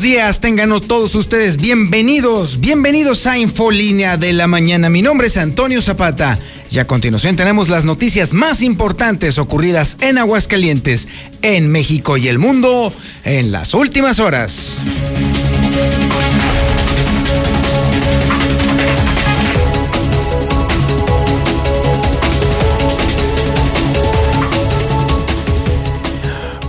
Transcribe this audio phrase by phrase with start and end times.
[0.00, 4.88] días, tengan todos ustedes bienvenidos, bienvenidos a Infolínea de la Mañana.
[4.88, 6.38] Mi nombre es Antonio Zapata
[6.70, 11.08] y a continuación tenemos las noticias más importantes ocurridas en Aguascalientes,
[11.42, 12.94] en México y el mundo
[13.24, 14.78] en las últimas horas.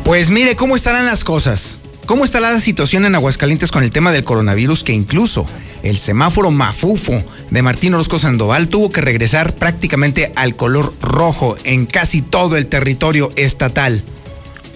[0.04, 1.81] Pues mire cómo estarán las cosas.
[2.12, 5.46] ¿Cómo está la situación en Aguascalientes con el tema del coronavirus que incluso
[5.82, 11.86] el semáforo mafufo de Martín Orozco Sandoval tuvo que regresar prácticamente al color rojo en
[11.86, 14.04] casi todo el territorio estatal?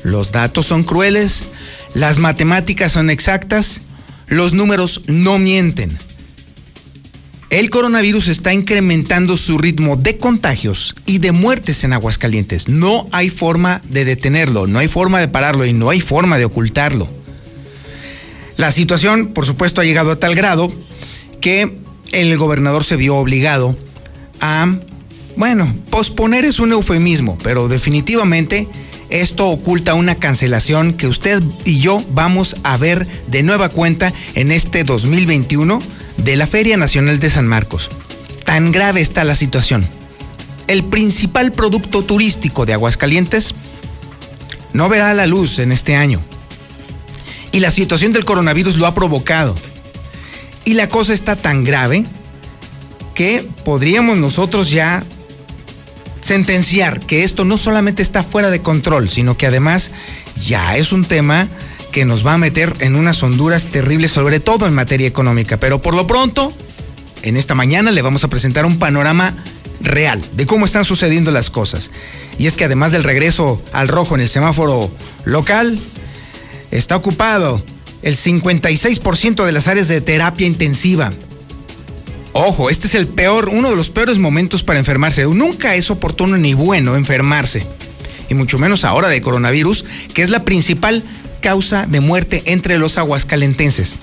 [0.02, 1.48] Los datos son crueles,
[1.94, 3.82] las matemáticas son exactas,
[4.28, 5.98] los números no mienten
[7.52, 12.68] el coronavirus está incrementando su ritmo de contagios y de muertes en Aguascalientes.
[12.68, 16.44] No hay forma de detenerlo, no hay forma de pararlo y no hay forma de
[16.44, 17.08] ocultarlo.
[18.58, 20.72] La situación, por supuesto, ha llegado a tal grado
[21.42, 21.78] que
[22.12, 23.76] el gobernador se vio obligado
[24.40, 24.78] a,
[25.36, 28.68] bueno, posponer es un eufemismo, pero definitivamente
[29.10, 34.52] esto oculta una cancelación que usted y yo vamos a ver de nueva cuenta en
[34.52, 35.80] este 2021
[36.18, 37.90] de la Feria Nacional de San Marcos.
[38.46, 39.88] Tan grave está la situación.
[40.68, 43.54] El principal producto turístico de Aguascalientes
[44.74, 46.22] no verá la luz en este año.
[47.56, 49.56] Y la situación del coronavirus lo ha provocado.
[50.66, 52.04] Y la cosa está tan grave
[53.14, 55.06] que podríamos nosotros ya
[56.20, 59.92] sentenciar que esto no solamente está fuera de control, sino que además
[60.36, 61.48] ya es un tema
[61.94, 65.56] que nos va a meter en unas honduras terribles, sobre todo en materia económica.
[65.56, 66.52] Pero por lo pronto,
[67.22, 69.34] en esta mañana le vamos a presentar un panorama
[69.80, 71.90] real de cómo están sucediendo las cosas.
[72.38, 74.92] Y es que además del regreso al rojo en el semáforo
[75.24, 75.80] local,
[76.72, 77.64] está ocupado
[78.02, 81.12] el 56% de las áreas de terapia intensiva.
[82.34, 85.26] Ojo, este es el peor, uno de los peores momentos para enfermarse.
[85.26, 87.66] Nunca es oportuno ni bueno enfermarse.
[88.30, 91.04] Y mucho menos ahora de coronavirus, que es la principal
[91.42, 93.98] causa de muerte entre los aguascalentenses.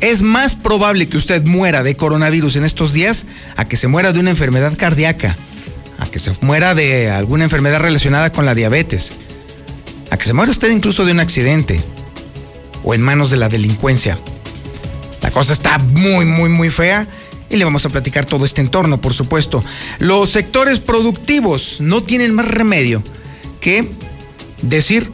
[0.00, 4.12] Es más probable que usted muera de coronavirus en estos días a que se muera
[4.12, 5.36] de una enfermedad cardíaca,
[5.98, 9.12] a que se muera de alguna enfermedad relacionada con la diabetes,
[10.10, 11.80] a que se muera usted incluso de un accidente
[12.84, 14.18] o en manos de la delincuencia.
[15.22, 17.06] La cosa está muy, muy, muy fea
[17.48, 19.64] y le vamos a platicar todo este entorno, por supuesto.
[19.98, 23.02] Los sectores productivos no tienen más remedio
[23.60, 23.90] que
[24.62, 25.10] decir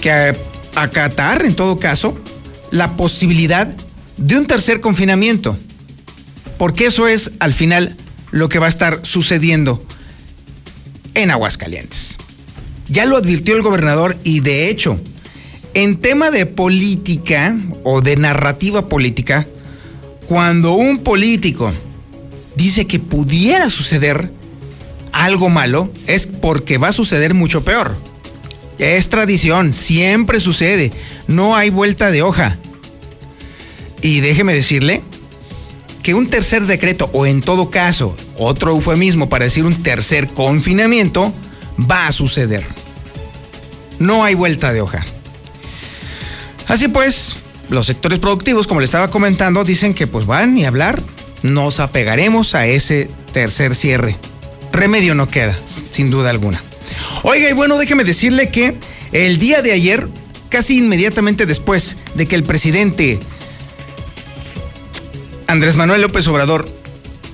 [0.00, 0.36] que
[0.74, 2.16] acatar, en todo caso,
[2.70, 3.68] la posibilidad
[4.16, 5.58] de un tercer confinamiento.
[6.58, 7.96] Porque eso es, al final,
[8.30, 9.82] lo que va a estar sucediendo
[11.14, 12.17] en Aguascalientes.
[12.88, 14.98] Ya lo advirtió el gobernador y de hecho,
[15.74, 19.46] en tema de política o de narrativa política,
[20.26, 21.70] cuando un político
[22.56, 24.30] dice que pudiera suceder
[25.12, 27.96] algo malo, es porque va a suceder mucho peor.
[28.78, 30.92] Es tradición, siempre sucede,
[31.26, 32.58] no hay vuelta de hoja.
[34.02, 35.02] Y déjeme decirle
[36.02, 41.32] que un tercer decreto, o en todo caso, otro eufemismo para decir un tercer confinamiento,
[41.78, 42.64] va a suceder.
[43.98, 45.04] No hay vuelta de hoja.
[46.66, 47.36] Así pues,
[47.70, 51.02] los sectores productivos, como le estaba comentando, dicen que pues van y hablar,
[51.42, 54.16] nos apegaremos a ese tercer cierre.
[54.72, 55.56] Remedio no queda,
[55.90, 56.62] sin duda alguna.
[57.22, 58.76] Oiga, y bueno, déjeme decirle que
[59.12, 60.08] el día de ayer,
[60.48, 63.18] casi inmediatamente después de que el presidente
[65.46, 66.68] Andrés Manuel López Obrador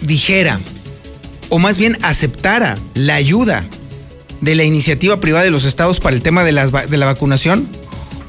[0.01, 0.61] dijera,
[1.49, 3.67] o más bien aceptara la ayuda
[4.45, 7.69] de la iniciativa privada de los estados para el tema de, de la vacunación,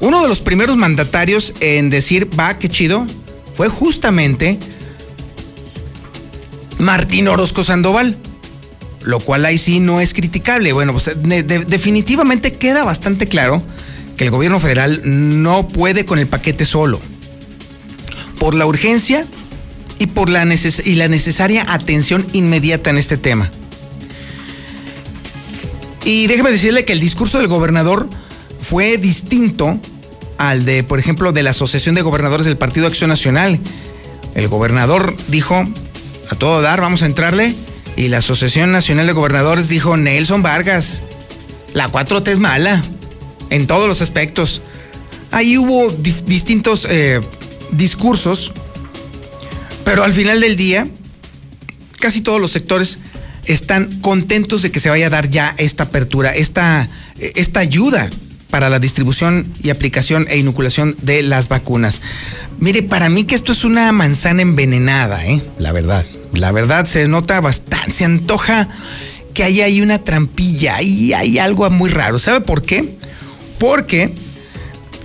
[0.00, 3.06] uno de los primeros mandatarios en decir, va, qué chido,
[3.56, 4.58] fue justamente
[6.78, 8.16] Martín Orozco Sandoval
[9.06, 10.72] lo cual ahí sí no es criticable.
[10.72, 13.62] Bueno, pues definitivamente queda bastante claro
[14.16, 17.00] que el gobierno federal no puede con el paquete solo.
[18.40, 19.24] Por la urgencia
[20.00, 23.48] y por la, y la necesaria atención inmediata en este tema.
[26.06, 28.08] Y déjeme decirle que el discurso del gobernador
[28.62, 29.76] fue distinto
[30.38, 33.58] al de, por ejemplo, de la Asociación de Gobernadores del Partido Acción Nacional.
[34.36, 35.64] El gobernador dijo,
[36.30, 37.56] a todo dar, vamos a entrarle
[37.96, 41.02] y la Asociación Nacional de Gobernadores dijo, Nelson Vargas,
[41.74, 42.84] la 4T es mala,
[43.50, 44.62] en todos los aspectos.
[45.32, 47.20] Ahí hubo distintos eh,
[47.72, 48.52] discursos,
[49.84, 50.86] pero al final del día,
[51.98, 53.00] casi todos los sectores
[53.46, 56.88] están contentos de que se vaya a dar ya esta apertura, esta,
[57.18, 58.08] esta ayuda
[58.50, 62.00] para la distribución y aplicación e inoculación de las vacunas.
[62.58, 65.42] Mire, para mí que esto es una manzana envenenada, ¿eh?
[65.58, 66.04] La verdad.
[66.32, 68.68] La verdad se nota bastante, se antoja
[69.34, 72.18] que ahí hay una trampilla, ahí hay algo muy raro.
[72.18, 72.96] ¿Sabe por qué?
[73.58, 74.12] Porque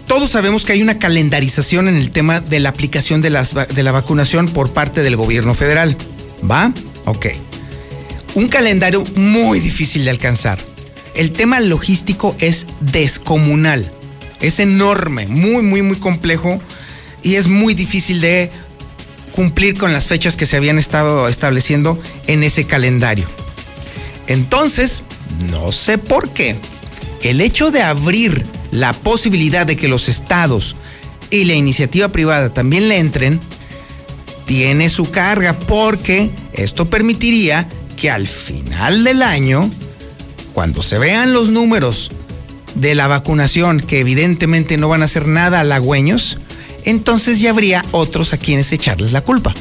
[0.07, 3.83] todos sabemos que hay una calendarización en el tema de la aplicación de, las, de
[3.83, 5.97] la vacunación por parte del gobierno federal.
[6.49, 6.73] ¿Va?
[7.05, 7.27] Ok.
[8.33, 10.57] Un calendario muy difícil de alcanzar.
[11.15, 13.91] El tema logístico es descomunal.
[14.39, 16.59] Es enorme, muy, muy, muy complejo
[17.23, 18.49] y es muy difícil de
[19.33, 23.27] cumplir con las fechas que se habían estado estableciendo en ese calendario.
[24.27, 25.03] Entonces,
[25.49, 26.55] no sé por qué,
[27.21, 30.77] el hecho de abrir la posibilidad de que los estados
[31.29, 33.39] y la iniciativa privada también le entren,
[34.45, 37.67] tiene su carga porque esto permitiría
[38.01, 39.69] que al final del año,
[40.53, 42.09] cuando se vean los números
[42.73, 46.39] de la vacunación, que evidentemente no van a ser nada halagüeños,
[46.83, 49.53] entonces ya habría otros a quienes echarles la culpa.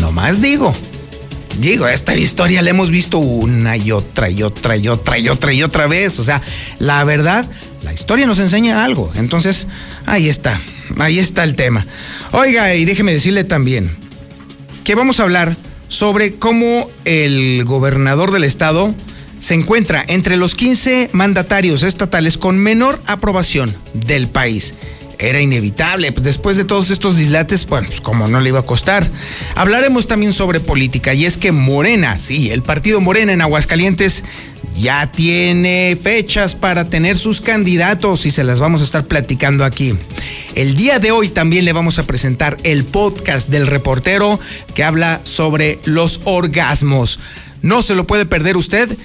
[0.00, 0.72] No más digo.
[1.60, 5.52] Digo, esta historia la hemos visto una y otra y otra y otra y otra
[5.52, 6.18] y otra vez.
[6.18, 6.42] O sea,
[6.80, 7.48] la verdad,
[7.84, 9.12] la historia nos enseña algo.
[9.14, 9.68] Entonces,
[10.06, 10.60] ahí está,
[10.98, 11.86] ahí está el tema.
[12.32, 13.92] Oiga, y déjeme decirle también
[14.82, 15.56] que vamos a hablar
[15.90, 18.94] sobre cómo el gobernador del estado
[19.40, 24.74] se encuentra entre los 15 mandatarios estatales con menor aprobación del país
[25.20, 26.12] era inevitable.
[26.12, 29.06] Pues, después de todos estos dislates, bueno, pues como no le iba a costar.
[29.54, 34.24] Hablaremos también sobre política y es que Morena, sí, el partido Morena en Aguascalientes
[34.76, 39.94] ya tiene fechas para tener sus candidatos y se las vamos a estar platicando aquí.
[40.54, 44.40] El día de hoy también le vamos a presentar el podcast del reportero
[44.74, 47.18] que habla sobre los orgasmos.
[47.62, 48.96] No se lo puede perder usted.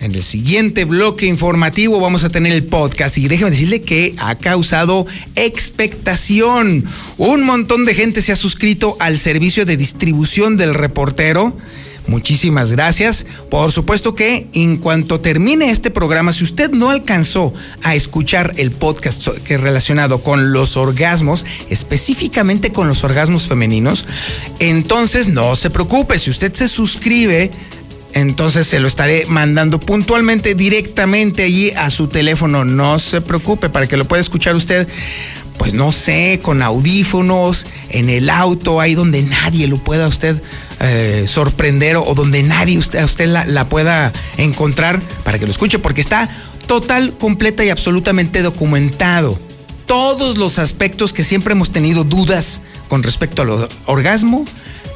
[0.00, 4.34] En el siguiente bloque informativo vamos a tener el podcast y déjeme decirle que ha
[4.34, 5.06] causado
[5.36, 6.84] expectación.
[7.16, 11.56] Un montón de gente se ha suscrito al servicio de distribución del reportero.
[12.06, 13.24] Muchísimas gracias.
[13.50, 18.72] Por supuesto que en cuanto termine este programa, si usted no alcanzó a escuchar el
[18.72, 24.04] podcast que relacionado con los orgasmos, específicamente con los orgasmos femeninos,
[24.58, 26.18] entonces no se preocupe.
[26.18, 27.50] Si usted se suscribe
[28.14, 32.64] entonces se lo estaré mandando puntualmente directamente allí a su teléfono.
[32.64, 34.88] No se preocupe para que lo pueda escuchar usted.
[35.58, 40.42] Pues no sé, con audífonos, en el auto, ahí donde nadie lo pueda usted
[40.80, 45.78] eh, sorprender o, donde nadie usted, usted la, la pueda encontrar para que lo escuche,
[45.78, 46.28] porque está
[46.66, 49.38] total, completa y absolutamente documentado.
[49.86, 54.44] Todos los aspectos que siempre hemos tenido dudas con respecto al orgasmo,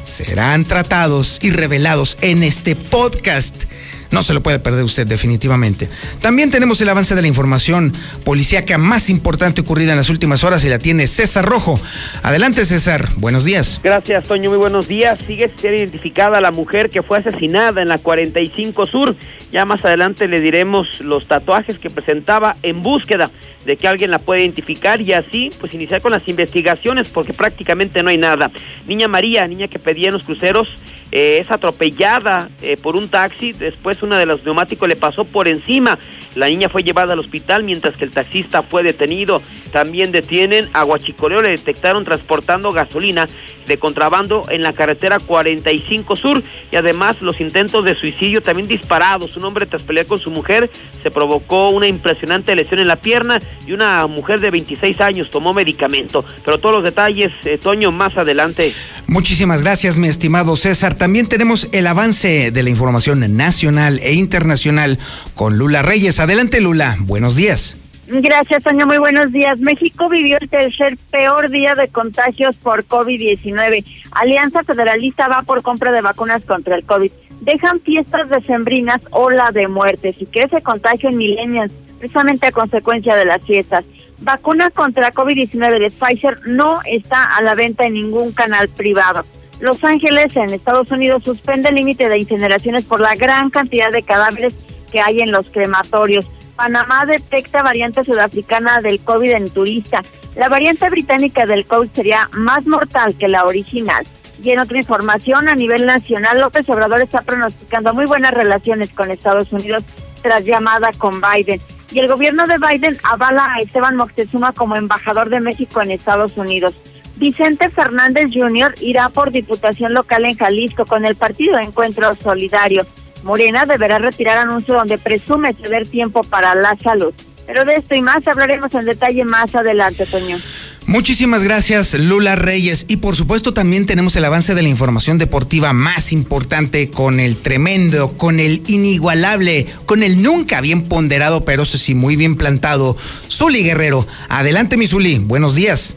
[0.03, 3.65] serán tratados y revelados en este podcast.
[4.11, 5.89] No se lo puede perder usted definitivamente.
[6.21, 7.93] También tenemos el avance de la información
[8.25, 11.79] policíaca más importante ocurrida en las últimas horas y la tiene César Rojo.
[12.23, 13.81] Adelante César, buenos días.
[13.83, 15.19] Gracias Toño, muy buenos días.
[15.27, 19.17] Sigue ser identificada la mujer que fue asesinada en la 45 Sur.
[19.53, 23.31] Ya más adelante le diremos los tatuajes que presentaba en búsqueda
[23.65, 28.03] de que alguien la pueda identificar y así pues iniciar con las investigaciones porque prácticamente
[28.03, 28.51] no hay nada.
[28.87, 30.69] Niña María, niña que pedía en los cruceros,
[31.13, 35.49] eh, es atropellada eh, por un taxi, después una de los neumáticos le pasó por
[35.49, 35.99] encima,
[36.35, 39.43] la niña fue llevada al hospital mientras que el taxista fue detenido,
[39.73, 43.27] también detienen a Guachicoleo, le detectaron transportando gasolina
[43.67, 49.37] de contrabando en la carretera 45 Sur y además los intentos de suicidio también disparados,
[49.37, 50.71] un hombre tras pelear con su mujer
[51.03, 55.55] se provocó una impresionante lesión en la pierna y una mujer de 26 años tomó
[55.55, 58.75] medicamento, pero todos los detalles, eh, Toño, más adelante.
[59.07, 64.99] Muchísimas gracias, mi estimado César también tenemos el avance de la información nacional e internacional
[65.35, 66.18] con Lula Reyes.
[66.21, 66.97] Adelante, Lula.
[67.01, 67.77] Buenos días.
[68.09, 68.87] Gracias, Toño.
[68.87, 69.61] Muy buenos días.
[69.61, 73.85] México vivió el tercer peor día de contagios por COVID-19.
[74.13, 77.13] Alianza Federalista va por compra de vacunas contra el COVID.
[77.43, 83.27] Dejan fiestas decembrinas ola de muertes y ese contagio en millennials, precisamente a consecuencia de
[83.27, 83.85] las fiestas.
[84.21, 89.23] Vacuna contra COVID-19 de Pfizer no está a la venta en ningún canal privado.
[89.61, 94.03] Los Ángeles, en Estados Unidos, suspende el límite de incineraciones por la gran cantidad de
[94.03, 94.55] cadáveres
[94.91, 96.27] que hay en los crematorios.
[96.57, 100.03] Panamá detecta variante sudafricana del COVID en turista.
[100.35, 104.05] La variante británica del COVID sería más mortal que la original.
[104.43, 109.11] Y en otra información, a nivel nacional, López Obrador está pronosticando muy buenas relaciones con
[109.11, 109.85] Estados Unidos
[110.23, 111.61] tras llamada con Biden.
[111.91, 116.37] Y el gobierno de Biden avala a Esteban Moctezuma como embajador de México en Estados
[116.37, 116.75] Unidos.
[117.17, 118.75] Vicente Fernández Jr.
[118.81, 122.87] irá por diputación local en Jalisco con el partido Encuentro Solidario.
[123.29, 127.13] Morena deberá retirar anuncio donde presume ceder tiempo para la salud.
[127.47, 130.39] Pero de esto y más hablaremos en detalle más adelante, Toño.
[130.87, 132.87] Muchísimas gracias, Lula Reyes.
[132.89, 137.37] Y por supuesto también tenemos el avance de la información deportiva más importante con el
[137.37, 142.97] tremendo, con el inigualable, con el nunca bien ponderado, pero sí muy bien plantado,
[143.31, 144.07] Zuli Guerrero.
[144.31, 145.19] Adelante, mi Zuli.
[145.19, 145.97] Buenos días.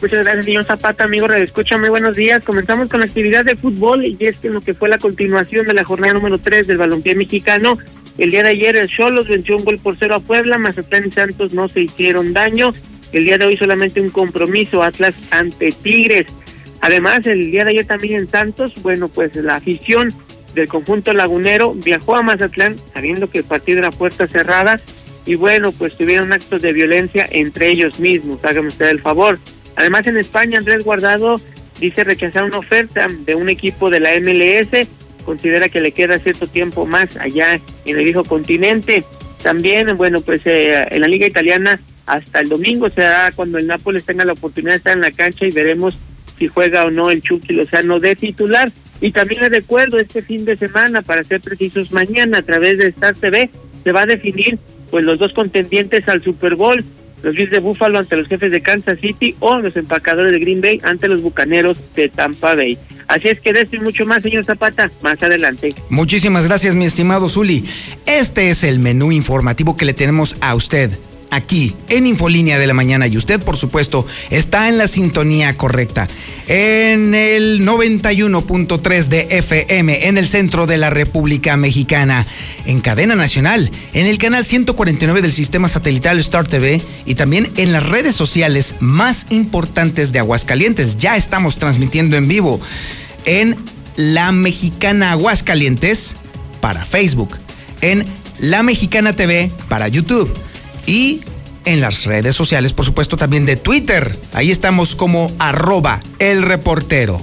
[0.00, 1.46] Muchas gracias, señor Zapata, amigo Radio.
[1.78, 2.42] Muy buenos días.
[2.42, 5.74] Comenzamos con la actividad de fútbol y es que lo que fue la continuación de
[5.74, 7.78] la jornada número 3 del balompié mexicano,
[8.18, 11.10] el día de ayer el Cholos venció un gol por cero a Puebla, Mazatlán y
[11.10, 12.72] Santos no se hicieron daño
[13.12, 16.26] el día de hoy solamente un compromiso Atlas ante Tigres.
[16.80, 20.12] Además, el día de ayer también en Santos, bueno, pues la afición
[20.54, 24.80] del conjunto lagunero viajó a Mazatlán sabiendo que el partido era puerta cerrada
[25.26, 29.38] y bueno, pues tuvieron actos de violencia entre ellos mismos, hágame usted el favor.
[29.76, 31.40] Además, en España, Andrés Guardado
[31.80, 34.88] dice rechazar una oferta de un equipo de la MLS,
[35.24, 39.04] considera que le queda cierto tiempo más allá en el viejo continente.
[39.42, 44.04] También, bueno, pues eh, en la liga italiana hasta el domingo será cuando el Nápoles
[44.04, 45.96] tenga la oportunidad de estar en la cancha y veremos
[46.38, 48.70] si juega o no el Chucky Lozano de titular.
[49.00, 52.88] Y también le recuerdo, este fin de semana, para ser precisos, mañana a través de
[52.88, 53.50] Star TV
[53.82, 54.58] se va a definir
[54.90, 56.84] pues los dos contendientes al Super Bowl,
[57.24, 60.60] los Bills de Buffalo ante los jefes de Kansas City o los empacadores de Green
[60.60, 62.78] Bay ante los Bucaneros de Tampa Bay.
[63.08, 65.74] Así es que de esto y mucho más, señor Zapata, más adelante.
[65.90, 67.64] Muchísimas gracias, mi estimado Zuli.
[68.06, 70.90] Este es el menú informativo que le tenemos a usted
[71.30, 73.06] aquí en Infolínea de la Mañana.
[73.06, 76.06] Y usted, por supuesto, está en la sintonía correcta.
[76.46, 82.26] En el 91.3 de FM en el centro de la República Mexicana,
[82.66, 87.72] en cadena nacional, en el canal 149 del sistema satelital Star TV y también en
[87.72, 90.98] las redes sociales más importantes de Aguascalientes.
[90.98, 92.60] Ya estamos transmitiendo en vivo
[93.24, 93.56] en
[93.96, 96.16] La Mexicana Aguascalientes
[96.60, 97.36] para Facebook,
[97.80, 98.04] en
[98.38, 100.32] La Mexicana TV para YouTube
[100.86, 101.20] y
[101.64, 104.18] en las redes sociales, por supuesto, también de Twitter.
[104.32, 107.20] Ahí estamos como arroba el reportero.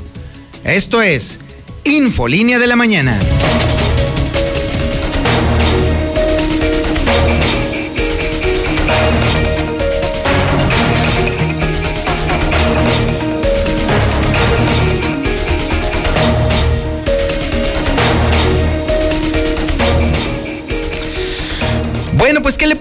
[0.64, 1.40] Esto es
[1.84, 3.20] Infolínea de la Mañana.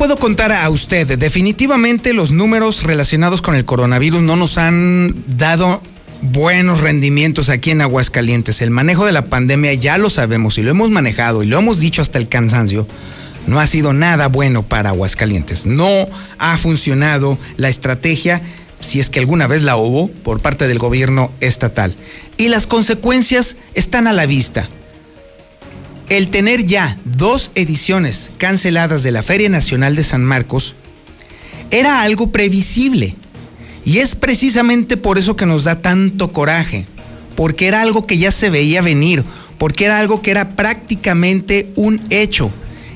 [0.00, 1.18] Puedo contar a usted?
[1.18, 5.82] Definitivamente los números relacionados con el coronavirus no nos han dado
[6.22, 8.62] buenos rendimientos aquí en Aguascalientes.
[8.62, 11.80] El manejo de la pandemia ya lo sabemos y lo hemos manejado y lo hemos
[11.80, 12.86] dicho hasta el cansancio.
[13.46, 15.66] No ha sido nada bueno para Aguascalientes.
[15.66, 16.06] No
[16.38, 18.40] ha funcionado la estrategia,
[18.80, 21.94] si es que alguna vez la hubo, por parte del gobierno estatal.
[22.38, 24.66] Y las consecuencias están a la vista
[26.10, 30.74] el tener ya dos ediciones canceladas de la Feria Nacional de San Marcos
[31.70, 33.14] era algo previsible.
[33.84, 36.84] Y es precisamente por eso que nos da tanto coraje,
[37.36, 39.24] porque era algo que ya se veía venir,
[39.56, 42.50] porque era algo que era prácticamente un hecho.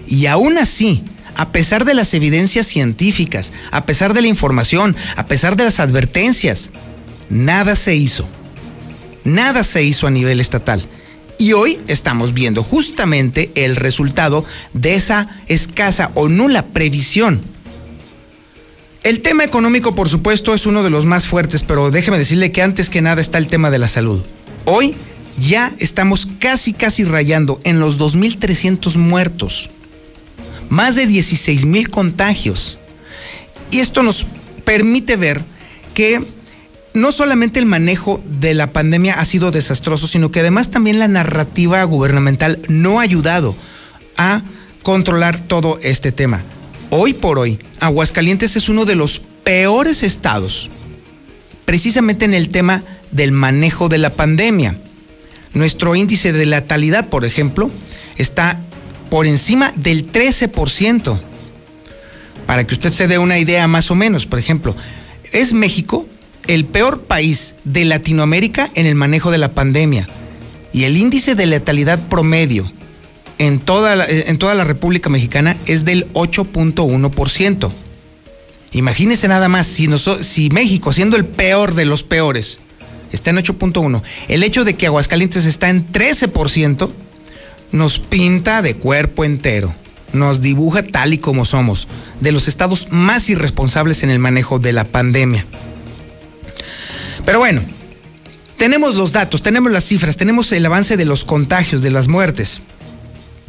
[0.08, 1.04] Y aún así,
[1.36, 5.78] a pesar de las evidencias científicas, a pesar de la información, a pesar de las
[5.78, 6.70] advertencias,
[7.30, 8.28] nada se hizo.
[9.22, 10.84] Nada se hizo a nivel estatal.
[11.38, 17.40] Y hoy estamos viendo justamente el resultado de esa escasa o nula previsión.
[19.02, 22.62] El tema económico, por supuesto, es uno de los más fuertes, pero déjeme decirle que
[22.62, 24.22] antes que nada está el tema de la salud.
[24.64, 24.94] Hoy
[25.38, 29.68] ya estamos casi, casi rayando en los 2.300 muertos,
[30.70, 32.78] más de 16.000 contagios.
[33.70, 34.24] Y esto nos
[34.64, 35.42] permite ver
[35.92, 36.24] que
[36.94, 41.08] no solamente el manejo de la pandemia ha sido desastroso, sino que además también la
[41.08, 43.56] narrativa gubernamental no ha ayudado
[44.16, 44.42] a
[44.82, 46.42] controlar todo este tema.
[46.90, 50.70] Hoy por hoy, Aguascalientes es uno de los peores estados,
[51.64, 54.76] precisamente en el tema del manejo de la pandemia.
[55.52, 57.72] Nuestro índice de letalidad, por ejemplo,
[58.16, 58.60] está
[59.10, 61.20] por encima del 13%.
[62.46, 64.76] Para que usted se dé una idea más o menos, por ejemplo,
[65.32, 66.06] es México
[66.46, 70.08] el peor país de Latinoamérica en el manejo de la pandemia
[70.72, 72.70] y el índice de letalidad promedio
[73.38, 77.72] en toda la, en toda la República Mexicana es del 8.1%.
[78.72, 79.88] Imagínese nada más, si,
[80.22, 82.58] si México, siendo el peor de los peores,
[83.12, 86.90] está en 8.1, el hecho de que Aguascalientes está en 13%,
[87.70, 89.74] nos pinta de cuerpo entero,
[90.12, 91.88] nos dibuja tal y como somos,
[92.20, 95.46] de los estados más irresponsables en el manejo de la pandemia.
[97.24, 97.62] Pero bueno,
[98.56, 102.60] tenemos los datos, tenemos las cifras, tenemos el avance de los contagios, de las muertes.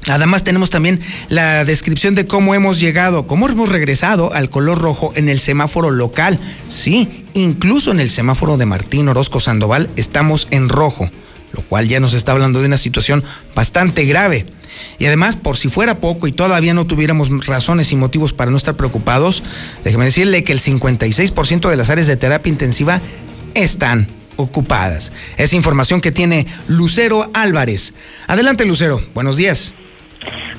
[0.07, 5.11] Además tenemos también la descripción de cómo hemos llegado, cómo hemos regresado al color rojo
[5.15, 6.39] en el semáforo local.
[6.67, 11.09] Sí, incluso en el semáforo de Martín Orozco Sandoval estamos en rojo,
[11.53, 13.23] lo cual ya nos está hablando de una situación
[13.55, 14.45] bastante grave.
[14.99, 18.57] Y además, por si fuera poco y todavía no tuviéramos razones y motivos para no
[18.57, 19.43] estar preocupados,
[19.83, 23.01] déjeme decirle que el 56% de las áreas de terapia intensiva
[23.55, 24.07] están
[24.37, 25.11] ocupadas.
[25.37, 27.95] Es información que tiene Lucero Álvarez.
[28.27, 29.01] Adelante, Lucero.
[29.13, 29.73] Buenos días.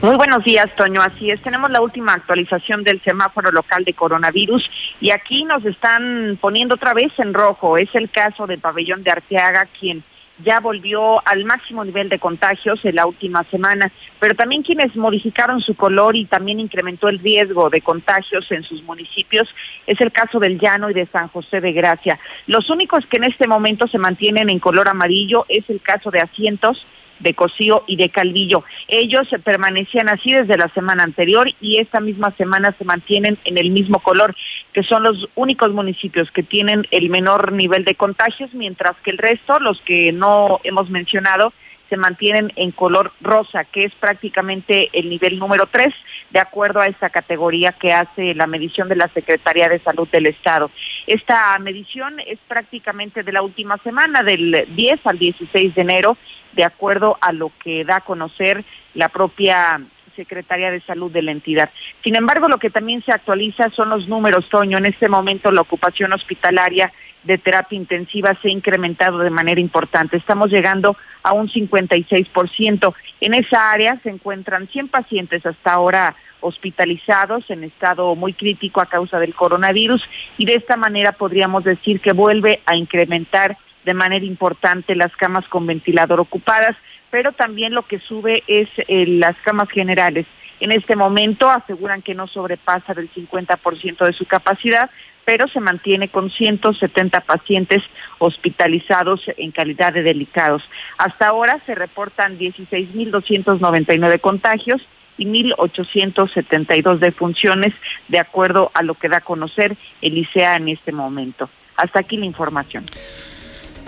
[0.03, 1.03] Muy buenos días, Toño.
[1.03, 4.69] Así es, tenemos la última actualización del semáforo local de coronavirus
[5.01, 7.79] y aquí nos están poniendo otra vez en rojo.
[7.79, 10.05] Es el caso del pabellón de Arteaga, quien
[10.45, 13.91] ya volvió al máximo nivel de contagios en la última semana,
[14.21, 18.83] pero también quienes modificaron su color y también incrementó el riesgo de contagios en sus
[18.83, 19.49] municipios
[19.87, 22.19] es el caso del Llano y de San José de Gracia.
[22.47, 26.21] Los únicos que en este momento se mantienen en color amarillo es el caso de
[26.21, 26.87] Asientos,
[27.21, 28.65] de Cocío y de Calvillo.
[28.89, 33.71] Ellos permanecían así desde la semana anterior y esta misma semana se mantienen en el
[33.71, 34.35] mismo color,
[34.73, 39.19] que son los únicos municipios que tienen el menor nivel de contagios, mientras que el
[39.19, 41.53] resto, los que no hemos mencionado,
[41.89, 45.95] se mantienen en color rosa, que es prácticamente el nivel número 3,
[46.31, 50.27] de acuerdo a esta categoría que hace la medición de la Secretaría de Salud del
[50.27, 50.71] Estado.
[51.07, 56.17] Esta medición es prácticamente de la última semana, del 10 al 16 de enero,
[56.53, 58.65] de acuerdo a lo que da a conocer
[58.95, 59.81] la propia
[60.17, 61.71] Secretaría de Salud de la entidad.
[62.03, 64.79] Sin embargo, lo que también se actualiza son los números, Toño.
[64.79, 66.93] En este momento la ocupación hospitalaria
[67.27, 70.17] de terapia intensiva se ha incrementado de manera importante.
[70.17, 72.95] Estamos llegando a un 56%.
[73.21, 78.87] En esa área se encuentran 100 pacientes hasta ahora hospitalizados en estado muy crítico a
[78.87, 80.03] causa del coronavirus
[80.39, 85.47] y de esta manera podríamos decir que vuelve a incrementar de manera importante las camas
[85.49, 86.77] con ventilador ocupadas,
[87.11, 90.27] pero también lo que sube es eh, las camas generales.
[90.59, 94.91] En este momento aseguran que no sobrepasa del 50% de su capacidad,
[95.27, 97.83] pero se mantiene con 170 pacientes
[98.19, 100.63] hospitalizados en calidad de delicados.
[100.97, 104.81] Hasta ahora se reportan 16.299 contagios
[105.19, 107.75] y 1.872 defunciones,
[108.09, 111.51] de acuerdo a lo que da a conocer el ICEA en este momento.
[111.77, 112.85] Hasta aquí la información.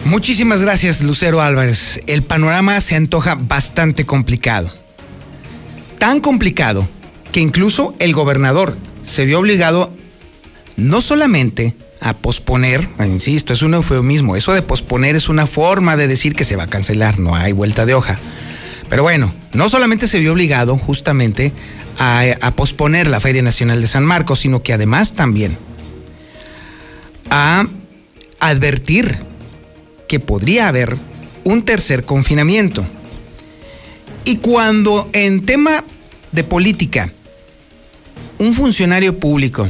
[0.04, 2.00] Muchísimas gracias, Lucero Álvarez.
[2.08, 4.72] El panorama se antoja bastante complicado.
[5.98, 6.88] Tan complicado
[7.30, 9.92] que incluso el gobernador se vio obligado
[10.78, 16.06] no solamente a posponer, insisto, es un eufemismo, eso de posponer es una forma de
[16.06, 18.18] decir que se va a cancelar, no hay vuelta de hoja.
[18.88, 21.52] Pero bueno, no solamente se vio obligado justamente
[21.98, 25.58] a, a posponer la Feria Nacional de San Marcos, sino que además también
[27.28, 27.66] a
[28.38, 29.18] advertir
[30.06, 30.96] que podría haber
[31.42, 32.86] un tercer confinamiento.
[34.24, 35.82] Y cuando en tema
[36.30, 37.12] de política
[38.38, 39.68] un funcionario público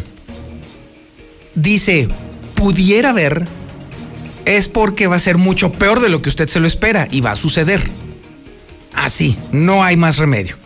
[1.62, 2.08] dice,
[2.54, 3.44] pudiera haber,
[4.44, 7.20] es porque va a ser mucho peor de lo que usted se lo espera y
[7.20, 7.90] va a suceder.
[8.94, 10.56] Así, no hay más remedio.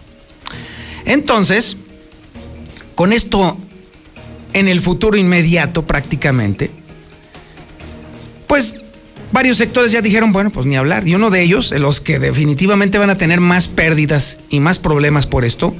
[1.04, 1.76] Entonces,
[2.94, 3.56] con esto
[4.52, 6.70] en el futuro inmediato prácticamente,
[8.46, 8.76] pues
[9.32, 11.08] varios sectores ya dijeron, bueno, pues ni hablar.
[11.08, 15.26] Y uno de ellos, los que definitivamente van a tener más pérdidas y más problemas
[15.26, 15.74] por esto,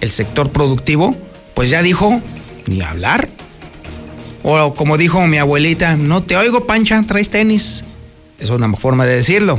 [0.00, 1.16] el sector productivo,
[1.54, 2.20] pues ya dijo,
[2.66, 3.28] ni hablar.
[4.46, 7.82] O como dijo mi abuelita, no te oigo, Pancha, traes tenis.
[8.38, 9.58] Es una forma de decirlo.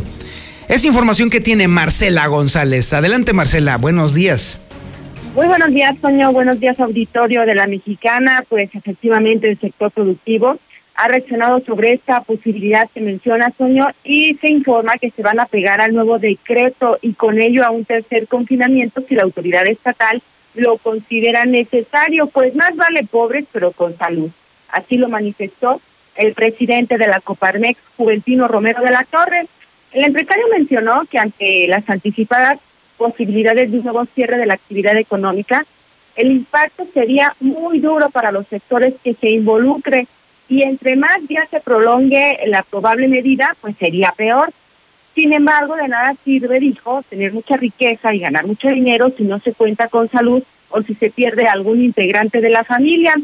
[0.67, 2.93] Es información que tiene Marcela González.
[2.93, 4.59] Adelante, Marcela, buenos días.
[5.33, 6.31] Muy buenos días, Toño.
[6.31, 8.45] Buenos días, auditorio de la Mexicana.
[8.47, 10.59] Pues efectivamente el sector productivo
[10.93, 15.47] ha reaccionado sobre esta posibilidad que menciona, Toño, y se informa que se van a
[15.47, 20.21] pegar al nuevo decreto y con ello a un tercer confinamiento si la autoridad estatal
[20.53, 22.27] lo considera necesario.
[22.27, 24.29] Pues más vale pobres, pero con salud.
[24.69, 25.81] Así lo manifestó
[26.15, 29.47] el presidente de la Coparmex, Juventino Romero de la Torre.
[29.91, 32.59] El empresario mencionó que ante las anticipadas
[32.97, 35.65] posibilidades de un nuevo cierre de la actividad económica,
[36.15, 40.07] el impacto sería muy duro para los sectores que se involucre
[40.47, 44.51] y entre más días se prolongue la probable medida, pues sería peor.
[45.13, 49.39] Sin embargo, de nada sirve, dijo, tener mucha riqueza y ganar mucho dinero si no
[49.39, 53.15] se cuenta con salud o si se pierde algún integrante de la familia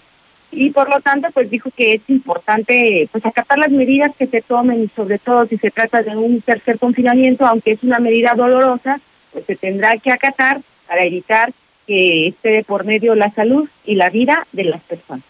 [0.52, 4.42] y por lo tanto pues dijo que es importante pues acatar las medidas que se
[4.42, 8.34] tomen y sobre todo si se trata de un tercer confinamiento aunque es una medida
[8.36, 9.00] dolorosa
[9.32, 11.54] pues se tendrá que acatar para evitar
[11.88, 15.24] que esté por medio la salud y la vida de las personas.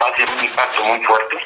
[0.00, 1.36] Va a ser un impacto muy fuerte.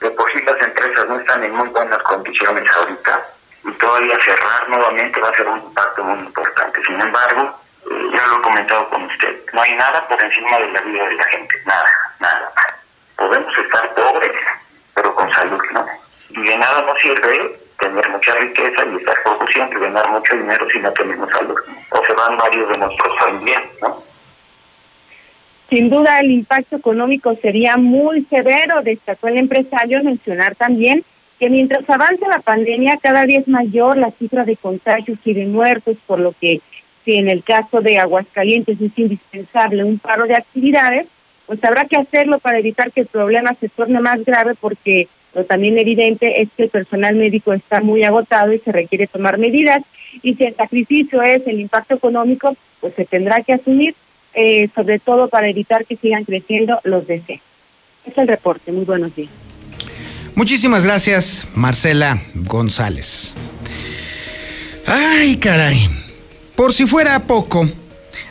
[0.00, 3.26] De por sí las empresas no están en muy buenas condiciones ahorita
[3.64, 6.80] y todavía cerrar nuevamente va a ser un impacto muy importante.
[6.86, 7.54] Sin embargo,
[7.90, 11.14] ya lo he comentado con usted, no hay nada por encima de la vida de
[11.14, 12.52] la gente, nada, nada.
[13.16, 14.32] Podemos estar pobres,
[14.94, 15.86] pero con salud, ¿no?
[16.30, 20.66] Y de nada nos sirve tener mucha riqueza y estar produciendo y ganar mucho dinero
[20.70, 21.56] si no tenemos salud.
[21.90, 24.02] O se van varios de nuestros bien, ¿no?
[25.68, 31.04] Sin duda el impacto económico sería muy severo, destacó el empresario mencionar también
[31.38, 35.96] que mientras avanza la pandemia cada vez mayor la cifra de contagios y de muertos,
[36.06, 36.60] por lo que
[37.04, 41.06] si en el caso de Aguascalientes es indispensable un paro de actividades,
[41.46, 45.44] pues habrá que hacerlo para evitar que el problema se torne más grave porque lo
[45.44, 49.82] también evidente es que el personal médico está muy agotado y se requiere tomar medidas
[50.22, 53.94] y si el sacrificio es el impacto económico, pues se tendrá que asumir
[54.34, 57.40] eh, sobre todo para evitar que sigan creciendo los DC.
[58.06, 58.72] Es el reporte.
[58.72, 59.30] Muy buenos días.
[60.34, 63.34] Muchísimas gracias, Marcela González.
[64.86, 66.09] Ay, caray.
[66.60, 67.66] Por si fuera poco,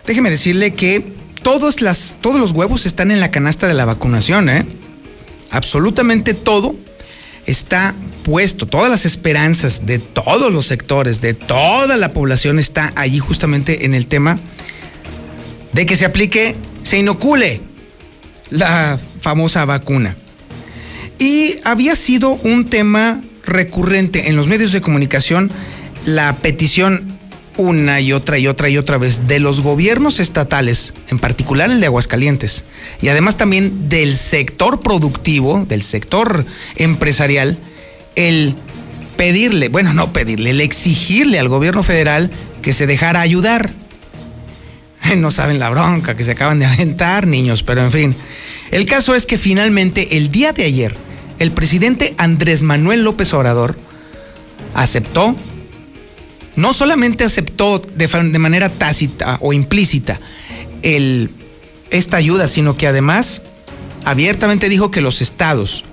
[0.05, 1.03] déjeme decirle que
[1.41, 4.67] todos, los huevos están en la canasta de la vacunación, ¿eh?
[5.49, 6.75] Absolutamente todo
[7.47, 13.17] está puesto, todas las esperanzas de todos los sectores, de toda la población está allí
[13.17, 14.37] justamente en el tema
[15.73, 17.61] de que se aplique, se inocule
[18.51, 20.15] la famosa vacuna.
[21.17, 25.51] Y había sido un tema recurrente en los medios de comunicación
[26.05, 27.08] la petición
[27.59, 31.81] una y otra y otra y otra vez de los gobiernos estatales, en particular el
[31.81, 32.63] de Aguascalientes,
[33.01, 36.45] y además también del sector productivo, del sector
[36.77, 37.59] empresarial,
[38.15, 38.55] el
[39.17, 43.71] pedirle, bueno, no pedirle, el exigirle al gobierno federal que se dejara ayudar.
[45.17, 48.15] no saben la bronca que se acaban de aventar, niños, pero en fin.
[48.71, 50.95] El caso es que finalmente el día de ayer,
[51.39, 53.77] el presidente Andrés Manuel López Obrador
[54.73, 55.35] aceptó,
[56.55, 60.19] no solamente aceptó de, manera tácita o implícita
[60.81, 63.41] esta ayuda, sino que además
[64.05, 65.85] abiertamente dijo que los estados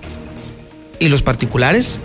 [0.99, 1.99] y los particulares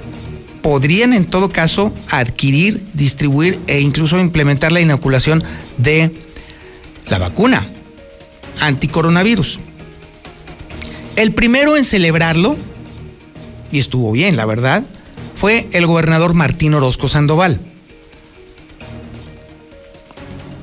[0.63, 5.43] podrían en todo caso adquirir, distribuir e incluso implementar la inoculación
[5.79, 6.13] de
[7.09, 7.69] la vacuna
[8.61, 9.59] anticoronavirus.
[11.17, 12.57] El primero en celebrarlo,
[13.71, 14.85] y estuvo bien, la verdad,
[15.35, 17.61] fue el gobernador Martín Orozco Sandoval.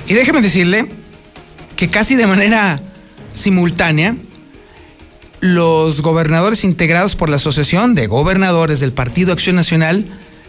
[0.10, 0.88] Y déjeme decirle
[1.76, 2.82] que casi de manera
[3.36, 4.16] simultánea,
[5.40, 10.06] los gobernadores integrados por la Asociación de Gobernadores del Partido Acción Nacional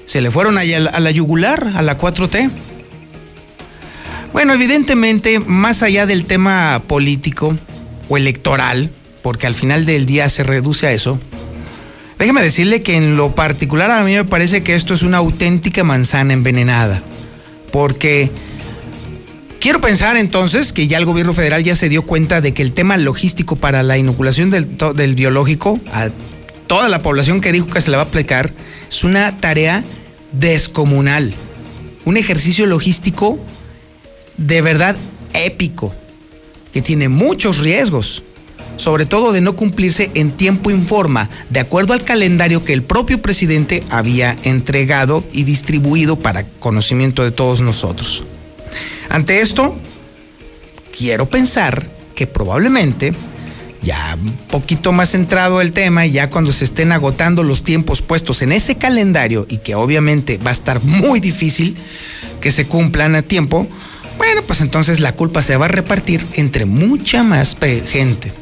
[0.07, 2.51] se le fueron a la yugular, a la 4T.
[4.33, 7.55] Bueno, evidentemente, más allá del tema político
[8.09, 8.91] o electoral,
[9.23, 11.21] porque al final del día se reduce a eso,
[12.19, 15.85] déjeme decirle que en lo particular a mí me parece que esto es una auténtica
[15.85, 17.03] manzana envenenada,
[17.73, 18.31] porque
[19.61, 22.73] quiero pensar entonces que ya el gobierno federal ya se dio cuenta de que el
[22.73, 26.09] tema logístico para la inoculación del, biológico a
[26.67, 28.53] toda la población que dijo que se le va a aplicar
[28.89, 29.85] es una tarea
[30.33, 31.35] descomunal,
[32.05, 33.39] un ejercicio logístico
[34.39, 34.97] de verdad
[35.35, 35.95] épico,
[36.73, 38.23] que tiene muchos riesgos,
[38.79, 42.83] sobre todo de no cumplirse en tiempo y forma, de acuerdo al calendario que el
[42.83, 48.25] propio presidente había entregado y distribuido para conocimiento de todos nosotros.
[49.09, 49.77] Ante esto,
[50.97, 53.13] quiero pensar que probablemente
[53.83, 58.43] ya un poquito más centrado el tema ya cuando se estén agotando los tiempos puestos
[58.43, 61.77] en ese calendario y que obviamente va a estar muy difícil
[62.41, 63.67] que se cumplan a tiempo,
[64.19, 67.57] bueno, pues entonces la culpa se va a repartir entre mucha más
[67.87, 68.33] gente.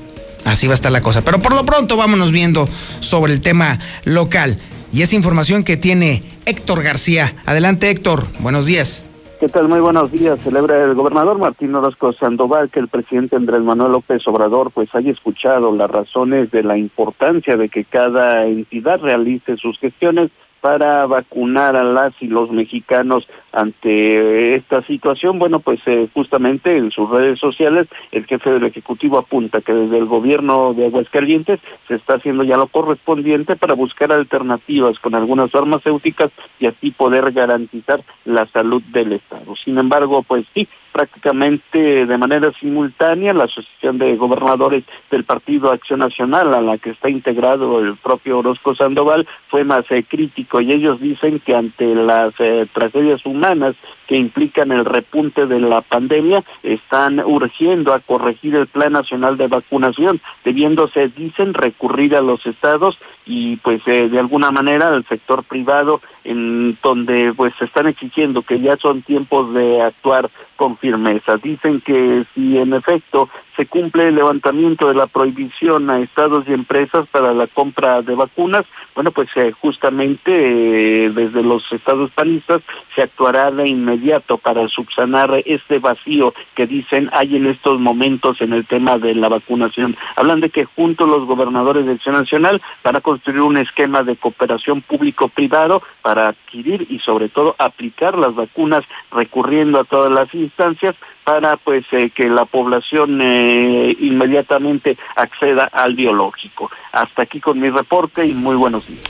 [0.45, 1.23] Así va a estar la cosa.
[1.23, 2.69] Pero por lo pronto vámonos viendo
[3.01, 4.59] sobre el tema local.
[4.93, 7.35] Y esa información que tiene Héctor García.
[7.45, 9.05] Adelante Héctor, buenos días.
[9.41, 9.69] ¿Qué tal?
[9.69, 10.43] Muy buenos días.
[10.43, 15.13] Celebra el gobernador Martín Orozco Sandoval que el presidente Andrés Manuel López Obrador pues haya
[15.13, 21.77] escuchado las razones de la importancia de que cada entidad realice sus gestiones para vacunar
[21.77, 25.39] a las y los mexicanos ante esta situación.
[25.39, 29.99] Bueno, pues eh, justamente en sus redes sociales el jefe del Ejecutivo apunta que desde
[29.99, 35.51] el gobierno de Aguascalientes se está haciendo ya lo correspondiente para buscar alternativas con algunas
[35.51, 39.57] farmacéuticas y así poder garantizar la salud del Estado.
[39.57, 46.01] Sin embargo, pues sí, prácticamente de manera simultánea la Asociación de Gobernadores del Partido Acción
[46.01, 50.61] Nacional, a la que está integrado el propio Orozco Sandoval, fue más eh, crítico.
[50.61, 53.77] Y ellos dicen que ante las eh, tragedias humanas
[54.09, 59.47] que implican el repunte de la pandemia están urgiendo a corregir el Plan Nacional de
[59.47, 65.45] Vacunación, debiéndose, dicen, recurrir a los estados y pues eh, de alguna manera al sector
[65.45, 71.37] privado en donde pues se están exigiendo que ya son tiempos de actuar con firmeza.
[71.37, 76.53] Dicen que si en efecto se cumple el levantamiento de la prohibición a estados y
[76.53, 82.63] empresas para la compra de vacunas, bueno, pues eh, justamente eh, desde los estados panistas
[82.95, 83.98] se actuará de inmediato
[84.43, 89.29] para subsanar este vacío que dicen hay en estos momentos en el tema de la
[89.29, 89.97] vacunación.
[90.17, 94.17] Hablan de que junto los gobernadores de Acción Nacional van a construir un esquema de
[94.17, 100.95] cooperación público-privado para adquirir y sobre todo aplicar las vacunas recurriendo a todas las instancias
[101.25, 106.71] para pues eh, que la población eh, inmediatamente acceda al biológico.
[106.93, 109.03] Hasta aquí con mi reporte y muy buenos días.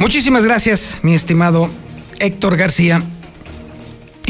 [0.00, 1.70] Muchísimas gracias, mi estimado
[2.18, 3.00] Héctor García.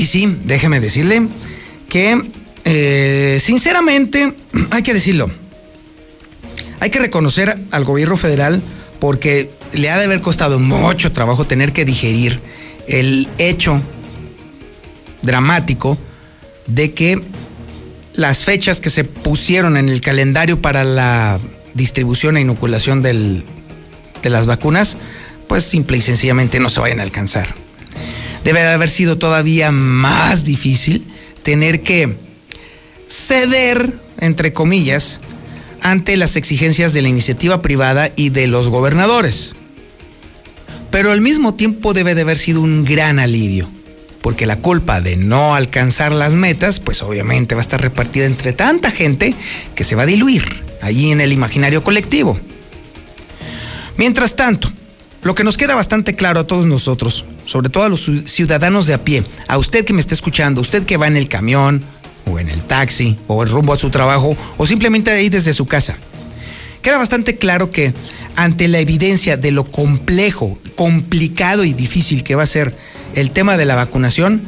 [0.03, 1.29] Y sí, déjeme decirle
[1.89, 2.21] que
[2.65, 4.35] eh, sinceramente
[4.73, 5.31] hay que decirlo.
[6.81, 8.61] Hay que reconocer al gobierno federal
[8.99, 12.41] porque le ha de haber costado mucho trabajo tener que digerir
[12.89, 13.81] el hecho
[15.23, 15.97] dramático
[16.67, 17.23] de que
[18.15, 21.39] las fechas que se pusieron en el calendario para la
[21.75, 23.45] distribución e inoculación de
[24.25, 24.97] las vacunas,
[25.47, 27.62] pues simple y sencillamente no se vayan a alcanzar.
[28.45, 31.07] Debe de haber sido todavía más difícil
[31.43, 32.17] tener que
[33.09, 35.21] ceder, entre comillas,
[35.81, 39.55] ante las exigencias de la iniciativa privada y de los gobernadores.
[40.91, 43.69] Pero al mismo tiempo debe de haber sido un gran alivio
[44.23, 48.53] porque la culpa de no alcanzar las metas, pues obviamente va a estar repartida entre
[48.53, 49.35] tanta gente
[49.75, 50.45] que se va a diluir
[50.81, 52.39] allí en el imaginario colectivo.
[53.97, 54.73] Mientras tanto,
[55.23, 58.95] lo que nos queda bastante claro a todos nosotros, sobre todo a los ciudadanos de
[58.95, 61.83] a pie, a usted que me está escuchando, usted que va en el camión,
[62.31, 65.67] o en el taxi, o el rumbo a su trabajo, o simplemente ahí desde su
[65.67, 65.97] casa,
[66.83, 67.95] queda bastante claro que
[68.37, 72.75] ante la evidencia de lo complejo, complicado y difícil que va a ser
[73.15, 74.43] el tema de la vacunación,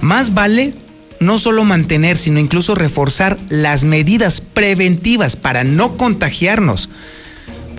[0.00, 0.74] más vale
[1.20, 6.88] no solo mantener, sino incluso reforzar las medidas preventivas para no contagiarnos.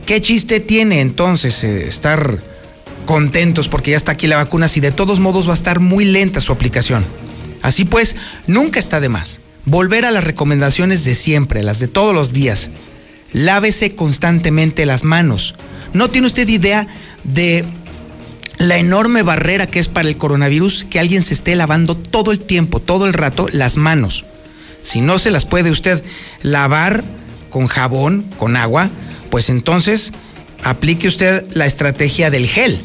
[0.06, 2.40] ¿Qué chiste tiene entonces eh, estar
[3.06, 6.06] contentos porque ya está aquí la vacuna si de todos modos va a estar muy
[6.06, 7.06] lenta su aplicación?
[7.62, 8.16] Así pues,
[8.48, 12.70] nunca está de más volver a las recomendaciones de siempre, las de todos los días.
[13.34, 15.56] Lávese constantemente las manos.
[15.94, 16.88] No tiene usted idea
[17.24, 17.66] de
[18.58, 22.40] la enorme barrera que es para el coronavirus que alguien se esté lavando todo el
[22.40, 24.26] tiempo, todo el rato, las manos.
[24.82, 26.04] Si no se las puede usted
[26.42, 27.04] lavar
[27.50, 28.90] con jabón, con agua,
[29.32, 30.12] pues entonces
[30.64, 32.82] aplique usted la estrategia del gel,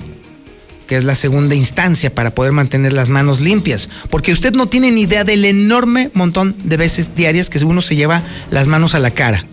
[0.87, 4.91] que es la segunda instancia para poder mantener las manos limpias, porque usted no tiene
[4.93, 9.01] ni idea del enorme montón de veces diarias que uno se lleva las manos a
[9.01, 9.45] la cara.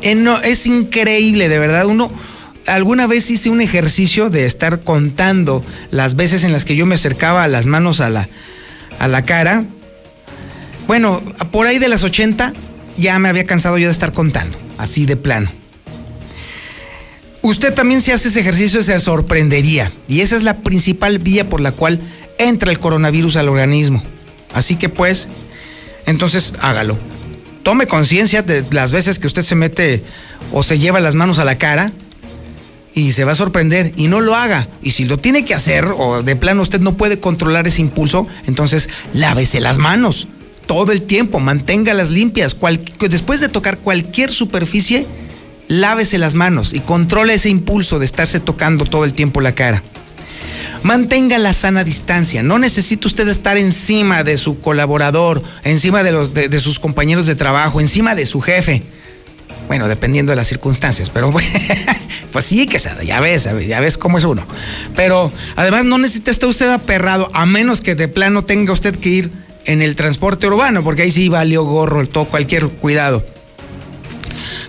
[0.00, 2.10] Es increíble, de verdad, uno
[2.66, 6.94] alguna vez hice un ejercicio de estar contando las veces en las que yo me
[6.94, 8.28] acercaba las manos a la,
[9.00, 9.64] a la cara.
[10.86, 12.52] Bueno, por ahí de las 80
[12.96, 15.50] ya me había cansado yo de estar contando, así de plano.
[17.42, 21.60] Usted también si hace ese ejercicio se sorprendería y esa es la principal vía por
[21.60, 21.98] la cual
[22.38, 24.02] entra el coronavirus al organismo.
[24.54, 25.26] Así que pues,
[26.06, 26.96] entonces hágalo.
[27.64, 30.04] Tome conciencia de las veces que usted se mete
[30.52, 31.92] o se lleva las manos a la cara
[32.94, 34.68] y se va a sorprender y no lo haga.
[34.80, 38.28] Y si lo tiene que hacer o de plano usted no puede controlar ese impulso,
[38.46, 40.28] entonces lávese las manos
[40.66, 42.56] todo el tiempo, manténgalas limpias.
[43.00, 45.06] después de tocar cualquier superficie,
[45.72, 49.82] lávese las manos y controle ese impulso de estarse tocando todo el tiempo la cara.
[50.82, 52.42] Mantenga la sana distancia.
[52.42, 58.14] No necesita usted estar encima de su colaborador, encima de, sus compañeros de trabajo, encima
[58.14, 58.82] de su jefe.
[59.66, 61.32] Bueno, dependiendo de las circunstancias, pero
[62.32, 64.44] pues sí que ya ves, ya ves cómo es uno.
[64.94, 69.08] Pero además no necesita estar usted aperrado, a menos que de plano tenga usted que
[69.08, 69.30] ir
[69.64, 73.24] en el transporte urbano, porque ahí sí valió gorro, todo, cualquier cuidado.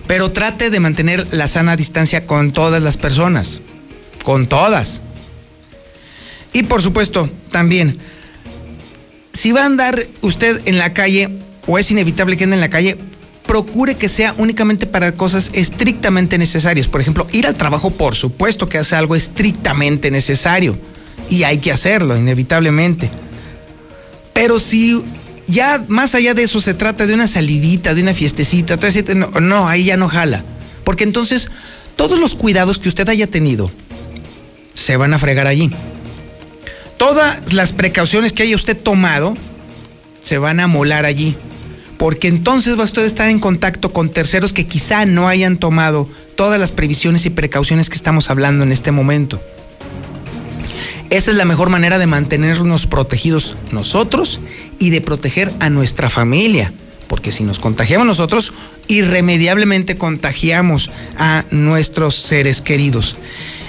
[0.06, 3.60] Pero trate de mantener la sana distancia con todas las personas,
[4.22, 5.00] con todas.
[6.52, 7.98] Y por supuesto, también,
[9.32, 11.28] si va a andar usted en la calle,
[11.66, 12.96] o es inevitable que ande en la calle,
[13.46, 16.88] procure que sea únicamente para cosas estrictamente necesarias.
[16.88, 20.76] Por ejemplo, ir al trabajo, por supuesto que hace algo estrictamente necesario.
[21.28, 23.10] Y hay que hacerlo, inevitablemente.
[24.32, 25.02] Pero si
[25.46, 28.76] ya más allá de eso se trata de una salidita, de una fiestecita,
[29.14, 30.44] no, no, ahí ya no jala.
[30.84, 31.50] Porque entonces
[31.96, 33.70] todos los cuidados que usted haya tenido
[34.74, 35.70] se van a fregar allí.
[36.96, 39.34] todas las precauciones que haya usted tomado
[40.20, 41.36] se van a molar allí.
[41.98, 46.08] Porque entonces va usted a estar en contacto con terceros que quizá no hayan tomado
[46.36, 49.40] todas las previsiones y precauciones que estamos hablando en este momento.
[51.14, 54.40] Esa es la mejor manera de mantenernos protegidos nosotros
[54.80, 56.72] y de proteger a nuestra familia.
[57.06, 58.52] Porque si nos contagiamos nosotros,
[58.88, 63.16] irremediablemente contagiamos a nuestros seres queridos.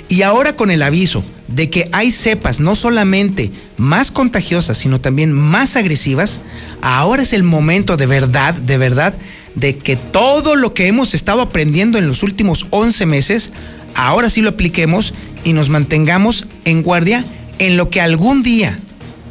[0.10, 5.32] Y ahora con el aviso de que hay cepas no solamente más contagiosas, sino también
[5.32, 6.40] más agresivas,
[6.82, 9.14] ahora es el momento de verdad, de verdad,
[9.54, 13.54] de que todo lo que hemos estado aprendiendo en los últimos 11 meses,
[13.94, 15.14] ahora sí lo apliquemos
[15.46, 17.24] y nos mantengamos en guardia
[17.60, 18.78] en lo que algún día,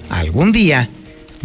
[0.09, 0.88] algún día,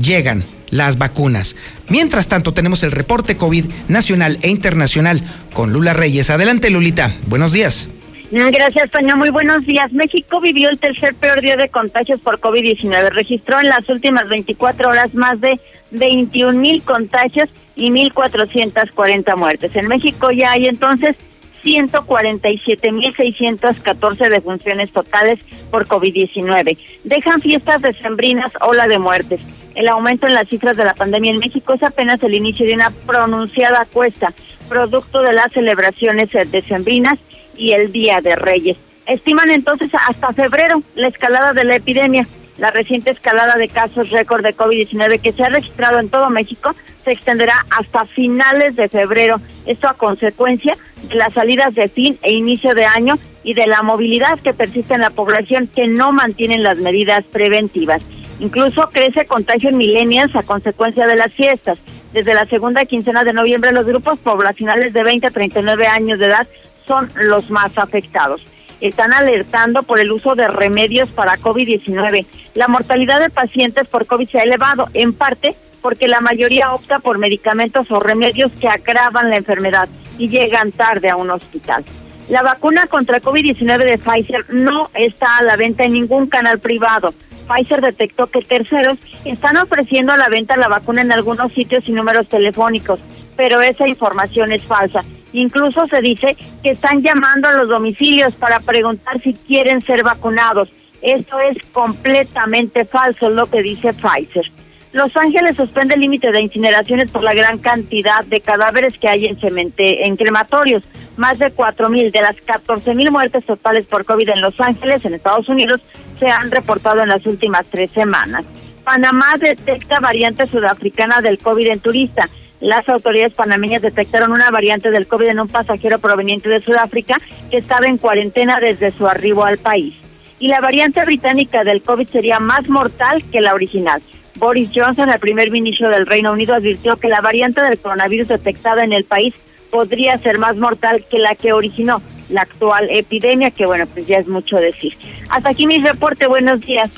[0.02, 1.58] llegan las vacunas.
[1.90, 5.22] Mientras tanto, tenemos el reporte COVID nacional e internacional
[5.54, 6.30] con Lula Reyes.
[6.30, 7.12] Adelante, Lulita.
[7.28, 7.90] Buenos días.
[8.32, 9.18] Gracias, Toño.
[9.18, 9.92] Muy buenos días.
[9.92, 13.10] México vivió el tercer peor día de contagios por COVID-19.
[13.10, 15.60] Registró en las últimas 24 horas más de
[15.92, 19.76] 21 mil contagios y 1.440 muertes.
[19.76, 21.16] En México ya hay entonces
[21.64, 25.40] 147.614 defunciones totales
[25.72, 26.78] por COVID-19.
[27.04, 29.42] Dejan fiestas decembrinas, ola de muertes.
[29.76, 32.74] El aumento en las cifras de la pandemia en México es apenas el inicio de
[32.74, 34.34] una pronunciada cuesta,
[34.68, 37.20] producto de las celebraciones decembrinas
[37.56, 38.78] y el Día de Reyes.
[39.06, 42.28] Estiman entonces hasta febrero la escalada de la epidemia.
[42.60, 46.76] La reciente escalada de casos récord de COVID-19 que se ha registrado en todo México
[47.06, 49.40] se extenderá hasta finales de febrero.
[49.66, 53.82] Esto a consecuencia de las salidas de fin e inicio de año y de la
[53.82, 58.04] movilidad que persiste en la población que no mantienen las medidas preventivas.
[58.42, 61.80] Incluso crece contagio en millennials a consecuencia de las fiestas.
[62.12, 66.26] Desde la segunda quincena de noviembre los grupos poblacionales de 20 a 39 años de
[66.26, 66.48] edad
[66.86, 68.44] son los más afectados.
[68.82, 72.26] Están alertando por el uso de remedios para COVID-19.
[72.56, 77.00] La mortalidad de pacientes por COVID se ha elevado, en parte porque la mayoría opta
[77.00, 79.88] por medicamentos o remedios que agravan la enfermedad
[80.18, 81.84] y llegan tarde a un hospital.
[82.30, 87.14] La vacuna contra COVID-19 de Pfizer no está a la venta en ningún canal privado.
[87.48, 91.92] Pfizer detectó que terceros están ofreciendo a la venta la vacuna en algunos sitios y
[91.92, 93.00] números telefónicos,
[93.36, 95.02] pero esa información es falsa
[95.34, 100.70] Incluso se dice que están llamando a los domicilios para preguntar si quieren ser vacunados.
[101.02, 104.52] Esto es completamente falso, lo que dice Pfizer.
[104.92, 109.26] Los Ángeles suspende el límite de incineraciones por la gran cantidad de cadáveres que hay
[109.26, 110.84] en, cemente, en crematorios.
[111.16, 115.48] Más de 4.000 de las 14.000 muertes totales por COVID en Los Ángeles, en Estados
[115.48, 115.82] Unidos,
[116.18, 118.46] se han reportado en las últimas tres semanas.
[118.84, 122.28] Panamá detecta variante sudafricana del COVID en turista
[122.60, 127.18] las autoridades panameñas detectaron una variante del COVID en un pasajero proveniente de Sudáfrica
[127.50, 129.96] que estaba en cuarentena desde su arribo al país.
[130.40, 134.02] Y la variante británica del COVID sería más mortal que la original.
[134.36, 138.84] Boris Johnson, el primer ministro del Reino Unido, advirtió que la variante del coronavirus detectada
[138.84, 139.34] en el país
[139.70, 144.18] podría ser más mortal que la que originó la actual epidemia, que bueno, pues ya
[144.18, 144.94] es mucho decir.
[145.30, 146.90] Hasta aquí mi reporte, buenos días.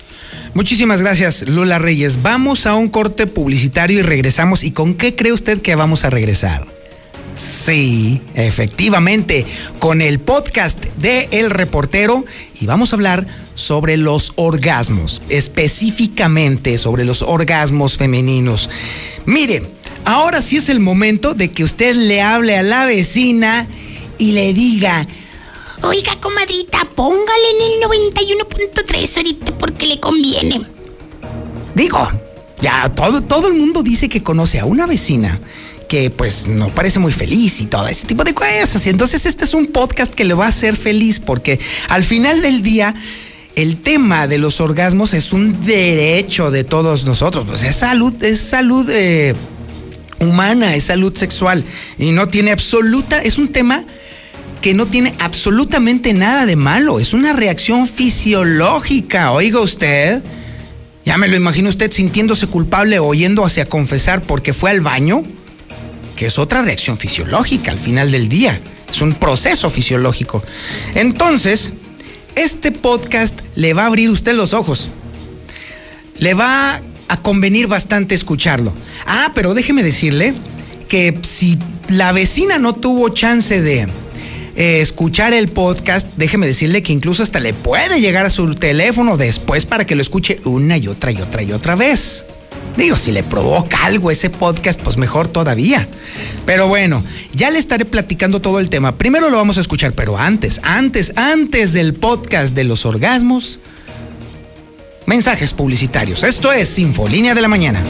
[0.54, 2.22] Muchísimas gracias, Lula Reyes.
[2.22, 4.66] Vamos a un corte publicitario y regresamos.
[4.66, 6.68] ¿Y con qué cree usted que vamos a regresar?
[7.36, 9.46] Sí, efectivamente,
[9.80, 12.26] con el podcast de El Reportero
[12.60, 18.70] y vamos a hablar sobre los orgasmos, específicamente sobre los orgasmos femeninos.
[19.26, 19.64] Mire,
[20.04, 23.68] ahora sí es el momento de que usted le hable a la vecina
[24.18, 25.08] y le diga,
[25.84, 30.62] Oiga, comadrita, póngale en el 91.3 ahorita porque le conviene.
[31.74, 32.08] Digo,
[32.62, 35.40] ya todo, todo el mundo dice que conoce a una vecina
[35.88, 38.86] que pues no parece muy feliz y todo ese tipo de cosas.
[38.86, 42.42] Y entonces este es un podcast que le va a hacer feliz porque al final
[42.42, 42.96] del día
[43.56, 47.46] el tema de los orgasmos es un derecho de todos nosotros.
[47.48, 49.36] Pues es salud, es salud eh,
[50.20, 51.66] humana, es salud sexual
[51.98, 53.84] y no tiene absoluta, es un tema
[54.62, 60.22] que no tiene absolutamente nada de malo, es una reacción fisiológica, oiga usted.
[61.04, 65.24] Ya me lo imagino usted sintiéndose culpable o yendo hacia confesar porque fue al baño,
[66.16, 68.60] que es otra reacción fisiológica al final del día,
[68.90, 70.44] es un proceso fisiológico.
[70.94, 71.74] Entonces,
[72.36, 74.92] este podcast le va a abrir usted los ojos,
[76.20, 78.74] le va a convenir bastante escucharlo.
[79.08, 80.36] Ah, pero déjeme decirle
[80.88, 81.58] que si
[81.90, 83.88] la vecina no tuvo chance de
[84.56, 89.18] eh, escuchar el podcast, déjeme decirle que incluso hasta le puede llegar a su teléfono
[89.18, 92.26] después para que lo escuche una y otra y otra y otra vez.
[92.78, 95.88] Digo, si le provoca algo ese podcast, pues mejor todavía.
[96.46, 98.98] Pero bueno, ya le estaré platicando todo el tema.
[98.98, 103.60] Primero lo vamos a escuchar, pero antes, antes, antes del podcast de los orgasmos,
[105.06, 106.24] mensajes publicitarios.
[106.24, 107.84] Esto es Sinfolínea de la Mañana.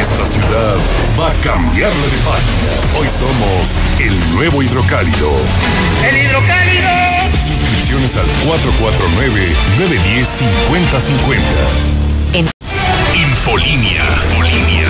[0.00, 0.76] Esta ciudad
[1.18, 2.72] va a cambiarle de página.
[2.98, 5.30] Hoy somos el nuevo hidrocálido.
[6.08, 6.88] ¡El hidrocálido!
[7.46, 11.42] Suscripciones al 449-910-5050.
[12.32, 12.48] En
[13.14, 14.06] Infolínea.
[14.30, 14.88] Infolínea.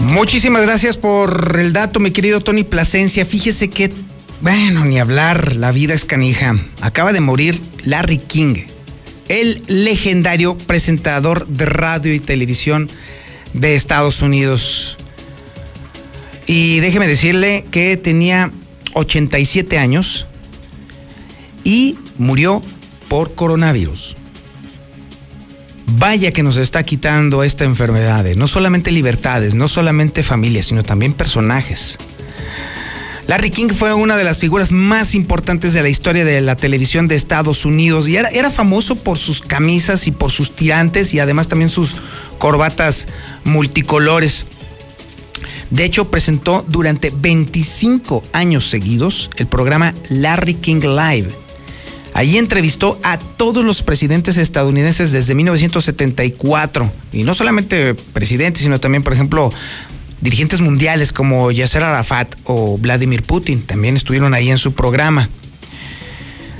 [0.00, 3.24] Muchísimas gracias por el dato, mi querido Tony Plasencia.
[3.24, 3.90] Fíjese que,
[4.40, 6.56] bueno, ni hablar, la vida es canija.
[6.80, 8.56] Acaba de morir Larry King,
[9.28, 12.88] el legendario presentador de radio y televisión
[13.54, 14.96] de Estados Unidos.
[16.46, 18.50] Y déjeme decirle que tenía
[18.94, 20.26] 87 años
[21.64, 22.62] y murió
[23.08, 24.16] por coronavirus.
[25.98, 31.12] Vaya que nos está quitando esta enfermedad, no solamente libertades, no solamente familias, sino también
[31.12, 31.96] personajes.
[33.26, 37.08] Larry King fue una de las figuras más importantes de la historia de la televisión
[37.08, 41.48] de Estados Unidos y era, famoso por sus camisas y por sus tirantes y además
[41.48, 41.96] también sus
[42.38, 43.08] corbatas
[43.44, 44.46] multicolores.
[45.70, 51.46] De hecho, presentó durante 25 años seguidos el programa Larry King Live
[52.16, 56.90] Allí entrevistó a todos los presidentes estadounidenses desde 1974.
[57.12, 59.50] Y no solamente presidentes, sino también, por ejemplo,
[60.20, 63.62] dirigentes mundiales como Yasser Arafat o Vladimir Putin.
[63.62, 65.28] También estuvieron ahí en su programa.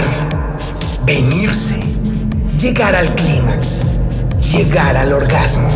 [1.03, 1.79] venirse,
[2.59, 3.85] llegar al clímax,
[4.53, 5.67] llegar al orgasmo.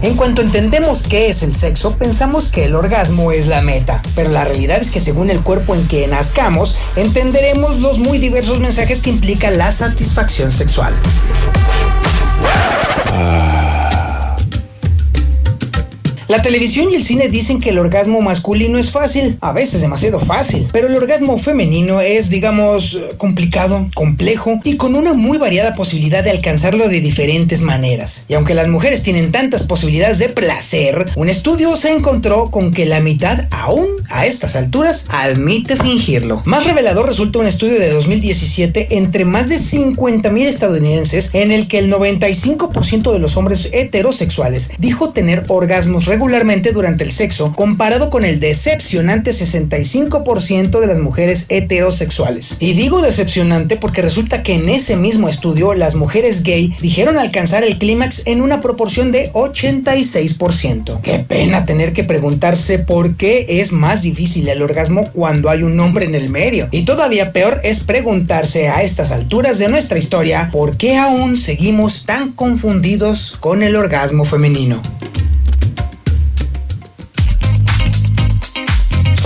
[0.00, 4.30] En cuanto entendemos qué es el sexo, pensamos que el orgasmo es la meta, pero
[4.30, 9.02] la realidad es que según el cuerpo en que nazcamos, entenderemos los muy diversos mensajes
[9.02, 10.94] que implica la satisfacción sexual.
[13.12, 13.83] 아...
[16.26, 20.18] La televisión y el cine dicen que el orgasmo masculino es fácil, a veces demasiado
[20.20, 26.24] fácil, pero el orgasmo femenino es, digamos, complicado, complejo y con una muy variada posibilidad
[26.24, 28.24] de alcanzarlo de diferentes maneras.
[28.28, 32.86] Y aunque las mujeres tienen tantas posibilidades de placer, un estudio se encontró con que
[32.86, 36.40] la mitad, aún a estas alturas, admite fingirlo.
[36.46, 41.80] Más revelador resulta un estudio de 2017 entre más de 50.000 estadounidenses en el que
[41.80, 48.24] el 95% de los hombres heterosexuales dijo tener orgasmos regularmente durante el sexo, comparado con
[48.24, 52.58] el decepcionante 65% de las mujeres heterosexuales.
[52.60, 57.64] Y digo decepcionante porque resulta que en ese mismo estudio las mujeres gay dijeron alcanzar
[57.64, 61.00] el clímax en una proporción de 86%.
[61.00, 65.80] Qué pena tener que preguntarse por qué es más difícil el orgasmo cuando hay un
[65.80, 66.68] hombre en el medio.
[66.70, 72.06] Y todavía peor es preguntarse a estas alturas de nuestra historia por qué aún seguimos
[72.06, 74.80] tan confundidos con el orgasmo femenino.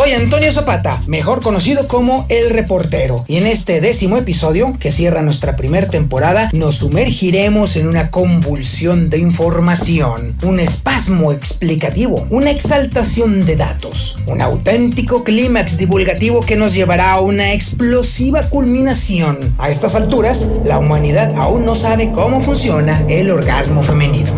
[0.09, 5.21] Soy Antonio Zapata, mejor conocido como El Reportero, y en este décimo episodio, que cierra
[5.21, 13.45] nuestra primera temporada, nos sumergiremos en una convulsión de información, un espasmo explicativo, una exaltación
[13.45, 19.39] de datos, un auténtico clímax divulgativo que nos llevará a una explosiva culminación.
[19.59, 24.33] A estas alturas, la humanidad aún no sabe cómo funciona el orgasmo femenino.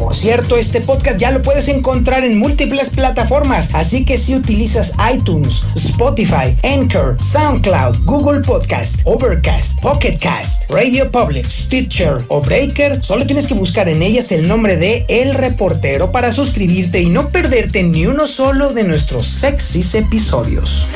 [0.00, 4.94] Por cierto, este podcast ya lo puedes encontrar en múltiples plataformas, así que si utilizas
[5.14, 13.26] iTunes, Spotify, Anchor, SoundCloud, Google Podcast, Overcast, Pocket Cast, Radio Public, Stitcher o Breaker, solo
[13.26, 17.82] tienes que buscar en ellas el nombre de El Reportero para suscribirte y no perderte
[17.82, 20.86] ni uno solo de nuestros sexys episodios.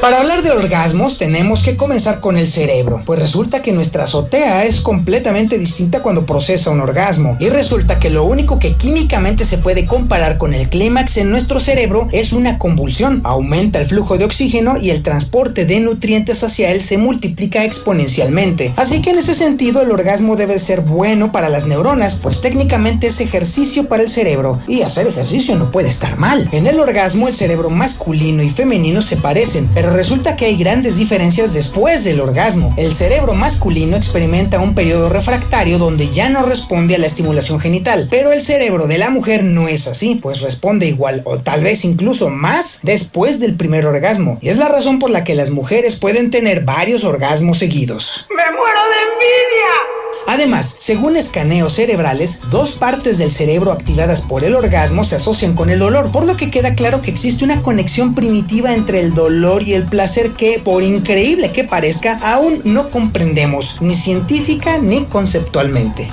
[0.00, 4.64] Para hablar de orgasmos tenemos que comenzar con el cerebro, pues resulta que nuestra azotea
[4.64, 9.58] es completamente distinta cuando procesa un orgasmo y resulta que lo único que químicamente se
[9.58, 13.20] puede comparar con el clímax en nuestro cerebro es una convulsión.
[13.24, 18.72] Aumenta el flujo de oxígeno y el transporte de nutrientes hacia él se multiplica exponencialmente.
[18.76, 23.08] Así que en ese sentido el orgasmo debe ser bueno para las neuronas, pues técnicamente
[23.08, 26.48] es ejercicio para el cerebro y hacer ejercicio no puede estar mal.
[26.52, 30.96] En el orgasmo el cerebro masculino y femenino se parecen, pero resulta que hay grandes
[30.96, 32.74] diferencias después del orgasmo.
[32.76, 38.08] El cerebro masculino experimenta un periodo refractario donde ya no responde a la estimulación genital,
[38.10, 41.84] pero el cerebro de la mujer no es así, pues responde igual o tal vez
[41.84, 44.38] incluso más después del primer orgasmo.
[44.40, 48.26] Y es la razón por la que las mujeres pueden tener varios orgasmos seguidos.
[48.30, 49.99] ¡Me muero de envidia!
[50.30, 55.70] Además, según escaneos cerebrales, dos partes del cerebro activadas por el orgasmo se asocian con
[55.70, 59.64] el dolor, por lo que queda claro que existe una conexión primitiva entre el dolor
[59.64, 66.08] y el placer que, por increíble que parezca, aún no comprendemos, ni científica ni conceptualmente.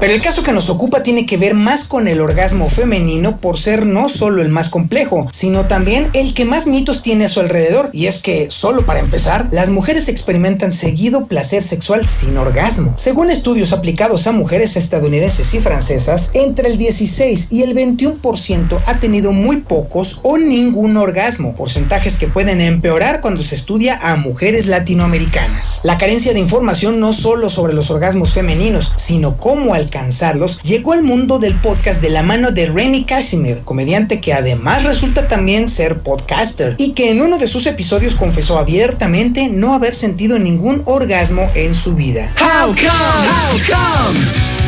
[0.00, 3.58] Pero el caso que nos ocupa tiene que ver más con el orgasmo femenino por
[3.58, 7.40] ser no solo el más complejo, sino también el que más mitos tiene a su
[7.40, 7.90] alrededor.
[7.92, 12.94] Y es que, solo para empezar, las mujeres experimentan seguido placer sexual sin orgasmo.
[12.96, 19.00] Según estudios aplicados a mujeres estadounidenses y francesas, entre el 16 y el 21% ha
[19.00, 24.66] tenido muy pocos o ningún orgasmo, porcentajes que pueden empeorar cuando se estudia a mujeres
[24.66, 25.80] latinoamericanas.
[25.82, 30.92] La carencia de información no solo sobre los orgasmos femeninos, sino cómo al alcanzarlos, llegó
[30.92, 35.68] al mundo del podcast de la mano de Remy Casimir, comediante que además resulta también
[35.68, 40.82] ser podcaster y que en uno de sus episodios confesó abiertamente no haber sentido ningún
[40.84, 42.34] orgasmo en su vida.
[42.38, 42.86] How come?
[42.86, 44.18] How come?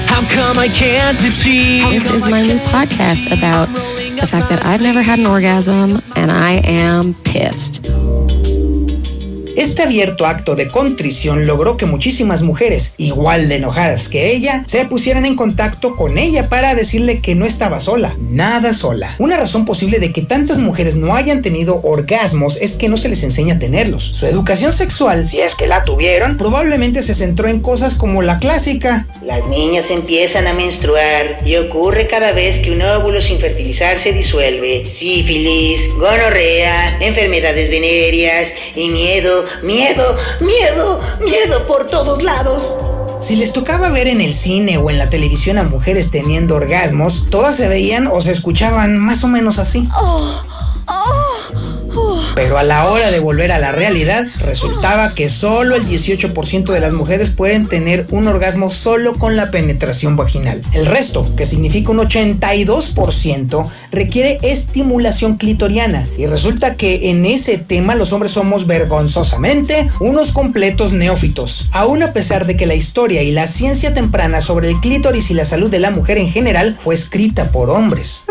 [0.09, 3.69] How come I can't This is my new podcast about
[4.19, 7.87] the fact that I've never had an orgasm and I am pissed.
[9.61, 14.87] Este abierto acto de contrición logró que muchísimas mujeres, igual de enojadas que ella, se
[14.87, 19.15] pusieran en contacto con ella para decirle que no estaba sola, nada sola.
[19.19, 23.11] Una razón posible de que tantas mujeres no hayan tenido orgasmos es que no se
[23.11, 24.03] les enseña a tenerlos.
[24.03, 28.39] Su educación sexual, si es que la tuvieron, probablemente se centró en cosas como la
[28.39, 29.09] clásica.
[29.23, 34.15] Las niñas empiezan a menstruar y ocurre cada vez que un óvulo sin fertilizar se
[34.15, 34.87] disuelve.
[34.91, 42.77] Sífilis, gonorrea, enfermedades venéreas y miedo miedo, miedo, miedo por todos lados.
[43.21, 47.29] Si les tocaba ver en el cine o en la televisión a mujeres teniendo orgasmos,
[47.29, 49.89] todas se veían o se escuchaban más o menos así.
[49.95, 50.43] Oh,
[50.87, 51.80] oh.
[52.35, 56.81] Pero a la hora de volver a la realidad, resultaba que solo el 18% de
[56.81, 60.63] las mujeres pueden tener un orgasmo solo con la penetración vaginal.
[60.73, 66.07] El resto, que significa un 82%, requiere estimulación clitoriana.
[66.17, 71.69] Y resulta que en ese tema los hombres somos vergonzosamente unos completos neófitos.
[71.73, 75.35] Aún a pesar de que la historia y la ciencia temprana sobre el clítoris y
[75.35, 78.27] la salud de la mujer en general fue escrita por hombres.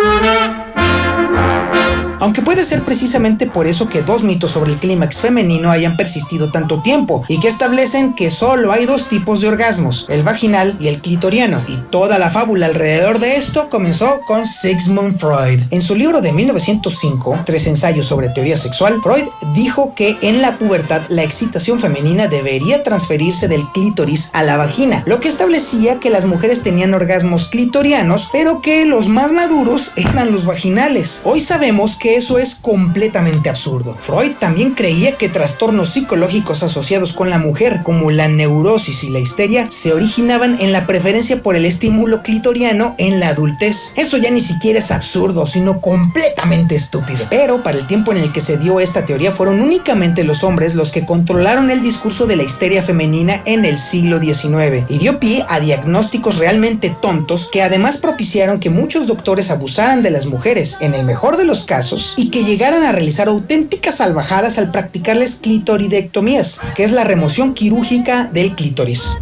[2.19, 6.51] Aunque puede ser precisamente por eso que dos mitos sobre el clímax femenino hayan persistido
[6.51, 10.87] tanto tiempo y que establecen que solo hay dos tipos de orgasmos, el vaginal y
[10.87, 11.63] el clitoriano.
[11.67, 15.61] Y toda la fábula alrededor de esto comenzó con Sigmund Freud.
[15.71, 20.57] En su libro de 1905, Tres ensayos sobre teoría sexual, Freud dijo que en la
[20.57, 26.09] pubertad la excitación femenina debería transferirse del clítoris a la vagina, lo que establecía que
[26.09, 31.21] las mujeres tenían orgasmos clitorianos, pero que los más maduros eran los vaginales.
[31.23, 33.95] Hoy sabemos que eso es completamente absurdo.
[33.99, 39.19] Freud también creía que trastornos psicológicos asociados con la mujer, como la neurosis y la
[39.19, 43.93] histeria, se originaban en la preferencia por el estímulo clitoriano en la adultez.
[43.95, 47.25] Eso ya ni siquiera es absurdo, sino completamente estúpido.
[47.29, 50.75] Pero para el tiempo en el que se dio esta teoría fueron únicamente los hombres
[50.75, 55.19] los que controlaron el discurso de la histeria femenina en el siglo XIX y dio
[55.19, 60.77] pie a diagnósticos realmente tontos que además propiciaron que muchos doctores abusaran de las mujeres,
[60.81, 65.39] en el mejor de los casos, y que llegaran a realizar auténticas salvajadas al practicarles
[65.41, 69.17] clitoridectomías, que es la remoción quirúrgica del clítoris.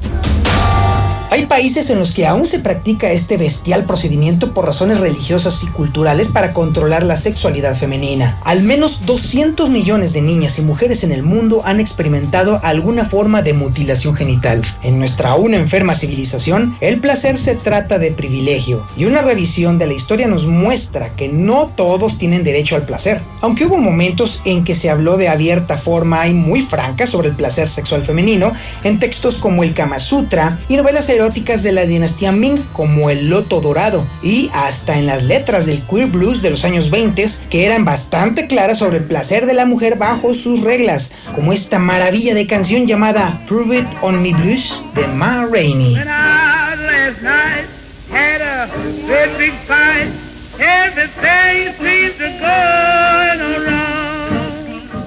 [1.29, 5.67] Hay países en los que aún se practica este bestial procedimiento por razones religiosas y
[5.67, 8.39] culturales para controlar la sexualidad femenina.
[8.45, 13.41] Al menos 200 millones de niñas y mujeres en el mundo han experimentado alguna forma
[13.41, 14.61] de mutilación genital.
[14.83, 19.87] En nuestra aún enferma civilización, el placer se trata de privilegio, y una revisión de
[19.87, 23.21] la historia nos muestra que no todos tienen derecho al placer.
[23.41, 27.35] Aunque hubo momentos en que se habló de abierta forma y muy franca sobre el
[27.35, 28.53] placer sexual femenino,
[28.85, 33.29] en textos como el Kama Sutra y novelas eróticas de la dinastía Ming como El
[33.29, 37.65] Loto Dorado y hasta en las letras del queer blues de los años 20 que
[37.65, 42.35] eran bastante claras sobre el placer de la mujer bajo sus reglas, como esta maravilla
[42.35, 45.95] de canción llamada Prove It On Me Blues de Ma Rainey.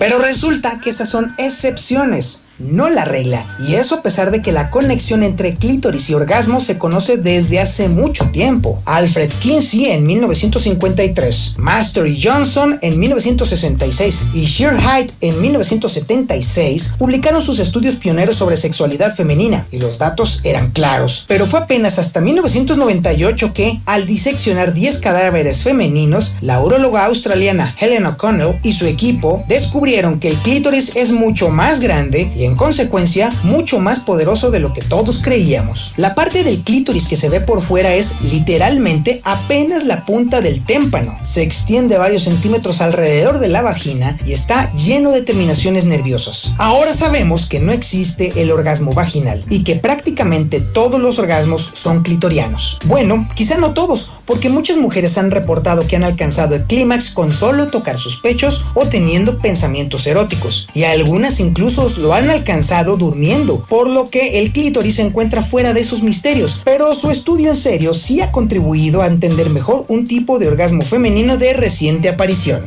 [0.01, 4.53] Pero resulta que esas son excepciones no la regla, y eso a pesar de que
[4.53, 8.83] la conexión entre clítoris y orgasmo se conoce desde hace mucho tiempo.
[8.85, 17.43] Alfred Kinsey en 1953, Master y Johnson en 1966 y Sheer Height en 1976 publicaron
[17.43, 21.25] sus estudios pioneros sobre sexualidad femenina, y los datos eran claros.
[21.29, 28.07] Pero fue apenas hasta 1998 que, al diseccionar 10 cadáveres femeninos, la uróloga australiana Helen
[28.07, 33.32] O'Connell y su equipo descubrieron que el clítoris es mucho más grande y en consecuencia
[33.42, 35.94] mucho más poderoso de lo que todos creíamos.
[35.96, 40.64] La parte del clítoris que se ve por fuera es literalmente apenas la punta del
[40.64, 41.18] témpano.
[41.22, 46.55] Se extiende varios centímetros alrededor de la vagina y está lleno de terminaciones nerviosas.
[46.59, 52.03] Ahora sabemos que no existe el orgasmo vaginal y que prácticamente todos los orgasmos son
[52.03, 52.78] clitorianos.
[52.84, 57.32] Bueno, quizá no todos, porque muchas mujeres han reportado que han alcanzado el clímax con
[57.32, 62.97] solo tocar sus pechos o teniendo pensamientos eróticos, y algunas incluso lo han alcanzado alcanzado
[62.97, 67.51] durmiendo, por lo que el clítoris se encuentra fuera de sus misterios, pero su estudio
[67.51, 72.09] en serio sí ha contribuido a entender mejor un tipo de orgasmo femenino de reciente
[72.09, 72.64] aparición.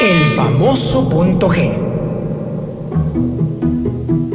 [0.00, 1.97] El famoso punto G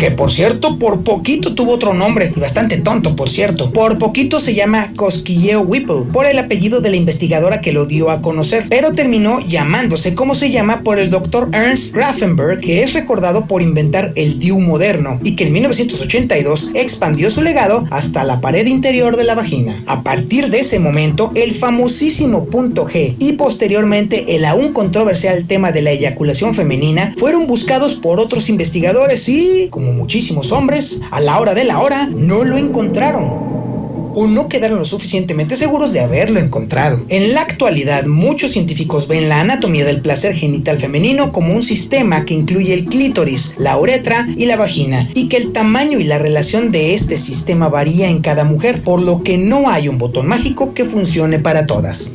[0.03, 3.71] que por cierto, por poquito tuvo otro nombre, bastante tonto, por cierto.
[3.71, 8.09] Por poquito se llama Cosquilleo Whipple, por el apellido de la investigadora que lo dio
[8.09, 12.91] a conocer, pero terminó llamándose como se llama por el doctor Ernst Grafenberg, que es
[12.91, 18.41] recordado por inventar el DIU moderno, y que en 1982 expandió su legado hasta la
[18.41, 19.85] pared interior de la vagina.
[19.87, 25.71] A partir de ese momento, el famosísimo punto G y posteriormente el aún controversial tema
[25.71, 31.39] de la eyaculación femenina fueron buscados por otros investigadores y, como muchísimos hombres, a la
[31.39, 33.43] hora de la hora no lo encontraron
[34.15, 37.03] o no quedaron lo suficientemente seguros de haberlo encontrado.
[37.09, 42.25] En la actualidad, muchos científicos ven la anatomía del placer genital femenino como un sistema
[42.25, 46.19] que incluye el clítoris, la uretra y la vagina, y que el tamaño y la
[46.19, 50.27] relación de este sistema varía en cada mujer, por lo que no hay un botón
[50.27, 52.13] mágico que funcione para todas.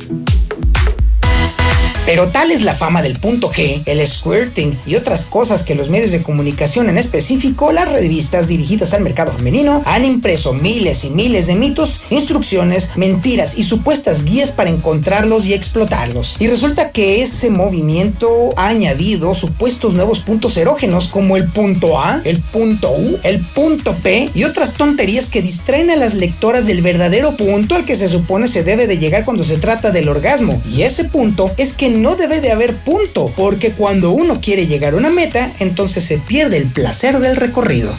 [2.09, 5.91] Pero tal es la fama del punto G, el squirting y otras cosas que los
[5.91, 11.11] medios de comunicación, en específico las revistas dirigidas al mercado femenino, han impreso miles y
[11.11, 16.37] miles de mitos, instrucciones, mentiras y supuestas guías para encontrarlos y explotarlos.
[16.39, 22.23] Y resulta que ese movimiento ha añadido supuestos nuevos puntos erógenos como el punto A,
[22.23, 26.81] el punto U, el punto P y otras tonterías que distraen a las lectoras del
[26.81, 30.59] verdadero punto al que se supone se debe de llegar cuando se trata del orgasmo.
[30.73, 34.93] Y ese punto es que no debe de haber punto, porque cuando uno quiere llegar
[34.93, 37.93] a una meta, entonces se pierde el placer del recorrido.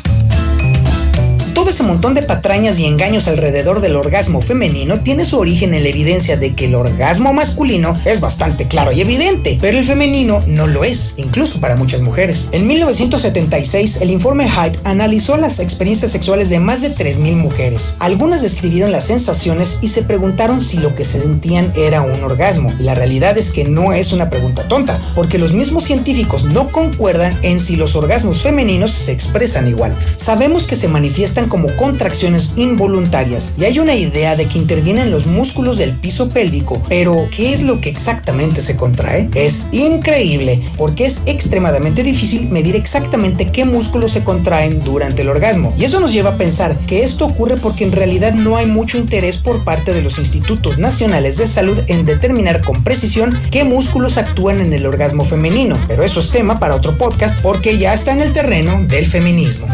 [1.55, 5.82] Todo ese montón de patrañas y engaños alrededor del orgasmo femenino tiene su origen en
[5.82, 10.42] la evidencia de que el orgasmo masculino es bastante claro y evidente, pero el femenino
[10.46, 12.48] no lo es, incluso para muchas mujeres.
[12.53, 17.96] En 1976, el informe Hyde analizó las experiencias sexuales de más de 3.000 mujeres.
[17.98, 22.72] Algunas describieron las sensaciones y se preguntaron si lo que se sentían era un orgasmo.
[22.78, 26.70] Y la realidad es que no es una pregunta tonta, porque los mismos científicos no
[26.70, 29.96] concuerdan en si los orgasmos femeninos se expresan igual.
[30.16, 35.26] Sabemos que se manifiestan como contracciones involuntarias y hay una idea de que intervienen los
[35.26, 39.28] músculos del piso pélvico, pero ¿qué es lo que exactamente se contrae?
[39.34, 45.72] Es increíble, porque es extremadamente difícil medir exactamente qué músculos se contraen durante el orgasmo.
[45.76, 48.99] Y eso nos lleva a pensar que esto ocurre porque en realidad no hay mucho
[48.99, 54.18] interés por parte de los institutos nacionales de salud en determinar con precisión qué músculos
[54.18, 55.78] actúan en el orgasmo femenino.
[55.88, 59.66] Pero eso es tema para otro podcast porque ya está en el terreno del feminismo.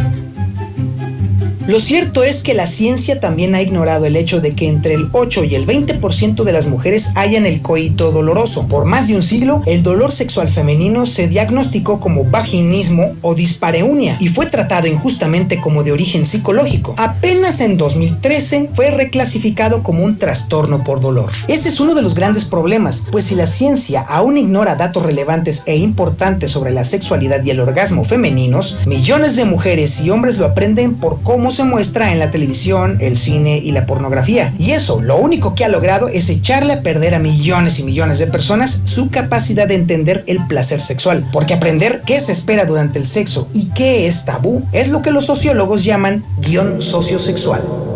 [1.66, 5.08] Lo cierto es que la ciencia también ha ignorado el hecho de que entre el
[5.10, 8.68] 8 y el 20% de las mujeres hayan el coito doloroso.
[8.68, 14.16] Por más de un siglo, el dolor sexual femenino se diagnosticó como vaginismo o dispareunia
[14.20, 16.94] y fue tratado injustamente como de origen psicológico.
[16.98, 21.32] Apenas en 2013 fue reclasificado como un trastorno por dolor.
[21.48, 25.64] Ese es uno de los grandes problemas, pues si la ciencia aún ignora datos relevantes
[25.66, 30.46] e importantes sobre la sexualidad y el orgasmo femeninos, millones de mujeres y hombres lo
[30.46, 34.54] aprenden por cómo se muestra en la televisión, el cine y la pornografía.
[34.58, 38.18] Y eso lo único que ha logrado es echarle a perder a millones y millones
[38.18, 41.28] de personas su capacidad de entender el placer sexual.
[41.32, 45.12] Porque aprender qué se espera durante el sexo y qué es tabú es lo que
[45.12, 47.95] los sociólogos llaman guion sociosexual.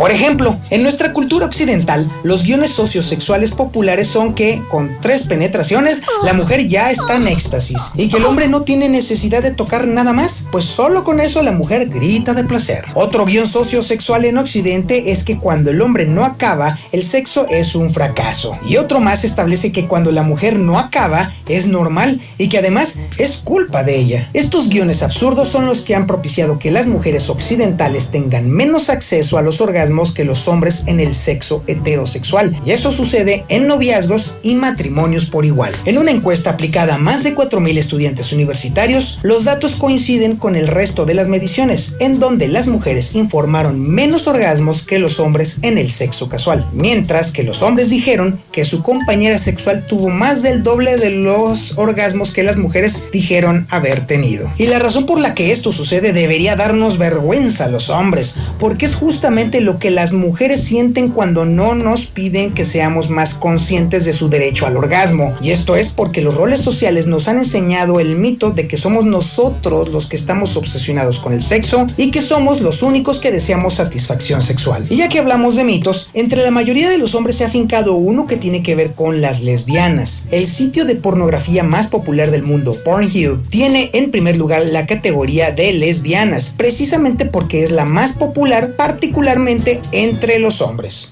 [0.00, 6.04] Por ejemplo, en nuestra cultura occidental, los guiones sociosexuales populares son que, con tres penetraciones,
[6.24, 9.86] la mujer ya está en éxtasis y que el hombre no tiene necesidad de tocar
[9.86, 12.82] nada más, pues solo con eso la mujer grita de placer.
[12.94, 17.74] Otro guion sociosexual en Occidente es que cuando el hombre no acaba, el sexo es
[17.74, 18.58] un fracaso.
[18.66, 23.00] Y otro más establece que cuando la mujer no acaba, es normal y que además
[23.18, 24.30] es culpa de ella.
[24.32, 29.36] Estos guiones absurdos son los que han propiciado que las mujeres occidentales tengan menos acceso
[29.36, 32.56] a los orgasmos que los hombres en el sexo heterosexual.
[32.64, 35.72] Y eso sucede en noviazgos y matrimonios por igual.
[35.84, 40.68] En una encuesta aplicada a más de 4.000 estudiantes universitarios, los datos coinciden con el
[40.68, 45.76] resto de las mediciones, en donde las mujeres informaron menos orgasmos que los hombres en
[45.76, 50.62] el sexo casual, mientras que los hombres dijeron que su compañera sexual tuvo más del
[50.62, 54.48] doble de los orgasmos que las mujeres dijeron haber tenido.
[54.56, 58.86] Y la razón por la que esto sucede debería darnos vergüenza a los hombres, porque
[58.86, 64.04] es justamente lo que las mujeres sienten cuando no nos piden que seamos más conscientes
[64.04, 65.34] de su derecho al orgasmo.
[65.42, 69.04] Y esto es porque los roles sociales nos han enseñado el mito de que somos
[69.04, 73.74] nosotros los que estamos obsesionados con el sexo y que somos los únicos que deseamos
[73.74, 74.86] satisfacción sexual.
[74.88, 77.94] Y ya que hablamos de mitos, entre la mayoría de los hombres se ha afincado
[77.94, 80.26] uno que tiene que ver con las lesbianas.
[80.30, 85.52] El sitio de pornografía más popular del mundo, Pornhub, tiene en primer lugar la categoría
[85.52, 91.10] de lesbianas, precisamente porque es la más popular particularmente entre los hombres.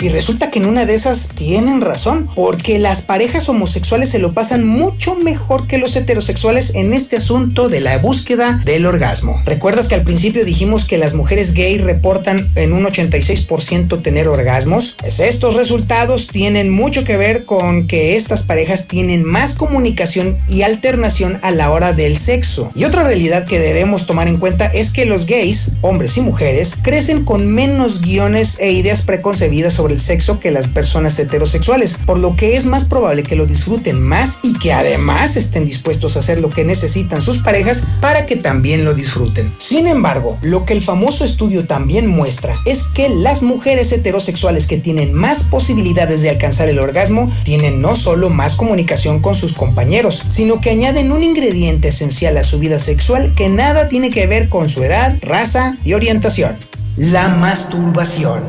[0.00, 4.34] Y resulta que en una de esas tienen razón, porque las parejas homosexuales se lo
[4.34, 9.40] pasan mucho mejor que los heterosexuales en este asunto de la búsqueda del orgasmo.
[9.44, 14.96] ¿Recuerdas que al principio dijimos que las mujeres gay reportan en un 86% tener orgasmos?
[15.00, 20.62] Pues estos resultados tienen mucho que ver con que estas parejas tienen más comunicación y
[20.62, 22.70] alternación a la hora del sexo.
[22.74, 26.76] Y otra realidad que debemos tomar en cuenta es que los gays, hombres y mujeres,
[26.82, 32.36] crecen con menos guiones e ideas preconcebidas el sexo que las personas heterosexuales, por lo
[32.36, 36.40] que es más probable que lo disfruten más y que además estén dispuestos a hacer
[36.40, 39.52] lo que necesitan sus parejas para que también lo disfruten.
[39.58, 44.78] Sin embargo, lo que el famoso estudio también muestra es que las mujeres heterosexuales que
[44.78, 50.24] tienen más posibilidades de alcanzar el orgasmo tienen no solo más comunicación con sus compañeros,
[50.28, 54.48] sino que añaden un ingrediente esencial a su vida sexual que nada tiene que ver
[54.48, 56.56] con su edad, raza y orientación.
[56.96, 58.42] La masturbación.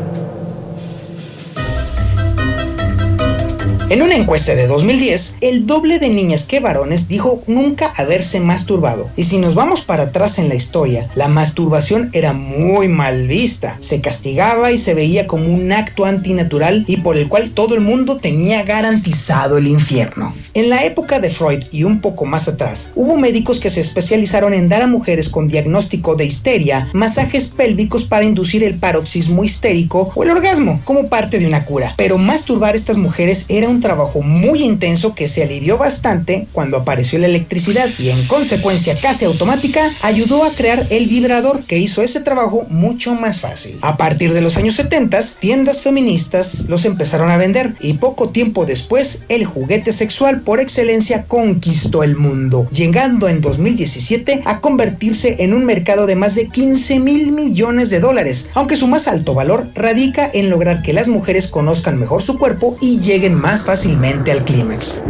[3.90, 9.10] En una encuesta de 2010, el doble de niñas que varones dijo nunca haberse masturbado.
[9.16, 13.78] Y si nos vamos para atrás en la historia, la masturbación era muy mal vista.
[13.80, 17.82] Se castigaba y se veía como un acto antinatural y por el cual todo el
[17.82, 20.34] mundo tenía garantizado el infierno.
[20.54, 24.54] En la época de Freud y un poco más atrás, hubo médicos que se especializaron
[24.54, 30.12] en dar a mujeres con diagnóstico de histeria masajes pélvicos para inducir el paroxismo histérico
[30.14, 31.94] o el orgasmo como parte de una cura.
[31.96, 36.48] Pero masturbar a estas mujeres era un un trabajo muy intenso que se alivió bastante
[36.52, 41.78] cuando apareció la electricidad y en consecuencia casi automática ayudó a crear el vibrador que
[41.78, 43.78] hizo ese trabajo mucho más fácil.
[43.82, 48.66] A partir de los años 70, tiendas feministas los empezaron a vender y poco tiempo
[48.66, 55.54] después el juguete sexual por excelencia conquistó el mundo, llegando en 2017 a convertirse en
[55.54, 59.70] un mercado de más de 15 mil millones de dólares, aunque su más alto valor
[59.76, 64.46] radica en lograr que las mujeres conozcan mejor su cuerpo y lleguen más fácilmente al
[64.46, 65.02] clímax.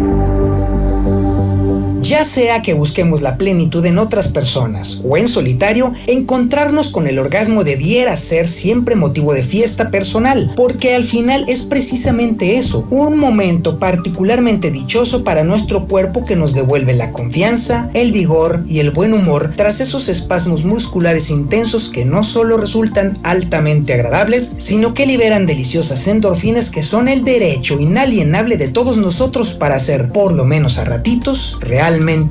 [2.07, 7.19] Ya sea que busquemos la plenitud en otras personas o en solitario, encontrarnos con el
[7.19, 13.17] orgasmo debiera ser siempre motivo de fiesta personal, porque al final es precisamente eso, un
[13.17, 18.91] momento particularmente dichoso para nuestro cuerpo que nos devuelve la confianza, el vigor y el
[18.91, 25.07] buen humor tras esos espasmos musculares intensos que no solo resultan altamente agradables, sino que
[25.07, 30.45] liberan deliciosas endorfinas que son el derecho inalienable de todos nosotros para ser, por lo
[30.45, 31.57] menos a ratitos,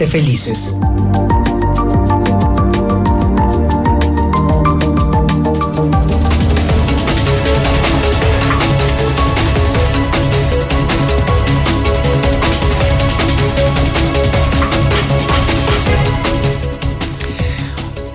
[0.07, 0.77] felices.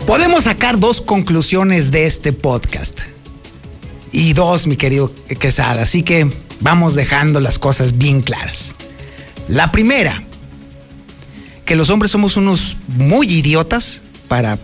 [0.08, 3.02] Podemos sacar dos conclusiones de este podcast.
[4.12, 5.84] Y dos, mi querido Quesada.
[5.84, 6.30] Así que
[6.60, 8.76] vamos dejando las cosas bien claras.
[9.48, 10.24] La primera,
[11.66, 14.58] que los hombres somos unos muy idiotas para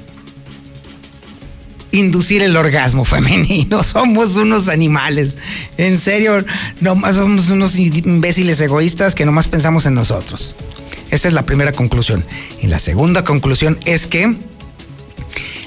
[1.91, 3.83] inducir el orgasmo femenino.
[3.83, 5.37] Somos unos animales.
[5.77, 6.43] En serio,
[6.81, 10.55] nomás somos unos imbéciles egoístas que nomás pensamos en nosotros.
[11.09, 12.25] Esa es la primera conclusión.
[12.61, 14.35] Y la segunda conclusión es que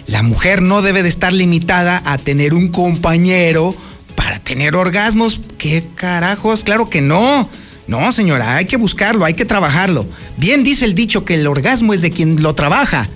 [0.06, 3.74] la mujer no debe de estar limitada a tener un compañero
[4.16, 5.40] para tener orgasmos.
[5.56, 6.64] ¿Qué carajos?
[6.64, 7.48] Claro que no.
[7.90, 10.06] No, señora, hay que buscarlo, hay que trabajarlo.
[10.36, 13.08] Bien dice el dicho que el orgasmo es de quien lo trabaja.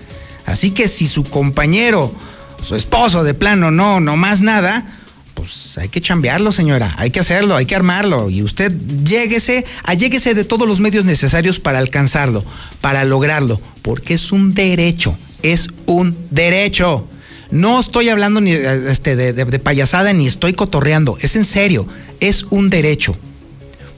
[0.47, 2.13] Así que si su compañero,
[2.61, 4.85] su esposo de plano no, no más nada,
[5.35, 8.31] pues hay que chambearlo, señora, hay que hacerlo, hay que armarlo.
[8.31, 8.73] Y usted
[9.05, 12.45] lléguese, alléguese de todos los medios necesarios para alcanzarlo,
[12.81, 17.07] para lograrlo, porque es un derecho, es un derecho.
[17.53, 21.87] No estoy hablando ni este, de, de payasada ni estoy cotorreando, es en serio,
[22.19, 23.17] es un derecho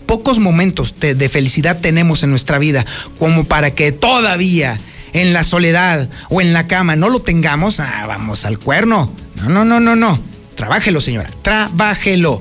[0.06, 2.86] pocos momentos de, felicidad tenemos en nuestra vida
[3.18, 4.78] como para que todavía
[5.12, 9.12] en la soledad o en la cama no lo tengamos, ah, vamos al cuerno.
[9.36, 10.18] No, no, no, no, no.
[10.54, 11.30] Trabájelo, señora.
[11.42, 12.40] Trabájelo.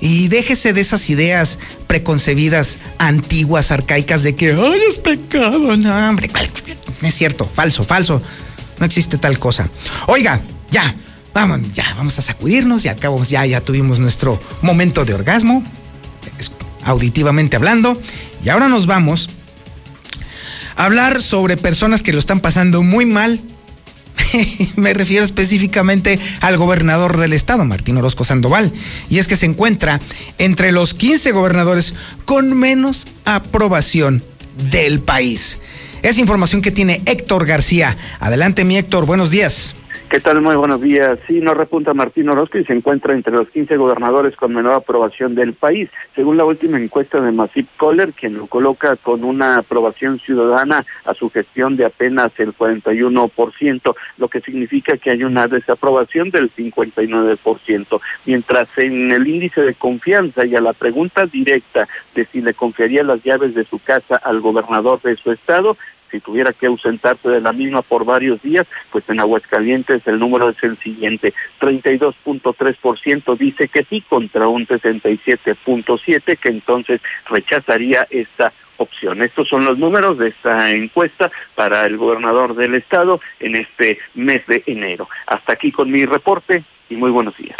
[0.00, 5.76] Y déjese de esas ideas preconcebidas, antiguas, arcaicas de que, ay, es pecado.
[5.76, 6.30] No, hombre,
[7.02, 8.20] es cierto, falso, falso.
[8.78, 9.68] No existe tal cosa.
[10.06, 10.40] Oiga,
[10.70, 10.94] ya,
[11.32, 15.62] vamos, ya, vamos a sacudirnos y acabamos, ya, ya tuvimos nuestro momento de orgasmo
[16.84, 18.00] auditivamente hablando.
[18.44, 19.28] Y ahora nos vamos
[20.76, 23.40] a hablar sobre personas que lo están pasando muy mal.
[24.76, 28.72] Me refiero específicamente al gobernador del estado, Martín Orozco Sandoval.
[29.08, 30.00] Y es que se encuentra
[30.38, 34.22] entre los 15 gobernadores con menos aprobación
[34.70, 35.58] del país.
[36.02, 37.96] Es información que tiene Héctor García.
[38.20, 39.74] Adelante, mi Héctor, buenos días.
[40.08, 40.42] ¿Qué tal?
[40.42, 41.18] Muy buenos días.
[41.26, 45.34] Sí, no repunta Martín Orozco y se encuentra entre los 15 gobernadores con menor aprobación
[45.34, 50.20] del país, según la última encuesta de Masip Kohler, quien lo coloca con una aprobación
[50.20, 56.30] ciudadana a su gestión de apenas el 41%, lo que significa que hay una desaprobación
[56.30, 62.40] del 59%, mientras en el índice de confianza y a la pregunta directa de si
[62.40, 65.76] le confiaría las llaves de su casa al gobernador de su estado,
[66.14, 70.48] si tuviera que ausentarse de la misma por varios días, pues en Aguascalientes el número
[70.48, 79.22] es el siguiente, 32.3% dice que sí contra un 67.7 que entonces rechazaría esta opción.
[79.22, 84.46] Estos son los números de esta encuesta para el gobernador del estado en este mes
[84.46, 85.08] de enero.
[85.26, 87.56] Hasta aquí con mi reporte y muy buenos días.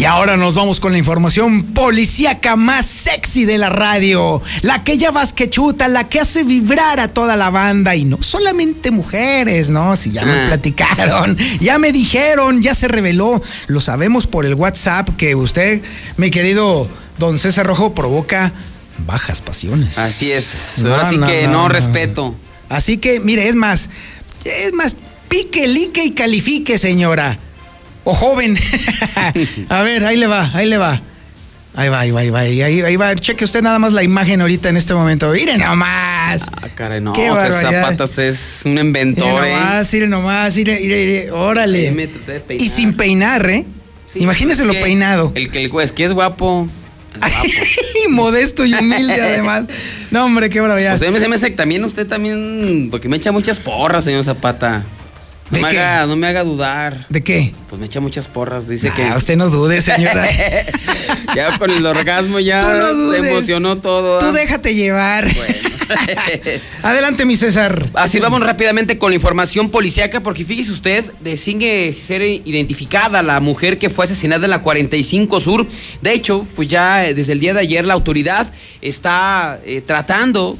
[0.00, 4.40] Y ahora nos vamos con la información policíaca más sexy de la radio.
[4.62, 7.94] La que ya vas que chuta, la que hace vibrar a toda la banda.
[7.94, 9.94] Y no solamente mujeres, ¿no?
[9.96, 10.44] Si ya me ah.
[10.46, 13.42] platicaron, ya me dijeron, ya se reveló.
[13.66, 15.82] Lo sabemos por el WhatsApp que usted,
[16.16, 16.88] mi querido
[17.18, 18.54] don César Rojo, provoca
[19.06, 19.98] bajas pasiones.
[19.98, 20.82] Así es.
[20.82, 22.34] Ahora sí que no, respeto.
[22.70, 23.90] Así que, mire, es más,
[24.46, 24.96] es más,
[25.28, 27.38] pique, lique y califique, señora
[28.04, 28.56] o joven.
[29.68, 31.02] a ver, ahí le va, ahí le va.
[31.74, 33.14] Ahí va, ahí va, ahí va, ahí, va.
[33.14, 35.30] Cheque usted nada más la imagen ahorita en este momento.
[35.30, 36.42] Mire nomás.
[36.52, 37.12] Ah, caray, no.
[37.12, 42.10] Qué usted Zapata, usted es un inventor, mire nomás, mire nomás, mire, mire, órale.
[42.58, 43.66] y sin peinar, ¿eh?
[44.16, 45.32] Imagínese lo peinado.
[45.34, 46.68] El que es que es guapo.
[48.10, 49.66] Modesto y humilde además.
[50.10, 50.94] No, hombre, qué barbaridad.
[50.94, 54.84] Usted me, me también, usted también, porque me echa muchas porras, señor Zapata.
[55.50, 57.06] No me, haga, no me haga dudar.
[57.08, 57.52] ¿De qué?
[57.68, 58.68] Pues me echa muchas porras.
[58.68, 59.02] Dice que.
[59.16, 60.24] usted no dude, señora.
[61.34, 64.20] ya con el orgasmo ya se emocionó todo.
[64.20, 64.32] Tú ¿ah?
[64.32, 65.28] déjate llevar.
[66.82, 67.90] Adelante, mi César.
[67.94, 71.04] Así vamos rápidamente con la información policíaca, porque fíjese usted,
[71.36, 75.66] sigue ser identificada la mujer que fue asesinada en la 45 Sur.
[76.00, 80.56] De hecho, pues ya eh, desde el día de ayer la autoridad está eh, tratando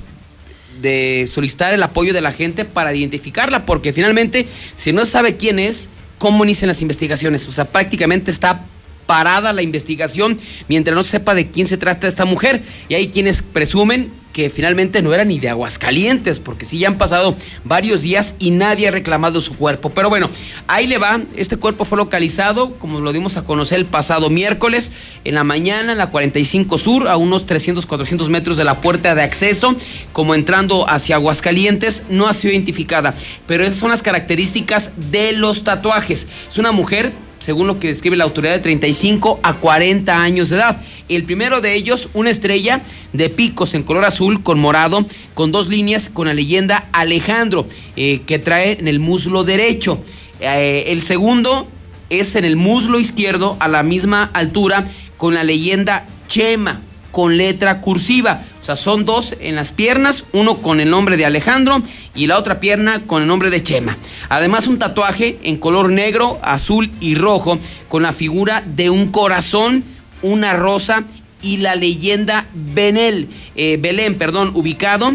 [0.81, 5.59] de solicitar el apoyo de la gente para identificarla, porque finalmente, si no sabe quién
[5.59, 7.47] es, ¿cómo inician las investigaciones?
[7.49, 8.64] O sea, prácticamente está
[9.07, 12.62] parada la investigación mientras no sepa de quién se trata esta mujer.
[12.89, 16.99] Y hay quienes presumen que finalmente no era ni de Aguascalientes, porque sí ya han
[16.99, 19.91] pasado varios días y nadie ha reclamado su cuerpo.
[19.91, 20.31] Pero bueno,
[20.66, 24.93] ahí le va, este cuerpo fue localizado, como lo dimos a conocer el pasado miércoles,
[25.24, 29.14] en la mañana, en la 45 Sur, a unos 300, 400 metros de la puerta
[29.14, 29.74] de acceso,
[30.12, 33.14] como entrando hacia Aguascalientes, no ha sido identificada,
[33.47, 36.28] pero esas son las características de los tatuajes.
[36.49, 40.57] Es una mujer según lo que describe la autoridad, de 35 a 40 años de
[40.57, 40.80] edad.
[41.09, 42.80] El primero de ellos, una estrella
[43.12, 47.66] de picos en color azul con morado, con dos líneas con la leyenda Alejandro,
[47.97, 50.01] eh, que trae en el muslo derecho.
[50.41, 51.66] Eh, el segundo
[52.11, 54.84] es en el muslo izquierdo, a la misma altura,
[55.16, 58.45] con la leyenda Chema, con letra cursiva.
[58.77, 61.83] Son dos en las piernas, uno con el nombre de Alejandro
[62.14, 63.97] y la otra pierna con el nombre de Chema.
[64.29, 67.59] Además, un tatuaje en color negro, azul y rojo
[67.89, 69.85] con la figura de un corazón,
[70.23, 71.05] una rosa
[71.43, 75.12] y la leyenda Benel, eh, Belén, perdón, ubicado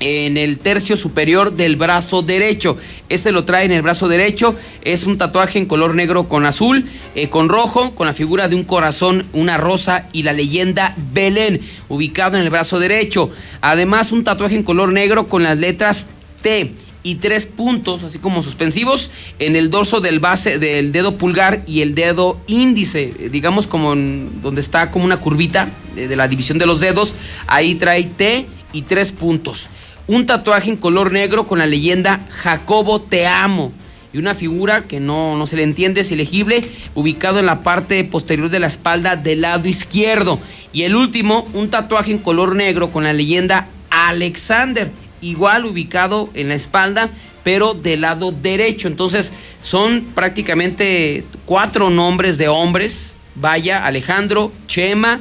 [0.00, 2.76] en el tercio superior del brazo derecho.
[3.08, 4.56] Este lo trae en el brazo derecho.
[4.82, 8.56] Es un tatuaje en color negro con azul, eh, con rojo, con la figura de
[8.56, 13.30] un corazón, una rosa y la leyenda Belén, ubicado en el brazo derecho.
[13.60, 16.08] Además, un tatuaje en color negro con las letras
[16.42, 16.72] T
[17.02, 21.80] y tres puntos, así como suspensivos, en el dorso del base del dedo pulgar y
[21.80, 26.66] el dedo índice, digamos como donde está como una curvita de, de la división de
[26.66, 27.14] los dedos.
[27.46, 29.68] Ahí trae T y tres puntos
[30.10, 33.70] un tatuaje en color negro con la leyenda Jacobo te amo
[34.12, 38.02] y una figura que no, no se le entiende, es ilegible, ubicado en la parte
[38.02, 40.40] posterior de la espalda del lado izquierdo.
[40.72, 44.90] Y el último, un tatuaje en color negro con la leyenda Alexander,
[45.20, 47.08] igual ubicado en la espalda,
[47.44, 48.88] pero del lado derecho.
[48.88, 49.32] Entonces
[49.62, 53.14] son prácticamente cuatro nombres de hombres.
[53.36, 55.20] Vaya, Alejandro, Chema,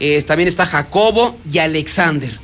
[0.00, 2.43] eh, también está Jacobo y Alexander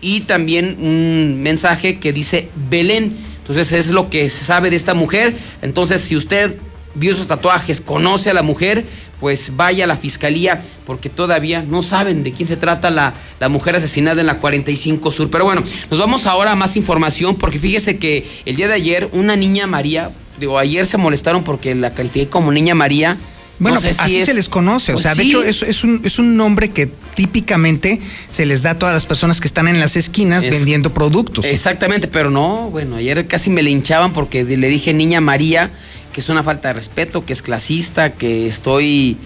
[0.00, 3.16] y también un mensaje que dice Belén.
[3.38, 5.34] Entonces es lo que se sabe de esta mujer.
[5.62, 6.58] Entonces si usted
[6.94, 8.84] vio esos tatuajes, conoce a la mujer,
[9.20, 13.48] pues vaya a la fiscalía porque todavía no saben de quién se trata la, la,
[13.48, 15.30] mujer asesinada en la 45 Sur.
[15.30, 19.08] Pero bueno, nos vamos ahora a más información porque fíjese que el día de ayer
[19.12, 23.18] una niña María, digo, ayer se molestaron porque la califiqué como niña María
[23.58, 24.92] bueno, así se les conoce.
[24.92, 28.00] o pues sea, de hecho, es, es, un, es un nombre que típicamente
[28.30, 31.44] se les da a todas las personas que están en las esquinas vendiendo productos.
[31.44, 35.70] Exactamente, pero no, bueno, ayer casi me linchaban porque le dije niña María,
[36.12, 39.16] que es una falta de respeto, que es clasista, que estoy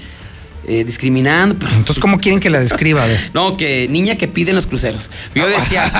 [0.66, 1.66] eh, discriminando.
[1.66, 3.04] Entonces, ¿cómo quieren que la describa?
[3.34, 5.10] no, que niña que piden los cruceros.
[5.34, 5.90] Yo decía.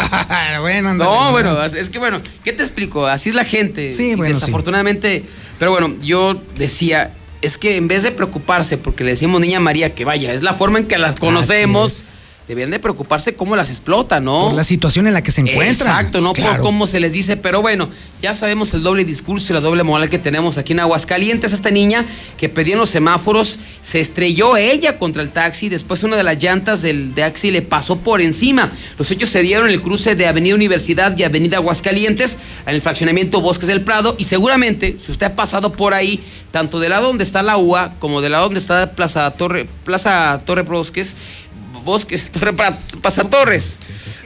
[0.61, 3.07] bueno, no, bueno, es que bueno, ¿qué te explico?
[3.07, 3.91] Así es la gente.
[3.91, 4.33] Sí, bueno.
[4.33, 5.25] Desafortunadamente,
[5.59, 7.13] pero bueno, yo decía
[7.43, 10.55] es que en vez de preocuparse porque le decimos niña María que vaya, es la
[10.55, 12.05] forma en que las conocemos.
[12.49, 14.47] Deben de preocuparse cómo las explota, ¿no?
[14.47, 15.91] Por la situación en la que se encuentran.
[15.91, 17.89] Exacto, no por cómo se les dice, pero bueno,
[18.21, 21.53] ya sabemos el doble discurso y la doble moral que tenemos aquí en Aguascalientes.
[21.53, 22.05] Esta niña
[22.37, 26.43] que pedía en los semáforos, se estrelló ella contra el taxi, después una de las
[26.43, 28.73] llantas del taxi le pasó por encima.
[28.99, 32.81] Los hechos se dieron en el cruce de Avenida Universidad y Avenida Aguascalientes, en el
[32.81, 36.21] fraccionamiento Bosques del Prado, y seguramente, si usted ha pasado por ahí,
[36.51, 40.43] tanto del lado donde está la UA como del lado donde está Plaza Torre, Plaza
[40.45, 41.17] Torre Bosques,
[41.85, 42.55] Bosques, Torre
[43.01, 43.79] Pasatorres.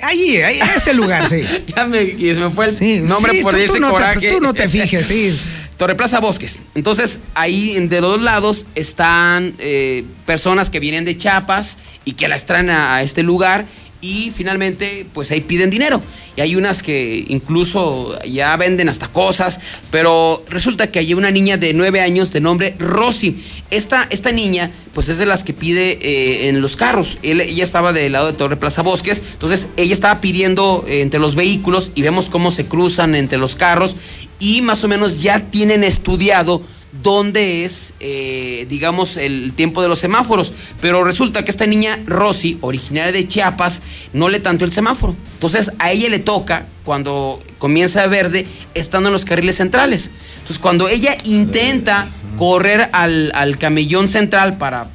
[0.03, 1.43] Ahí, ahí, ese lugar, sí.
[1.77, 4.21] ya me, me fue el nombre por ese tú no coraje.
[4.21, 5.39] Te, tú no te fijes, sí.
[5.77, 6.61] Torre Plaza Bosques.
[6.75, 12.29] Entonces, ahí de los dos lados están eh, personas que vienen de Chiapas y que
[12.29, 13.67] las traen a, este lugar
[14.07, 16.01] y finalmente pues ahí piden dinero.
[16.37, 19.59] Y hay unas que incluso ya venden hasta cosas,
[19.91, 23.37] pero resulta que hay una niña de nueve años de nombre Rosy.
[23.71, 27.19] Esta, esta niña pues es de las que pide eh, en los carros.
[27.23, 31.35] ella estaba del lado de Torre Plaza Bosques, entonces ella estaba pidiendo eh, entre los
[31.35, 33.97] vehículos y vemos cómo se cruzan entre los carros
[34.39, 36.63] y más o menos ya tienen estudiado
[37.03, 40.53] dónde es, eh, digamos, el tiempo de los semáforos.
[40.81, 43.83] Pero resulta que esta niña Rosy, originaria de Chiapas,
[44.13, 45.17] no le tanto el semáforo.
[45.35, 50.11] Entonces a ella le toca, cuando comienza a verde, estando en los carriles centrales.
[50.35, 54.91] Entonces cuando ella intenta correr al, al camellón central para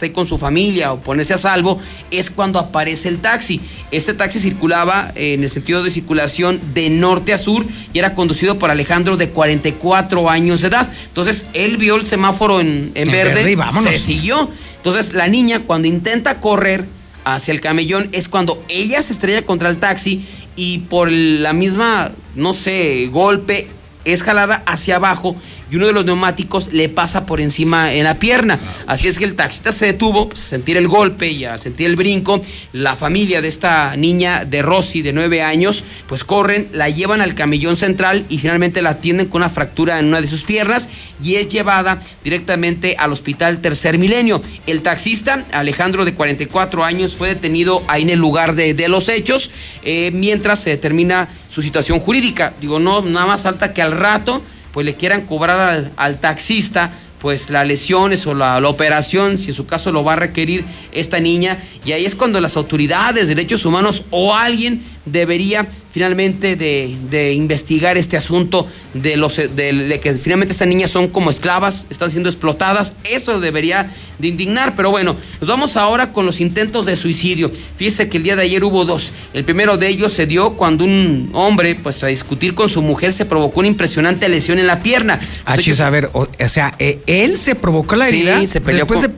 [0.00, 1.78] ahí con su familia o ponerse a salvo,
[2.10, 3.60] es cuando aparece el taxi.
[3.90, 8.58] Este taxi circulaba en el sentido de circulación de norte a sur y era conducido
[8.58, 10.90] por Alejandro de 44 años de edad.
[11.08, 14.48] Entonces él vio el semáforo en, verde, y se siguió.
[14.76, 16.86] Entonces la niña cuando intenta correr
[17.24, 20.24] hacia el camellón es cuando ella se estrella contra el taxi
[20.56, 23.68] y por la misma, no sé, golpe
[24.04, 25.36] es jalada hacia abajo
[25.70, 28.58] y uno de los neumáticos le pasa por encima en la pierna.
[28.86, 31.96] Así es que el taxista se detuvo, pues, sentir el golpe y al sentir el
[31.96, 32.40] brinco,
[32.72, 37.34] la familia de esta niña de Rosy de nueve años, pues corren, la llevan al
[37.34, 40.88] camellón central y finalmente la atienden con una fractura en una de sus piernas
[41.22, 44.42] y es llevada directamente al hospital Tercer Milenio.
[44.66, 49.50] El taxista, Alejandro de 44 años, fue detenido ahí en el lugar de, los hechos
[49.84, 52.54] eh, mientras se determina su situación jurídica.
[52.60, 54.42] Digo, no, nada más falta que al rato
[54.72, 59.66] pues le quieran cobrar al, taxista pues las lesiones o la, operación, si en su
[59.66, 61.58] caso lo va a requerir esta niña.
[61.84, 68.16] Y ahí es cuando las autoridades, derechos humanos o alguien debería finalmente de, investigar este
[68.16, 72.94] asunto de, los, de, que finalmente estas niñas son como esclavas, están siendo explotadas.
[73.10, 74.74] Eso debería de indignar.
[74.76, 77.50] Pero bueno, nos vamos ahora con los intentos de suicidio.
[77.76, 79.12] Fíjese que el día de ayer hubo dos.
[79.34, 83.12] El primero de ellos se dio cuando un hombre, pues a discutir con su mujer,
[83.12, 85.20] se provocó una impresionante lesión en la pierna.
[85.44, 89.08] Ah, a ver, o, sea, eh, él se provocó la herida se peleó después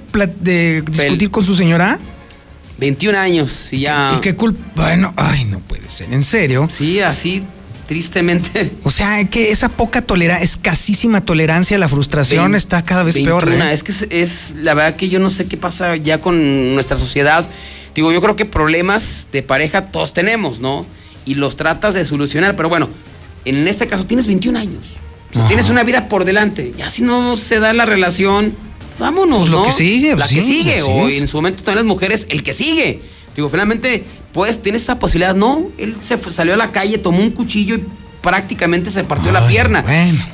[0.41, 1.99] de, discutir con su señora.
[2.79, 4.15] 21 años y ya.
[4.17, 4.61] ¿Y qué culpa?
[4.75, 5.61] Bueno, ay, no
[6.11, 6.69] ¿en serio?
[6.71, 7.45] Sí, así
[7.87, 8.71] tristemente.
[8.85, 13.49] O sea, que esa poca tolerancia, escasísima tolerancia a la frustración está cada vez peor.
[13.53, 13.73] ¿eh?
[13.73, 17.47] Es que es, la verdad que yo no sé qué pasa ya con nuestra sociedad.
[17.95, 20.87] Digo, yo creo que problemas de pareja todos tenemos, ¿no?
[21.27, 22.89] Y los tratas de solucionar, pero bueno,
[23.45, 24.87] en este caso tienes 21 años.
[25.31, 26.73] O sea, tienes una vida por delante.
[26.77, 28.55] Ya si no se da la relación,
[28.99, 30.83] vámonos, pues Lo que sigue, La pues que sigue.
[30.83, 33.03] O en su momento también las mujeres, el que sigue.
[33.35, 35.35] Digo, finalmente, pues tienes esa posibilidad.
[35.35, 37.85] No, él se salió a la calle, tomó un cuchillo y
[38.23, 39.85] prácticamente se partió la pierna.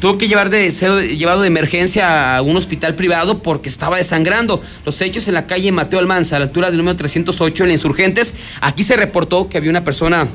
[0.01, 4.63] Tuvo que llevar de ser llevado de emergencia a un hospital privado porque estaba desangrando.
[4.85, 8.35] Los hechos en la calle Mateo Almanza, a la altura del número 308 en Insurgentes.
[8.61, 10.29] Aquí se reportó que había una persona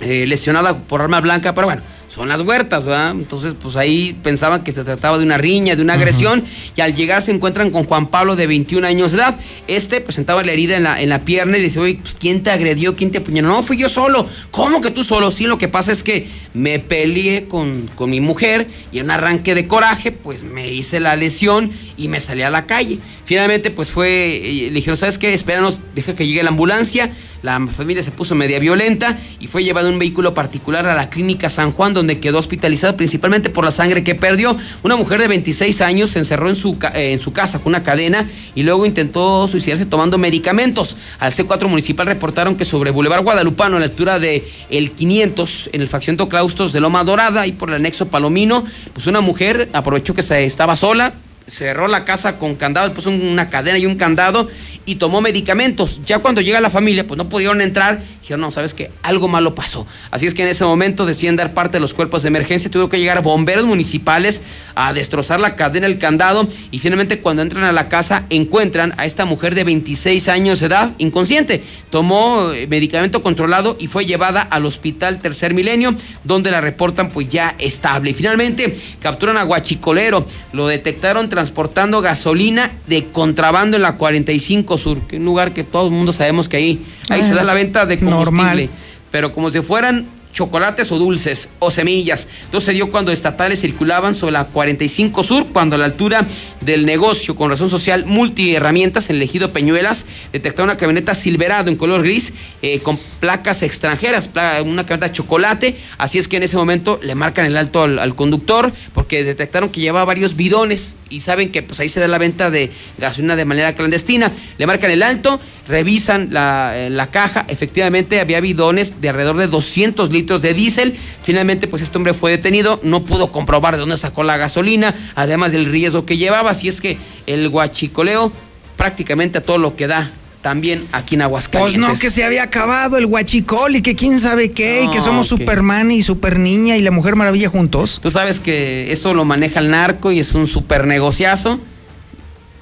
[0.00, 1.82] eh, lesionada por arma blanca, pero bueno,
[2.14, 3.10] son las huertas, ¿verdad?
[3.10, 6.44] Entonces, pues ahí pensaban que se trataba de una riña, de una agresión,
[6.76, 9.36] y al llegar se encuentran con Juan Pablo de 21 años de edad.
[9.66, 12.52] Este presentaba la herida en la, en la pierna y dice, oye, pues ¿quién te
[12.52, 12.94] agredió?
[12.94, 13.48] ¿Quién te apuñaló?
[13.48, 14.28] No, fui yo solo.
[14.52, 15.32] ¿Cómo que tú solo?
[15.32, 19.10] Sí, lo que pasa es que me peleé con, con mi mujer y en un
[19.10, 23.00] arranque de coraje, pues me hice la lesión y me salí a la calle.
[23.24, 25.32] Finalmente, pues fue, eh, le dijeron, ¿sabes qué?
[25.32, 27.10] Espéranos, deja que llegue la ambulancia.
[27.42, 31.10] La familia se puso media violenta y fue llevado en un vehículo particular a la
[31.10, 34.56] clínica San Juan, donde quedó hospitalizado principalmente por la sangre que perdió.
[34.82, 37.82] Una mujer de 26 años se encerró en su, eh, en su casa con una
[37.82, 40.96] cadena y luego intentó suicidarse tomando medicamentos.
[41.18, 45.80] Al C4 municipal reportaron que sobre Boulevard Guadalupano, a la altura de el 500, en
[45.80, 50.14] el faccionto Claustos de Loma Dorada y por el anexo Palomino, pues una mujer aprovechó
[50.14, 51.14] que se estaba sola,
[51.46, 54.48] cerró la casa con candado, puso una cadena y un candado
[54.86, 56.00] y tomó medicamentos.
[56.04, 58.02] Ya cuando llega la familia, pues no pudieron entrar.
[58.20, 59.86] Dijeron, no, sabes que algo malo pasó.
[60.10, 62.70] Así es que en ese momento deciden dar parte de los cuerpos de emergencia.
[62.70, 64.42] Tuvieron que llegar bomberos municipales
[64.74, 66.48] a destrozar la cadena, el candado.
[66.70, 70.66] Y finalmente, cuando entran a la casa, encuentran a esta mujer de 26 años de
[70.66, 71.62] edad, inconsciente.
[71.90, 77.28] Tomó eh, medicamento controlado y fue llevada al hospital Tercer Milenio, donde la reportan pues
[77.28, 78.10] ya estable.
[78.10, 80.26] Y finalmente, capturan a Guachicolero.
[80.52, 85.64] Lo detectaron transportando gasolina de contrabando en la 45 Sur, que es un lugar que
[85.64, 88.44] todo el mundo sabemos que ahí, ahí se da la venta de combustible.
[88.44, 88.68] Normal.
[89.10, 92.28] Pero como si fueran chocolates o dulces o semillas.
[92.44, 96.26] Entonces se dio cuando estatales circulaban sobre la 45 Sur, cuando a la altura
[96.60, 101.76] del negocio con razón social multiherramientas en el ejido Peñuelas detectaron una camioneta Silverado en
[101.76, 104.28] color gris eh, con placas extranjeras,
[104.64, 105.76] una camioneta chocolate.
[105.96, 109.80] Así es que en ese momento le marcan el alto al, conductor porque detectaron que
[109.80, 113.44] llevaba varios bidones y saben que pues ahí se da la venta de gasolina de
[113.44, 114.32] manera clandestina.
[114.58, 115.38] Le marcan el alto,
[115.68, 120.96] revisan la, eh, la caja, efectivamente había bidones de alrededor de 200 litros de diésel.
[121.22, 125.52] Finalmente, pues este hombre fue detenido, no pudo comprobar de dónde sacó la gasolina, además
[125.52, 126.50] del riesgo que llevaba.
[126.50, 128.32] Así es que el guachicoleo
[128.76, 130.10] prácticamente a todo lo que da
[130.42, 131.80] también aquí en Aguascalientes.
[131.80, 135.00] Pues no, que se había acabado el guachicol y que quién sabe qué, y que
[135.00, 137.98] somos Superman y Super Niña y la Mujer Maravilla juntos.
[138.02, 141.58] Tú sabes que eso lo maneja el narco y es un super negociazo.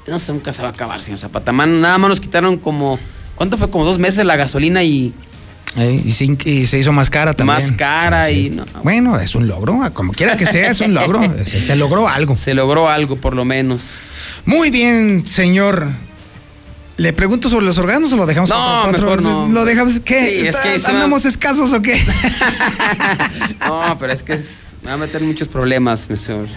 [0.07, 1.51] No sé, nunca se va a acabar, señor Zapata.
[1.51, 3.01] nada más nos quitaron como,
[3.35, 3.69] ¿cuánto fue?
[3.69, 5.13] Como dos meses la gasolina y
[5.77, 7.59] y, se hizo más cara también.
[7.59, 11.21] Más cara y Bueno, es un logro, como quiera que sea, es un logro.
[11.45, 12.37] se, logró algo.
[12.37, 13.93] Se logró algo, por lo menos.
[14.45, 15.89] Muy bien, señor.
[16.99, 19.49] ¿Le pregunto sobre los órganos o lo dejamos no, mejor no.
[19.49, 20.47] ¿Lo dejamos qué?
[20.47, 22.01] es que ¿Andamos escasos o qué?
[23.67, 26.49] no, pero es que es, me va a meter muchos problemas, señor.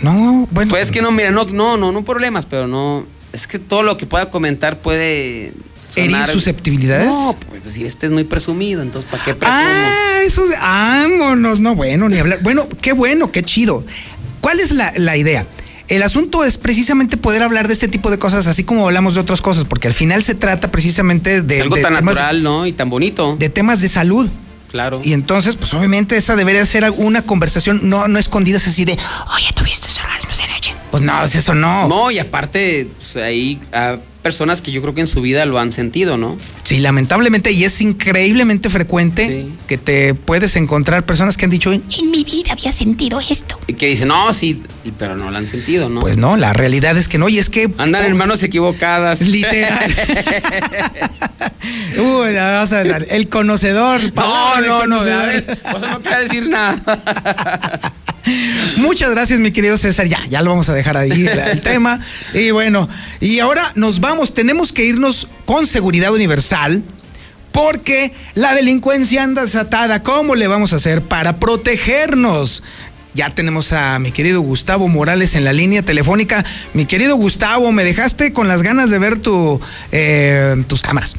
[0.00, 0.70] No, bueno.
[0.70, 3.06] Pues es que no, mira, no, no, no, no problemas, pero no.
[3.32, 5.52] Es que todo lo que pueda comentar puede
[5.96, 7.08] ¿Herir susceptibilidades?
[7.08, 9.58] No, pues decir, este es muy presumido, entonces ¿para qué presumo?
[9.60, 12.40] Ah, eso vámonos, no, bueno, ni hablar.
[12.42, 13.84] Bueno, qué bueno, qué chido.
[14.40, 15.46] ¿Cuál es la, idea?
[15.88, 19.20] El asunto es precisamente poder hablar de este tipo de cosas, así como hablamos de
[19.20, 21.62] otras cosas, porque al final se trata precisamente de.
[21.62, 22.66] Algo tan natural, ¿no?
[22.66, 23.36] Y tan bonito.
[23.38, 24.28] De temas de salud.
[24.70, 25.00] Claro.
[25.02, 29.46] Y entonces, pues obviamente esa debería ser una conversación no, no escondida así de, oye,
[29.52, 30.74] ¿tuviste orgasmos de noche?
[30.92, 31.88] Pues no, eso no.
[31.88, 35.58] No, y aparte, pues, ahí ah, personas que yo creo que en su vida lo
[35.58, 36.36] han sentido, ¿no?
[36.62, 42.10] Sí, lamentablemente, y es increíblemente frecuente que te puedes encontrar personas que han dicho, en
[42.10, 43.58] mi vida había sentido esto.
[43.66, 44.62] Y que dicen, no, sí,
[44.98, 46.00] pero no lo han sentido, ¿no?
[46.00, 47.70] Pues no, la realidad es que no, y es que...
[47.78, 49.20] Andan en manos equivocadas.
[49.22, 49.90] Literal.
[51.98, 52.36] Uy,
[53.08, 54.00] el conocedor.
[54.14, 55.42] No, no, no, o sea,
[55.92, 57.92] no quiero decir nada.
[58.76, 60.06] Muchas gracias, mi querido César.
[60.06, 62.00] Ya, ya lo vamos a dejar ahí el, tema.
[62.34, 62.88] Y bueno,
[63.20, 64.34] y ahora nos vamos.
[64.34, 66.82] Tenemos que irnos con seguridad universal
[67.52, 70.02] porque la delincuencia anda desatada.
[70.02, 72.62] ¿Cómo le vamos a hacer para protegernos?
[73.12, 76.44] Ya tenemos a mi querido Gustavo Morales en la línea telefónica.
[76.74, 79.60] Mi querido Gustavo, me dejaste con las ganas de ver tu,
[79.90, 81.16] eh, tus cámaras.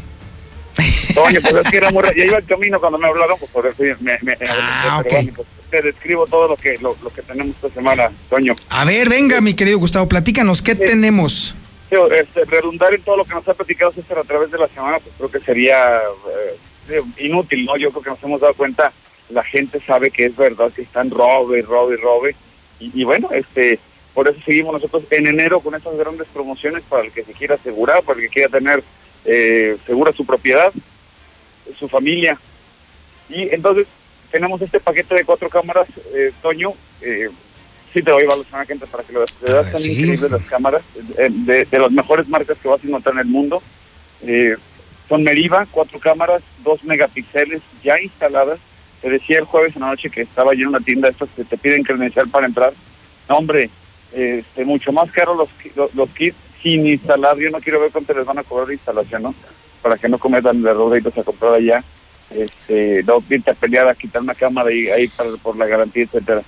[1.17, 2.03] Oye, pues es que era muy...
[2.15, 4.17] Ya iba el camino cuando me hablaron, pues por eso me...
[4.21, 5.03] me ah,
[5.71, 8.55] te describo todo lo que lo, que tenemos esta semana, Toño.
[8.69, 11.55] A ver, venga, mi querido Gustavo, platícanos, ¿qué tenemos?
[11.89, 14.99] Este, redundar en todo lo que nos ha platicado César a través de la semana,
[14.99, 16.01] pues creo que sería
[16.89, 17.77] eh, inútil, ¿no?
[17.77, 18.91] Yo creo que nos hemos dado cuenta,
[19.29, 22.35] la gente sabe que es verdad que están robe, robe, robe,
[22.79, 23.79] y, y bueno, este
[24.13, 27.55] por eso seguimos nosotros en enero con estas grandes promociones para el que se quiera
[27.55, 28.83] asegurar, para el que quiera tener
[29.25, 30.71] eh, segura su propiedad,
[31.77, 32.37] su familia.
[33.29, 33.87] Y entonces
[34.31, 36.73] tenemos este paquete de cuatro cámaras, eh, Toño.
[37.01, 37.29] Eh,
[37.93, 39.41] sí te voy a llevar la semana que entra para que lo veas.
[39.41, 40.81] Verdad, están increíbles las cámaras,
[41.17, 43.61] eh, de, de, las mejores marcas que vas a encontrar en el mundo.
[44.23, 44.55] Eh,
[45.09, 48.59] son Meriva, cuatro cámaras, dos megapíxeles ya instaladas.
[49.01, 51.43] Te decía el jueves en la noche que estaba allí en una tienda estas que
[51.43, 52.73] te piden credencial para entrar.
[53.27, 53.69] No, hombre,
[54.13, 55.49] este, mucho más caro los,
[55.93, 57.37] los, kits sin instalar.
[57.37, 59.35] Yo no quiero ver cuánto les van a cobrar de instalación, ¿no?
[59.81, 61.83] Para que no cometan el error de a comprar allá
[62.35, 66.03] este, no irte a pelear a quitar una cámara y ahí para, por la garantía,
[66.03, 66.41] etcétera.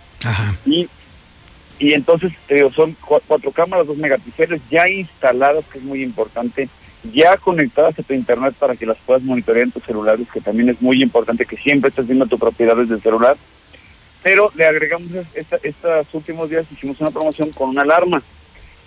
[0.66, 0.88] Y,
[1.80, 2.32] y entonces
[2.74, 2.96] son
[3.28, 6.70] cuatro cámaras, dos megapíxeles ya instaladas, que es muy importante,
[7.12, 10.70] ya conectadas a tu internet para que las puedas monitorear en tus celulares, que también
[10.70, 13.36] es muy importante que siempre estés viendo tu propiedad desde el celular.
[14.22, 18.24] Pero le agregamos, estos últimos días hicimos una promoción con una alarma.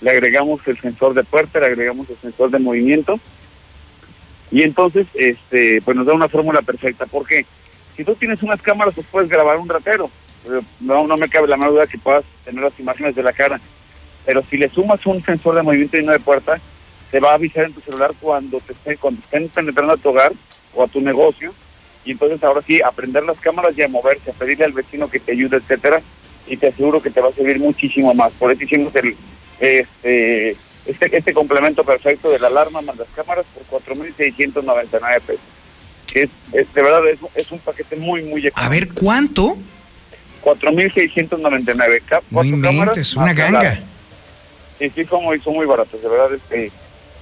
[0.01, 3.18] Le agregamos el sensor de puerta, le agregamos el sensor de movimiento
[4.51, 7.06] y entonces, este, pues nos da una fórmula perfecta.
[7.06, 7.44] porque
[7.97, 10.10] Si tú tienes unas cámaras, pues puedes grabar un ratero.
[10.81, 13.60] No, no me cabe la menor duda que puedas tener las imágenes de la cara.
[14.24, 16.60] Pero si le sumas un sensor de movimiento y no de puerta,
[17.10, 20.10] te va a avisar en tu celular cuando te esté, cuando estén penetrando a tu
[20.10, 20.32] hogar
[20.74, 21.52] o a tu negocio.
[22.05, 25.18] Y entonces ahora sí, aprender las cámaras y a moverse, a pedirle al vecino que
[25.18, 26.01] te ayude, etcétera.
[26.47, 28.32] Y te aseguro que te va a servir muchísimo más.
[28.35, 29.16] Por eso hicimos el,
[29.61, 30.57] este,
[30.87, 35.41] este, este complemento perfecto de la alarma más las cámaras por 4.699 pesos.
[36.15, 38.61] Es, es, de verdad, es, es un paquete muy, muy económico.
[38.61, 39.59] A ver, ¿cuánto?
[40.43, 42.03] 4.699.
[42.31, 43.74] Cuatro cámaras es una ganga.
[44.78, 46.01] Sí, sí, son muy, son muy baratos.
[46.01, 46.70] De verdad, este,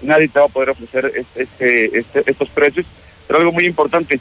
[0.02, 2.86] nadie te va a poder ofrecer este, este, estos precios.
[3.26, 4.20] Pero algo muy importante,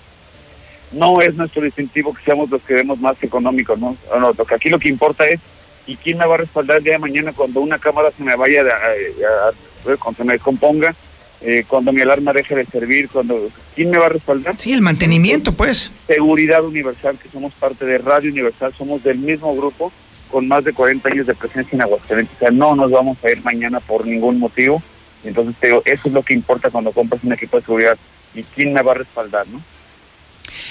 [0.93, 3.97] no es nuestro distintivo que seamos los que vemos más económicos, ¿no?
[4.17, 5.41] no que aquí lo que importa es
[5.85, 8.35] y quién me va a respaldar el día de mañana cuando una cámara se me
[8.35, 10.95] vaya, a, a, cuando se me descomponga,
[11.41, 14.55] eh, cuando mi alarma deje de servir, cuando quién me va a respaldar.
[14.57, 15.91] Sí, el mantenimiento, pues.
[16.07, 19.91] Seguridad Universal, que somos parte de Radio Universal, somos del mismo grupo
[20.31, 22.35] con más de 40 años de presencia en Aguascalientes.
[22.37, 24.81] O sea, no nos vamos a ir mañana por ningún motivo.
[25.23, 27.97] Entonces, te digo, eso es lo que importa cuando compras un equipo de seguridad
[28.33, 29.61] y quién me va a respaldar, ¿no?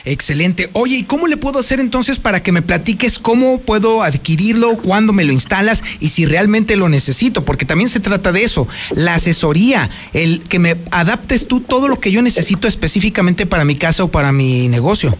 [0.04, 0.68] Excelente.
[0.72, 5.12] Oye, ¿y cómo le puedo hacer entonces para que me platiques cómo puedo adquirirlo, cuándo
[5.12, 7.44] me lo instalas y si realmente lo necesito?
[7.44, 12.00] Porque también se trata de eso, la asesoría, el que me adaptes tú todo lo
[12.00, 15.16] que yo necesito específicamente para mi casa o para mi negocio.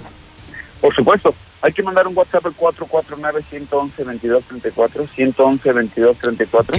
[0.81, 1.35] Por supuesto.
[1.63, 6.71] Hay que mandar un WhatsApp al 449-111-2234, 111-2234.
[6.71, 6.79] Ok.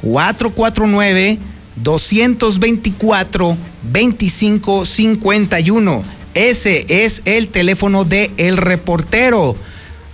[0.00, 1.38] 449
[1.76, 6.02] 224 2551.
[6.34, 9.56] Ese es el teléfono de El Reportero.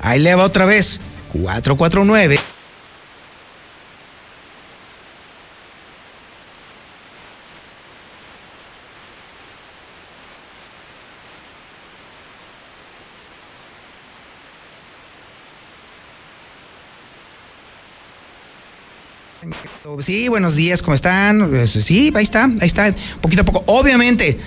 [0.00, 1.00] Ahí le va otra vez.
[1.32, 2.38] 449
[20.00, 21.66] Sí, buenos días, ¿cómo están?
[21.66, 23.62] Sí, ahí está, ahí está, poquito a poco.
[23.66, 24.38] Obviamente,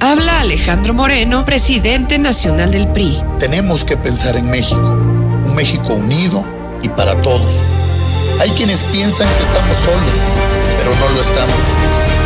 [0.00, 3.22] Habla Alejandro Moreno, presidente nacional del PRI.
[3.38, 4.98] Tenemos que pensar en México,
[5.44, 6.42] un México unido
[6.82, 7.54] y para todos.
[8.40, 10.18] Hay quienes piensan que estamos solos,
[10.76, 11.64] pero no lo estamos.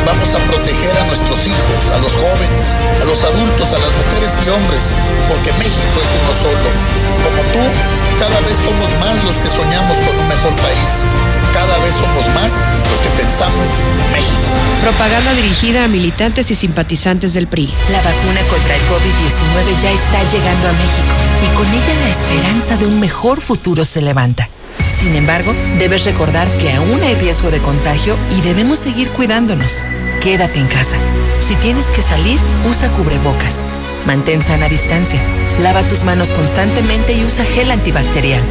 [0.06, 4.40] Vamos a proteger a nuestros hijos, a los jóvenes, a los adultos, a las mujeres
[4.43, 4.94] y hombres,
[5.28, 6.70] porque México es uno solo.
[7.22, 7.60] Como tú,
[8.18, 11.06] cada vez somos más los que soñamos con un mejor país.
[11.52, 14.47] Cada vez somos más los que pensamos en México.
[14.82, 17.72] Propaganda dirigida a militantes y simpatizantes del PRI.
[17.90, 21.14] La vacuna contra el COVID-19 ya está llegando a México
[21.44, 24.48] y con ella la esperanza de un mejor futuro se levanta.
[24.98, 29.84] Sin embargo, debes recordar que aún hay riesgo de contagio y debemos seguir cuidándonos.
[30.22, 30.97] Quédate en casa.
[31.47, 32.38] Si tienes que salir,
[32.68, 33.56] usa cubrebocas.
[34.06, 35.20] Mantén sana distancia.
[35.60, 38.42] Lava tus manos constantemente y usa gel antibacterial.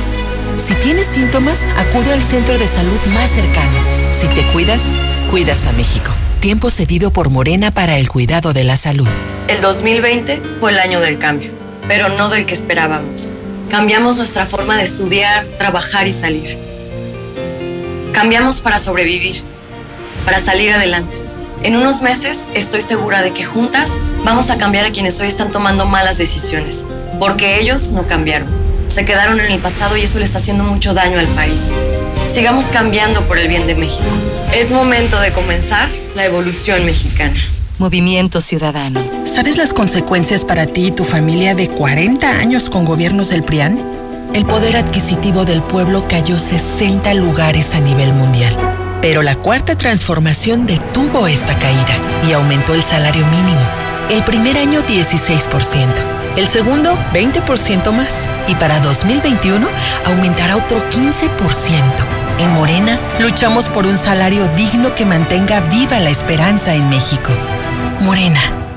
[0.58, 3.78] Si tienes síntomas, acude al centro de salud más cercano.
[4.12, 4.82] Si te cuidas,
[5.30, 6.12] cuidas a México.
[6.40, 9.08] Tiempo cedido por Morena para el cuidado de la salud.
[9.48, 11.52] El 2020 fue el año del cambio,
[11.88, 13.36] pero no del que esperábamos.
[13.70, 16.58] Cambiamos nuestra forma de estudiar, trabajar y salir.
[18.14, 19.44] Cambiamos para sobrevivir.
[20.24, 21.20] para salir adelante.
[21.64, 23.90] En unos meses estoy segura de que juntas
[24.24, 26.86] vamos a cambiar a quienes hoy están tomando malas decisiones,
[27.20, 28.48] porque ellos no cambiaron.
[28.90, 31.72] Se quedaron en el pasado y eso le está haciendo mucho daño al país.
[32.34, 34.06] Sigamos cambiando por el bien de México.
[34.54, 37.40] Es momento de comenzar la evolución mexicana.
[37.78, 39.04] Movimiento Ciudadano.
[39.26, 43.82] ¿Sabes las consecuencias para ti y tu familia de 40 años con gobiernos del PRIAN?
[44.34, 48.75] El poder adquisitivo del pueblo cayó 60 lugares a nivel mundial.
[49.06, 51.96] Pero la cuarta transformación detuvo esta caída
[52.28, 53.62] y aumentó el salario mínimo.
[54.10, 55.88] El primer año 16%,
[56.38, 59.68] el segundo 20% más y para 2021
[60.08, 61.30] aumentará otro 15%.
[62.40, 67.30] En Morena luchamos por un salario digno que mantenga viva la esperanza en México.
[68.00, 68.65] Morena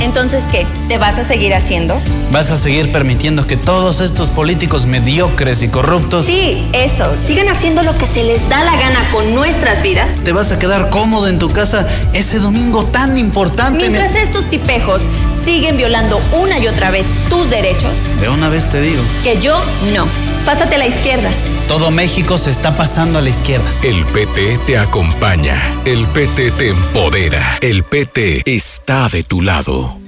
[0.00, 0.66] Entonces, ¿qué?
[0.88, 2.00] ¿Te vas a seguir haciendo?
[2.30, 6.26] ¿Vas a seguir permitiendo que todos estos políticos mediocres y corruptos...
[6.26, 7.16] Sí, eso.
[7.16, 10.08] Sigan haciendo lo que se les da la gana con nuestras vidas.
[10.24, 13.78] ¿Te vas a quedar cómodo en tu casa ese domingo tan importante?
[13.78, 15.02] Mientras estos tipejos
[15.50, 18.04] siguen violando una y otra vez tus derechos.
[18.20, 19.02] De una vez te digo.
[19.24, 19.60] Que yo
[19.92, 20.06] no.
[20.46, 21.28] Pásate a la izquierda.
[21.66, 23.64] Todo México se está pasando a la izquierda.
[23.82, 25.60] El PT te acompaña.
[25.84, 27.58] El PT te empodera.
[27.62, 29.98] El PT está de tu lado.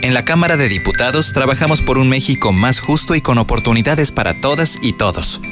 [0.00, 4.40] En la Cámara de Diputados trabajamos por un México más justo y con oportunidades para
[4.40, 5.42] todas y todos.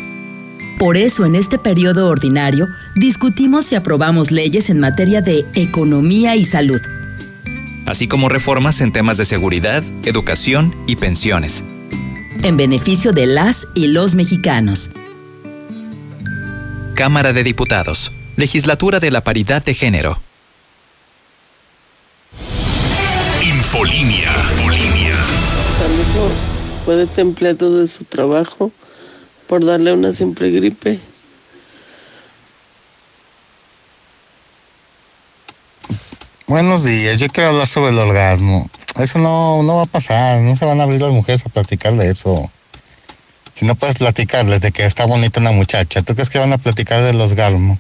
[0.79, 6.47] Por eso en este periodo ordinario discutimos y aprobamos leyes en materia de economía y
[6.47, 6.81] salud.
[7.89, 11.65] Así como reformas en temas de seguridad, educación y pensiones.
[12.43, 14.91] En beneficio de las y los mexicanos.
[16.95, 18.13] Cámara de Diputados.
[18.37, 20.21] Legislatura de la Paridad de Género.
[23.43, 24.33] Infolinia.
[24.51, 25.15] Infolinia.
[25.15, 26.31] A lo mejor
[26.85, 28.71] fue desempleado de su trabajo
[29.47, 31.01] por darle una simple gripe.
[36.49, 38.71] Buenos días, yo quiero hablar sobre el orgasmo.
[38.99, 41.93] Eso no, no va a pasar, no se van a abrir las mujeres a platicar
[41.93, 42.51] de eso.
[43.53, 46.57] Si no puedes platicarles de que está bonita una muchacha, ¿tú crees que van a
[46.57, 47.79] platicar del orgasmo?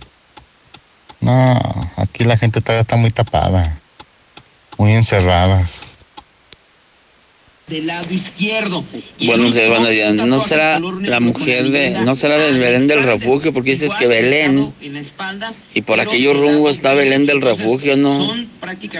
[1.23, 1.59] No,
[1.97, 3.79] aquí la gente todavía está muy tapada,
[4.77, 5.81] muy encerradas.
[7.69, 8.83] Del lado izquierdo.
[9.21, 10.15] Buenos días, buenos días.
[10.15, 13.53] ¿No será la mujer de, no será del Belén del Refugio?
[13.53, 14.73] Porque dices que Belén,
[15.75, 18.35] y por aquellos rumbos está Belén del Refugio, ¿no?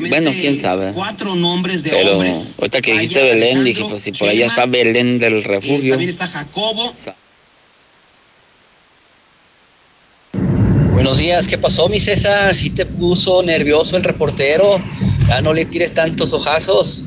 [0.09, 0.93] Bueno, quién sabe.
[0.93, 2.55] Cuatro nombres de Pero hombres.
[2.59, 5.93] ahorita que dijiste Belén, dije, pues si por allá está Belén del Refugio.
[5.93, 6.95] También está Jacobo.
[10.93, 12.55] Buenos días, ¿qué pasó, mi César?
[12.55, 14.79] ¿Sí te puso nervioso el reportero?
[15.27, 17.07] Ya no le tires tantos ojazos.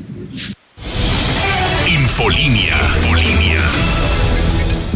[2.12, 2.76] Infolinia.
[2.76, 3.81] Infolinia.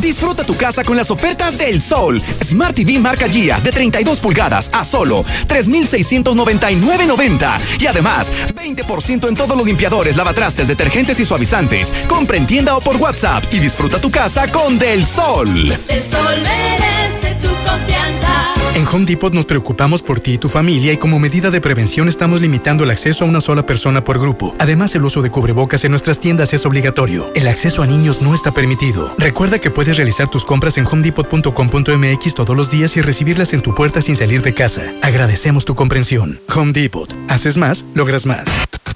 [0.07, 2.23] Disfruta tu casa con las ofertas del Sol.
[2.45, 7.81] Smart TV marca Gia de 32 pulgadas a solo 3,699.90.
[7.81, 11.93] Y además, 20% en todos los limpiadores, lavatrastes, detergentes y suavizantes.
[12.07, 15.49] Compra en tienda o por WhatsApp y disfruta tu casa con Del Sol.
[15.49, 18.57] El sol merece tu confianza.
[18.77, 22.09] En Home Depot nos preocupamos por ti y tu familia y como medida de prevención
[22.09, 24.55] estamos limitando el acceso a una sola persona por grupo.
[24.59, 27.33] Además, el uso de cubrebocas en nuestras tiendas es obligatorio.
[27.35, 29.15] El acceso a niños no está permitido.
[29.17, 33.75] Recuerda que puedes realizar tus compras en homedepot.com.mx todos los días y recibirlas en tu
[33.75, 34.93] puerta sin salir de casa.
[35.03, 36.41] Agradecemos tu comprensión.
[36.55, 37.13] Home Depot.
[37.29, 38.45] Haces más, logras más.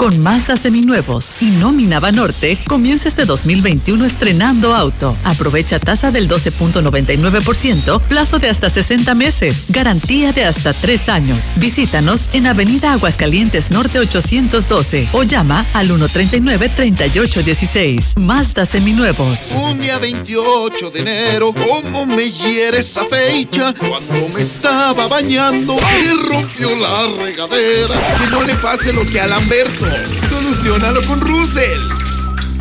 [0.01, 5.15] Con Mazda seminuevos y nómina Banorte, comienza este 2021 estrenando auto.
[5.25, 11.43] Aprovecha tasa del 12.99%, plazo de hasta 60 meses, garantía de hasta 3 años.
[11.57, 18.17] Visítanos en Avenida Aguascalientes Norte 812 o llama al 139-3816.
[18.17, 19.51] Mazda seminuevos.
[19.55, 26.09] Un día 28 de enero, cómo me hiere esa fecha, cuando me estaba bañando y
[26.27, 27.97] rompió la regadera.
[28.19, 29.90] Que no le pase lo que a Lamberto.
[30.29, 31.79] Solucionalo con Russell.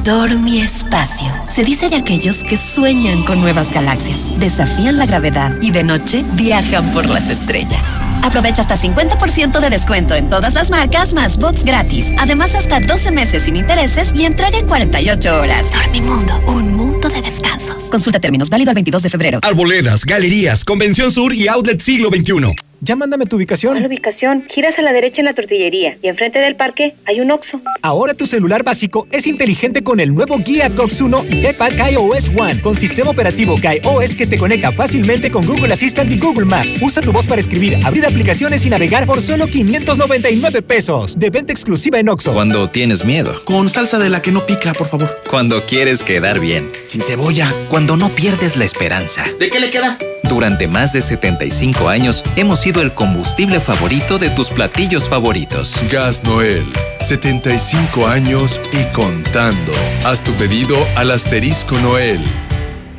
[0.04, 1.28] Dormi Espacio.
[1.50, 6.26] Se dice de aquellos que sueñan con nuevas galaxias, desafían la gravedad y de noche
[6.34, 8.02] viajan por las estrellas.
[8.24, 12.12] Aprovecha hasta 50% de descuento en todas las marcas más bots gratis.
[12.18, 15.66] Además, hasta 12 meses sin intereses y entrega en 48 horas.
[15.72, 17.84] Dormimundo, un mundo de descansos.
[17.92, 19.40] Consulta términos válido el 22 de febrero.
[19.44, 22.69] Arboledas, galerías, Convención Sur y Outlet Siglo XXI.
[22.82, 23.74] Ya mándame tu ubicación.
[23.74, 24.46] ¿Cuál ubicación?
[24.48, 27.62] Giras a la derecha en la tortillería y enfrente del parque hay un Oxxo.
[27.82, 32.30] Ahora tu celular básico es inteligente con el nuevo Guía Cox 1 y iPad KaiOS
[32.38, 36.80] One con sistema operativo KaiOS que te conecta fácilmente con Google Assistant y Google Maps.
[36.82, 41.20] Usa tu voz para escribir, abrir aplicaciones y navegar por solo 599 pesos.
[41.20, 42.32] De venta exclusiva en Oxxo.
[42.32, 43.34] Cuando tienes miedo.
[43.44, 45.22] Con salsa de la que no pica, por favor.
[45.30, 46.70] Cuando quieres quedar bien.
[46.88, 47.54] Sin cebolla.
[47.68, 49.26] Cuando no pierdes la esperanza.
[49.38, 49.98] ¿De qué le queda?
[50.30, 55.76] Durante más de 75 años hemos sido el combustible favorito de tus platillos favoritos.
[55.92, 56.66] Gas Noel,
[57.00, 59.72] 75 años y contando.
[60.06, 62.24] Haz tu pedido al asterisco Noel.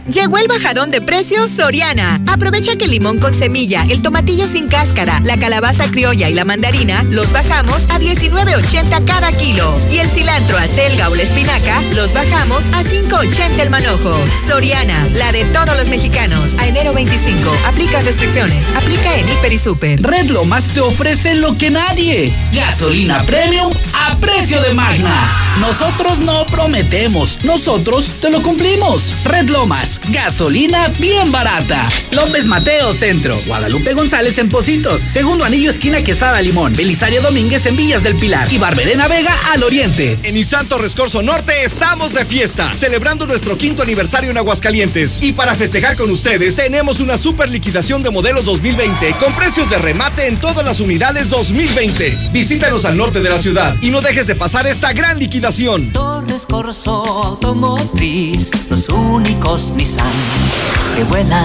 [0.08, 2.20] Llegó el bajadón de precios Soriana.
[2.26, 6.44] Aprovecha que el limón con semilla, el tomatillo sin cáscara, la calabaza criolla y la
[6.44, 9.78] mandarina los bajamos a 19.80 cada kilo.
[9.90, 14.14] Y el cilantro, acelga o la espinaca los bajamos a 5.80 el manojo.
[14.48, 16.54] Soriana, la de todos los mexicanos.
[16.58, 17.50] A enero 25.
[17.66, 18.66] Aplica restricciones.
[18.76, 20.02] Aplica en Hiper y Super.
[20.02, 22.32] Red Lomas te ofrece lo que nadie.
[22.52, 25.56] Gasolina premium a precio de magna.
[25.60, 29.12] Nosotros no prometemos, nosotros te lo cumplimos.
[29.24, 31.88] Red Lomas gasolina bien barata.
[32.12, 37.76] López Mateo Centro, Guadalupe González en Positos, Segundo Anillo Esquina Quesada Limón, Belisario Domínguez en
[37.76, 40.18] Villas del Pilar y Barberena Vega al Oriente.
[40.22, 45.18] En Isanto Rescorso Norte estamos de fiesta, celebrando nuestro quinto aniversario en Aguascalientes.
[45.22, 49.78] Y para festejar con ustedes, tenemos una super liquidación de modelos 2020 con precios de
[49.78, 52.30] remate en todas las unidades 2020.
[52.32, 55.92] Visítanos al norte de la ciudad y no dejes de pasar esta gran liquidación.
[55.92, 56.90] Torres Corso
[57.24, 60.89] Automotriz, los únicos mi san.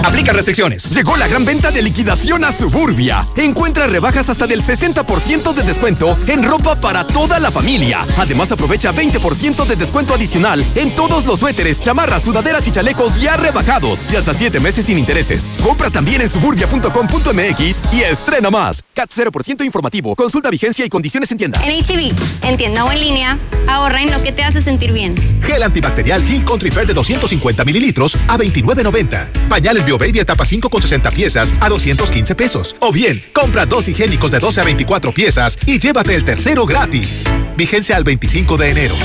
[0.04, 0.90] Aplica restricciones.
[0.90, 3.26] Llegó la gran venta de liquidación a Suburbia.
[3.36, 8.06] Encuentra rebajas hasta del 60% de descuento en ropa para toda la familia.
[8.18, 13.36] Además, aprovecha 20% de descuento adicional en todos los suéteres, chamarras, sudaderas y chalecos ya
[13.36, 15.48] rebajados y hasta 7 meses sin intereses.
[15.62, 18.82] Compra también en suburbia.com.mx y estrena más.
[18.94, 20.14] CAT 0% informativo.
[20.16, 21.60] Consulta vigencia y condiciones en tienda.
[21.64, 22.12] En HB,
[22.42, 25.14] e en tienda o en línea, ahorra en lo que te hace sentir bien.
[25.42, 29.35] Gel antibacterial Gil Country Fair de 250 mililitros a 29.90.
[29.48, 32.76] Pañales BioBaby etapa 5 con 60 piezas a 215 pesos.
[32.80, 37.24] O bien, compra dos higiénicos de 12 a 24 piezas y llévate el tercero gratis.
[37.56, 38.96] Vigencia al 25 de enero.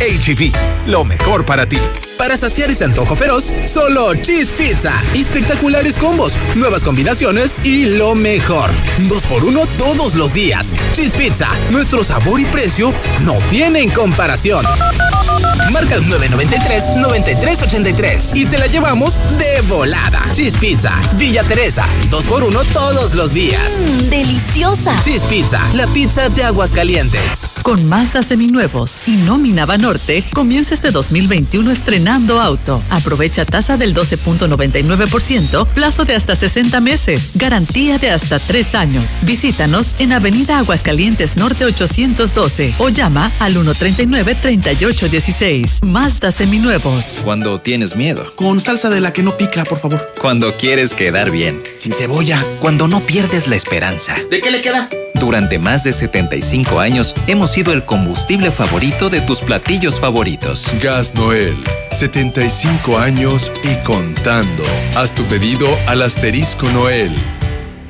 [0.00, 0.52] HB, e
[0.86, 1.78] lo mejor para ti.
[2.16, 4.92] Para saciar ese antojo feroz, solo Cheese Pizza.
[5.14, 8.70] Espectaculares combos, nuevas combinaciones y lo mejor.
[9.08, 10.68] Dos por uno todos los días.
[10.94, 12.92] Cheese Pizza, nuestro sabor y precio
[13.24, 14.64] no tienen comparación.
[15.70, 20.22] Marca el 993-9383 y te la llevamos de volada.
[20.34, 23.62] Cheese Pizza, Villa Teresa, dos por uno todos los días.
[23.80, 25.00] Mm, deliciosa.
[25.00, 27.48] Cheese Pizza, la pizza de aguas calientes.
[27.62, 32.82] Con Mazda seminuevos y nómina Banorte, comienza este 2021 estrenando auto.
[32.90, 39.08] Aprovecha tasa del 12.99%, plazo de hasta 60 meses, garantía de hasta 3 años.
[39.22, 45.82] Visítanos en Avenida Aguascalientes Norte 812 o llama al 139 3816.
[45.84, 47.16] Mazda seminuevos.
[47.24, 48.30] Cuando tienes miedo.
[48.36, 50.12] Con salsa de la que no pica, por favor.
[50.20, 51.62] Cuando quieres quedar bien.
[51.78, 52.44] Sin cebolla.
[52.60, 54.14] Cuando no pierdes la esperanza.
[54.30, 54.90] ¿De qué le queda?
[55.14, 60.66] Durante más de 75 años hemos sido el combustible favorito de tus platillos favoritos.
[60.82, 61.56] Gas Noel,
[61.92, 64.64] 75 años y contando.
[64.96, 67.14] Haz tu pedido al asterisco Noel.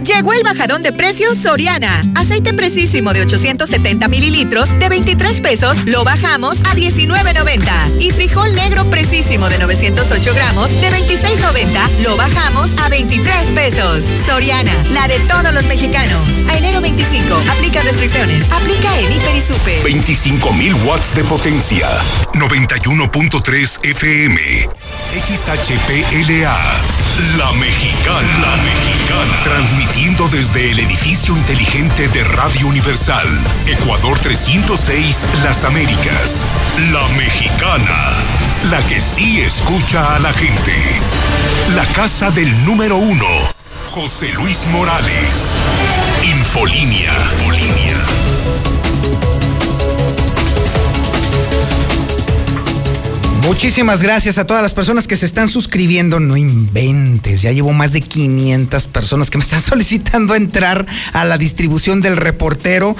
[0.04, 2.00] Llegó el bajadón de precios Soriana.
[2.14, 8.00] Aceite precisísimo de 870 mililitros de 23 pesos lo bajamos a 19.90.
[8.00, 14.02] Y frijol negro precisísimo de 908 gramos de 26.90 lo bajamos a 23 pesos.
[14.26, 16.26] Soriana, la de todos los mexicanos.
[16.48, 17.34] A enero 25.
[17.50, 18.44] Aplica restricciones.
[18.50, 19.84] Aplica en Hiper y Super.
[19.84, 21.86] 25 mil watts de potencia.
[22.34, 24.68] 91.3 FM.
[25.12, 26.56] XHPLA.
[27.36, 28.38] La Mexicana.
[28.40, 29.40] La Mexicana.
[29.42, 33.26] Transmitiendo desde el edificio inteligente de Radio Universal.
[33.66, 36.46] Ecuador 306, Las Américas.
[36.92, 38.14] La Mexicana.
[38.70, 40.74] La que sí escucha a la gente.
[41.74, 43.26] La casa del número uno.
[43.90, 45.56] José Luis Morales.
[46.22, 47.12] Infolínea.
[47.40, 48.29] Infolínea.
[53.50, 56.20] Muchísimas gracias a todas las personas que se están suscribiendo.
[56.20, 61.36] No inventes, ya llevo más de 500 personas que me están solicitando entrar a la
[61.36, 62.96] distribución del reportero.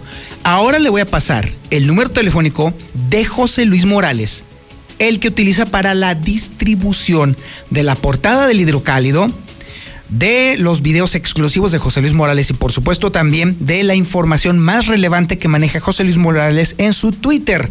[0.45, 2.75] Ahora le voy a pasar el número telefónico
[3.09, 4.43] de José Luis Morales,
[4.99, 7.37] el que utiliza para la distribución
[7.71, 9.29] de la portada del hidrocálido,
[10.09, 14.59] de los videos exclusivos de José Luis Morales y por supuesto también de la información
[14.59, 17.71] más relevante que maneja José Luis Morales en su Twitter.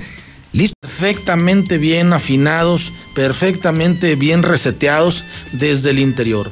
[0.54, 0.74] Listo.
[0.80, 6.52] Perfectamente bien afinados, perfectamente bien reseteados desde el interior.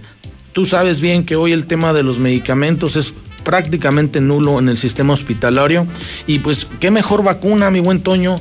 [0.51, 3.13] Tú sabes bien que hoy el tema de los medicamentos es
[3.49, 5.87] prácticamente nulo en el sistema hospitalario
[6.27, 8.35] y pues qué mejor vacuna, mi buen Toño,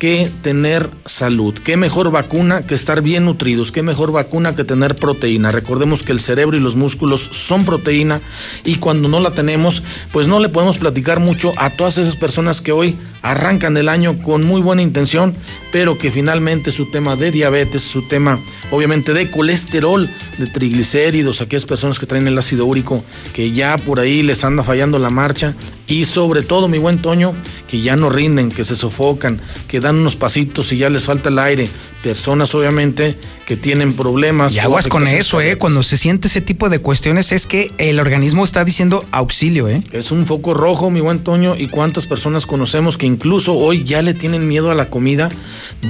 [0.00, 1.54] que tener salud.
[1.62, 3.70] Qué mejor vacuna que estar bien nutridos.
[3.70, 5.52] Qué mejor vacuna que tener proteína.
[5.52, 8.20] Recordemos que el cerebro y los músculos son proteína
[8.64, 12.60] y cuando no la tenemos, pues no le podemos platicar mucho a todas esas personas
[12.60, 15.34] que hoy arrancan el año con muy buena intención,
[15.70, 18.40] pero que finalmente su tema de diabetes, su tema
[18.70, 20.08] obviamente de colesterol,
[20.38, 24.62] de triglicéridos, aquellas personas que traen el ácido úrico, que ya por ahí les anda
[24.62, 25.54] fallando la marcha,
[25.88, 27.32] y sobre todo, mi buen Toño,
[27.66, 31.30] que ya no rinden, que se sofocan, que dan unos pasitos y ya les falta
[31.30, 31.66] el aire.
[32.02, 33.16] Personas, obviamente,
[33.46, 34.54] que tienen problemas.
[34.54, 35.56] Y aguas con eso, ¿eh?
[35.56, 39.82] Cuando se siente ese tipo de cuestiones es que el organismo está diciendo auxilio, ¿eh?
[39.92, 44.02] Es un foco rojo, mi buen Toño, y cuántas personas conocemos que incluso hoy ya
[44.02, 45.30] le tienen miedo a la comida,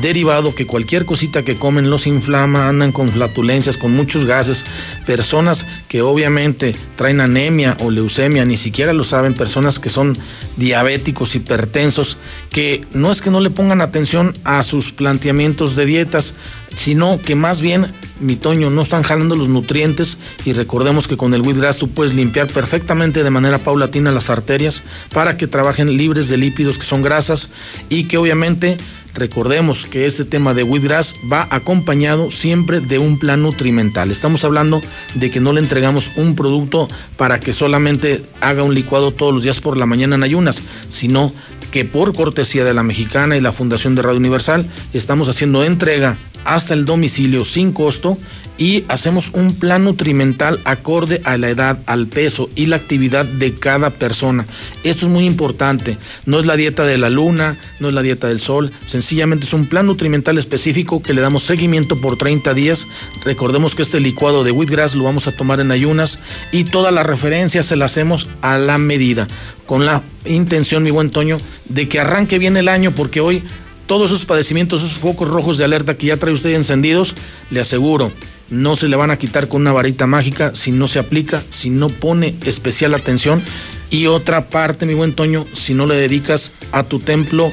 [0.00, 4.64] derivado que cualquier cosita que comen los inflama, andan con flatulencias, con muchos gases.
[5.06, 10.16] Personas que obviamente traen anemia o leucemia, ni siquiera lo saben, personas que son
[10.56, 12.18] diabéticos, hipertensos,
[12.50, 16.34] que no es que no le pongan atención a sus planteamientos de dietas,
[16.76, 21.34] sino que más bien, mi Toño, no están jalando los nutrientes y recordemos que con
[21.34, 24.82] el Wheatgrass tú puedes limpiar perfectamente de manera paulatina las arterias
[25.12, 27.50] para que trabajen libres de lípidos que son grasas
[27.88, 28.76] y que obviamente
[29.18, 34.12] Recordemos que este tema de Wheatgrass va acompañado siempre de un plan nutrimental.
[34.12, 34.80] Estamos hablando
[35.16, 36.86] de que no le entregamos un producto
[37.16, 41.32] para que solamente haga un licuado todos los días por la mañana en ayunas, sino
[41.72, 46.16] que por cortesía de la Mexicana y la Fundación de Radio Universal estamos haciendo entrega
[46.44, 48.18] hasta el domicilio sin costo
[48.58, 53.54] y hacemos un plan nutrimental acorde a la edad, al peso y la actividad de
[53.54, 54.46] cada persona.
[54.82, 55.96] Esto es muy importante.
[56.26, 59.52] No es la dieta de la luna, no es la dieta del sol, sencillamente es
[59.52, 62.88] un plan nutrimental específico que le damos seguimiento por 30 días.
[63.24, 66.18] Recordemos que este licuado de wheatgrass lo vamos a tomar en ayunas
[66.50, 69.26] y todas las referencias se las hacemos a la medida,
[69.66, 71.38] con la intención, mi buen Toño,
[71.68, 73.42] de que arranque bien el año porque hoy
[73.88, 77.14] todos esos padecimientos, esos focos rojos de alerta que ya trae usted encendidos,
[77.50, 78.12] le aseguro,
[78.50, 81.70] no se le van a quitar con una varita mágica si no se aplica, si
[81.70, 83.42] no pone especial atención.
[83.90, 87.50] Y otra parte, mi buen Toño, si no le dedicas a tu templo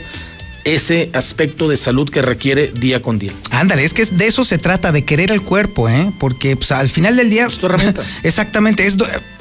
[0.65, 3.31] ese aspecto de salud que requiere día con día.
[3.51, 6.11] Ándale, es que de eso se trata, de querer el cuerpo, ¿eh?
[6.19, 7.45] Porque pues, al final del día...
[7.45, 8.03] Es tu herramienta.
[8.23, 8.97] Exactamente, es,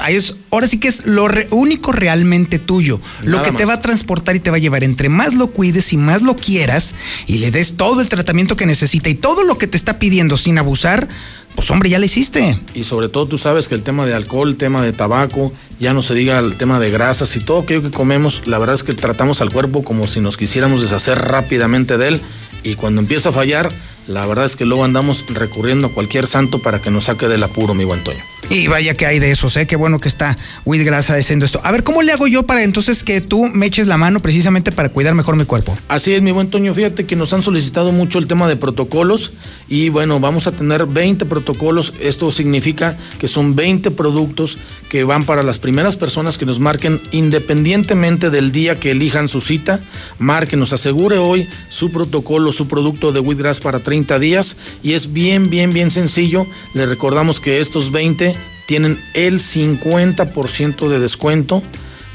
[0.09, 4.36] es, ahora sí que es lo único realmente tuyo, lo que te va a transportar
[4.36, 4.84] y te va a llevar.
[4.84, 6.94] Entre más lo cuides y más lo quieras
[7.26, 10.36] y le des todo el tratamiento que necesita y todo lo que te está pidiendo
[10.36, 11.09] sin abusar,
[11.55, 12.59] pues hombre, ya le hiciste.
[12.74, 15.93] Y sobre todo tú sabes que el tema de alcohol, el tema de tabaco, ya
[15.93, 18.82] no se diga el tema de grasas y todo aquello que comemos, la verdad es
[18.82, 22.20] que tratamos al cuerpo como si nos quisiéramos deshacer rápidamente de él
[22.62, 23.70] y cuando empieza a fallar,
[24.06, 27.43] la verdad es que luego andamos recurriendo a cualquier santo para que nos saque del
[27.43, 28.20] apuro, mi buen Toño.
[28.51, 29.66] Y vaya que hay de esos, ¿eh?
[29.66, 30.36] Qué bueno que está
[30.66, 31.60] Grasa haciendo esto.
[31.64, 34.70] A ver, ¿cómo le hago yo para entonces que tú me eches la mano precisamente
[34.70, 35.74] para cuidar mejor mi cuerpo?
[35.89, 36.74] Así es, mi buen Toño.
[36.74, 39.32] Fíjate que nos han solicitado mucho el tema de protocolos
[39.68, 41.94] y bueno, vamos a tener 20 protocolos.
[42.01, 44.59] Esto significa que son 20 productos
[44.90, 49.40] que van para las primeras personas que nos marquen independientemente del día que elijan su
[49.40, 49.81] cita.
[50.18, 55.12] Marquen, nos asegure hoy su protocolo, su producto de Wheatgrass para 30 días y es
[55.12, 56.47] bien, bien, bien sencillo.
[56.75, 58.35] Le recordamos que estos 20
[58.66, 61.62] tienen el 50% de descuento.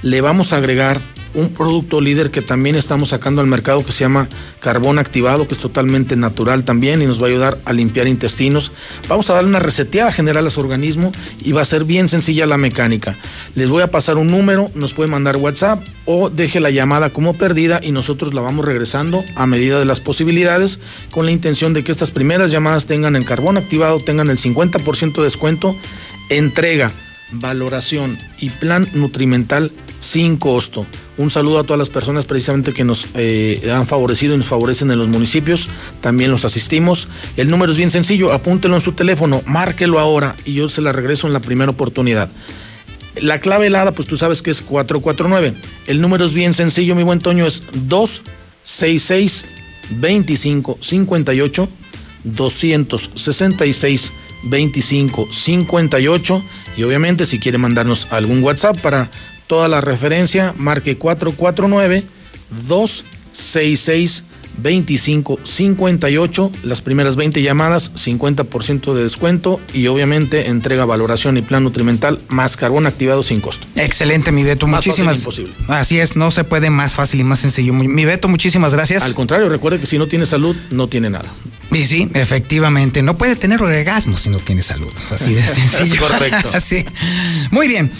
[0.01, 1.01] Le vamos a agregar
[1.33, 4.27] un producto líder que también estamos sacando al mercado que se llama
[4.59, 8.71] carbón activado, que es totalmente natural también y nos va a ayudar a limpiar intestinos.
[9.07, 12.45] Vamos a darle una reseteada general a su organismo y va a ser bien sencilla
[12.45, 13.15] la mecánica.
[13.55, 17.33] Les voy a pasar un número, nos puede mandar WhatsApp o deje la llamada como
[17.35, 20.79] perdida y nosotros la vamos regresando a medida de las posibilidades
[21.11, 25.17] con la intención de que estas primeras llamadas tengan el carbón activado, tengan el 50%
[25.17, 25.75] de descuento,
[26.29, 26.91] entrega
[27.31, 29.71] valoración y plan nutrimental
[30.09, 30.87] sin costo.
[31.17, 34.89] Un saludo a todas las personas precisamente que nos eh, han favorecido y nos favorecen
[34.89, 35.69] en los municipios.
[36.01, 37.07] También los asistimos.
[37.37, 40.91] El número es bien sencillo, apúntelo en su teléfono, márquelo ahora y yo se la
[40.91, 42.27] regreso en la primera oportunidad.
[43.21, 45.53] La clave helada, pues tú sabes que es 449.
[45.85, 49.45] El número es bien sencillo, mi buen Toño, es 266
[49.91, 51.69] 2558
[52.23, 54.11] 266
[54.45, 56.43] 25 58
[56.77, 59.11] y obviamente si quiere mandarnos algún WhatsApp para
[59.49, 62.03] toda la referencia, marque 449
[62.67, 64.23] 266
[64.61, 71.63] 25 58, las primeras 20 llamadas, 50% de descuento y obviamente entrega valoración y plan
[71.63, 73.65] nutrimental más carbón activado sin costo.
[73.75, 75.53] Excelente, mi Beto, Más muchísimas imposible.
[75.67, 77.73] Así es, no se puede más fácil y más sencillo.
[77.73, 79.01] Mi Beto, muchísimas gracias.
[79.01, 81.29] Al contrario, recuerde que si no tiene salud, no tiene nada.
[81.71, 84.91] Y sí, efectivamente, no puede tener orgasmo si no tiene salud.
[85.11, 85.95] Así de sencillo.
[85.95, 86.49] Es correcto.
[86.53, 86.85] Así.
[87.51, 87.91] Muy bien.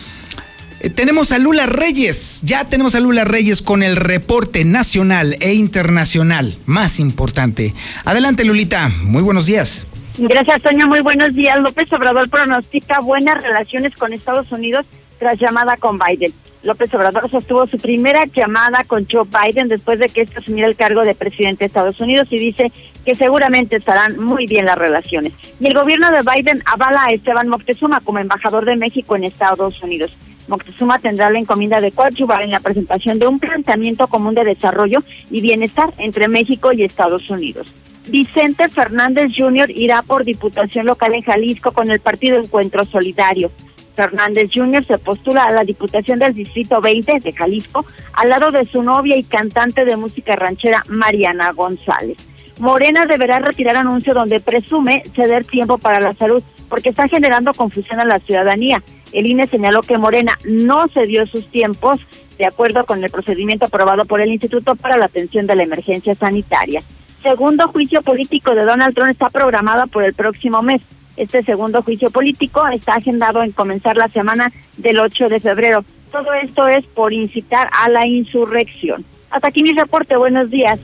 [0.82, 5.54] Eh, Tenemos a Lula Reyes, ya tenemos a Lula Reyes con el reporte nacional e
[5.54, 7.74] internacional más importante.
[8.06, 9.86] Adelante, Lulita, muy buenos días.
[10.18, 10.88] Gracias, Toño.
[10.88, 11.58] Muy buenos días.
[11.60, 14.86] López Obrador pronostica buenas relaciones con Estados Unidos
[15.18, 16.34] tras llamada con Biden.
[16.64, 20.76] López Obrador sostuvo su primera llamada con Joe Biden después de que este asumiera el
[20.76, 22.70] cargo de presidente de Estados Unidos y dice
[23.06, 25.32] que seguramente estarán muy bien las relaciones.
[25.60, 29.82] Y el gobierno de Biden avala a Esteban Moctezuma como embajador de México en Estados
[29.82, 30.12] Unidos.
[30.50, 35.00] Moctezuma tendrá la encomienda de coadyuvar en la presentación de un planteamiento común de desarrollo
[35.30, 37.74] y bienestar entre México y Estados Unidos.
[38.08, 39.70] Vicente Fernández Jr.
[39.70, 43.52] irá por diputación local en Jalisco con el partido Encuentro Solidario.
[43.96, 44.84] Fernández Jr.
[44.84, 49.18] se postula a la Diputación del Distrito 20 de Jalisco al lado de su novia
[49.18, 52.18] y cantante de música ranchera Mariana González.
[52.60, 58.00] Morena deberá retirar anuncio donde presume ceder tiempo para la salud porque está generando confusión
[58.00, 58.82] a la ciudadanía.
[59.12, 62.00] El INE señaló que Morena no cedió sus tiempos
[62.38, 66.14] de acuerdo con el procedimiento aprobado por el Instituto para la Atención de la Emergencia
[66.16, 66.82] Sanitaria.
[67.22, 70.82] Segundo juicio político de Donald Trump está programado por el próximo mes.
[71.18, 75.84] Este segundo juicio político está agendado en comenzar la semana del 8 de febrero.
[76.14, 79.04] Todo esto es por incitar a la insurrección.
[79.30, 80.16] Hasta aquí mi reporte.
[80.16, 80.80] Buenos días.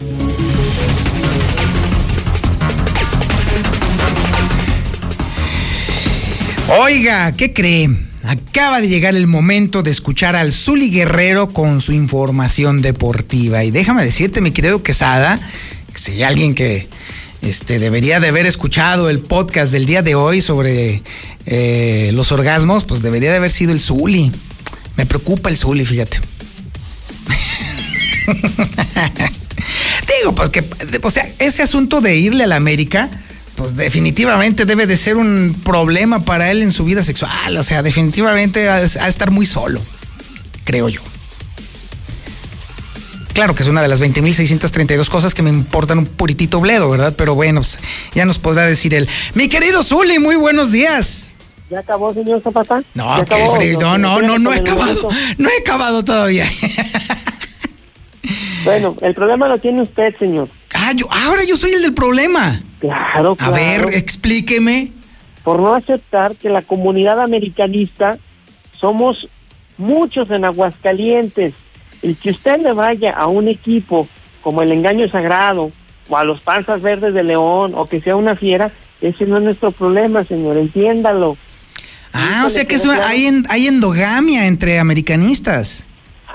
[6.68, 7.88] Oiga, ¿qué cree?
[8.28, 13.64] Acaba de llegar el momento de escuchar al Zuli Guerrero con su información deportiva.
[13.64, 15.40] Y déjame decirte, mi querido Quesada,
[15.94, 16.88] que si alguien que
[17.44, 21.04] este, debería de haber escuchado el podcast del día de hoy sobre
[21.46, 24.32] eh, los orgasmos, pues debería de haber sido el Zuli.
[24.98, 26.20] Me preocupa el Zuli, fíjate.
[30.20, 30.64] Digo, pues que,
[31.04, 33.12] o sea, ese asunto de irle a la América,
[33.56, 37.58] pues definitivamente debe de ser un problema para él en su vida sexual.
[37.58, 39.82] O sea, definitivamente ha de estar muy solo,
[40.64, 41.02] creo yo.
[43.34, 47.14] Claro que es una de las 20.632 cosas que me importan un puritito bledo, ¿verdad?
[47.18, 47.80] Pero bueno, pues,
[48.14, 49.10] ya nos podrá decir él.
[49.34, 51.32] Mi querido Zuli, muy buenos días.
[51.70, 52.82] ¿Ya acabó, señor Zapata?
[52.94, 53.26] No,
[53.58, 53.78] frío.
[53.78, 55.10] no, no, no, no he acabado.
[55.38, 56.46] No he acabado todavía.
[58.64, 60.50] Bueno, el problema lo tiene usted, señor.
[60.88, 62.62] Ah, yo, ahora yo soy el del problema.
[62.80, 63.54] Claro, A claro.
[63.56, 64.92] ver, explíqueme.
[65.44, 68.18] Por no aceptar que la comunidad americanista
[68.80, 69.28] somos
[69.78, 71.54] muchos en Aguascalientes.
[72.04, 74.08] Y que usted le vaya a un equipo
[74.42, 75.72] como el Engaño Sagrado
[76.08, 78.72] o a los Panzas Verdes de León o que sea una fiera,
[79.02, 81.36] ese no es nuestro problema, señor, entiéndalo.
[82.14, 85.84] Ah, o sea que eso, hay, en- hay endogamia entre americanistas.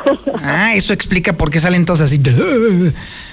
[0.43, 2.18] Ah, eso explica por qué salen todos así.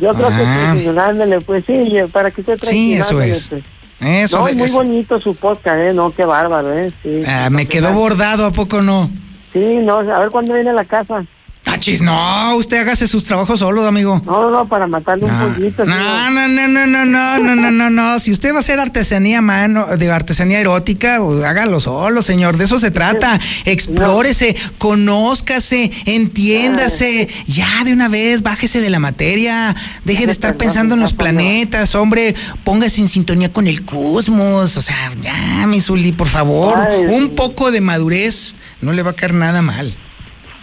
[0.00, 0.36] Yo creo Ah.
[0.38, 0.44] que
[0.78, 3.48] sí, señor, ándale, pues sí, para que usted Sí, eso es.
[3.48, 3.62] pues.
[4.00, 5.92] Eso no, de- muy bonito su podcast, ¿eh?
[5.92, 6.92] No, qué bárbaro, ¿eh?
[7.02, 7.22] Sí.
[7.26, 9.10] Ah, me quedó bordado, ¿a poco no?
[9.52, 11.24] Sí, no, a ver cuándo viene a la casa.
[11.70, 14.22] Tachis, no, usted hágase sus trabajos solo, amigo.
[14.24, 15.84] No, no, para matarle un pollito.
[15.84, 18.18] No, no, no, no, no, no, no, no, no, no.
[18.18, 22.56] Si usted va a hacer artesanía mano, de artesanía erótica, pues, hágalo solo, señor.
[22.56, 23.38] De eso se trata.
[23.66, 27.28] Explórese, conózcase, entiéndase.
[27.46, 29.76] Ya de una vez, bájese de la materia.
[30.04, 32.34] Deje de estar pensando en los planetas, hombre.
[32.64, 34.76] Póngase en sintonía con el cosmos.
[34.78, 36.78] O sea, ya, mi Zuli, por favor.
[36.78, 39.92] Ay, Un poco de madurez no le va a caer nada mal.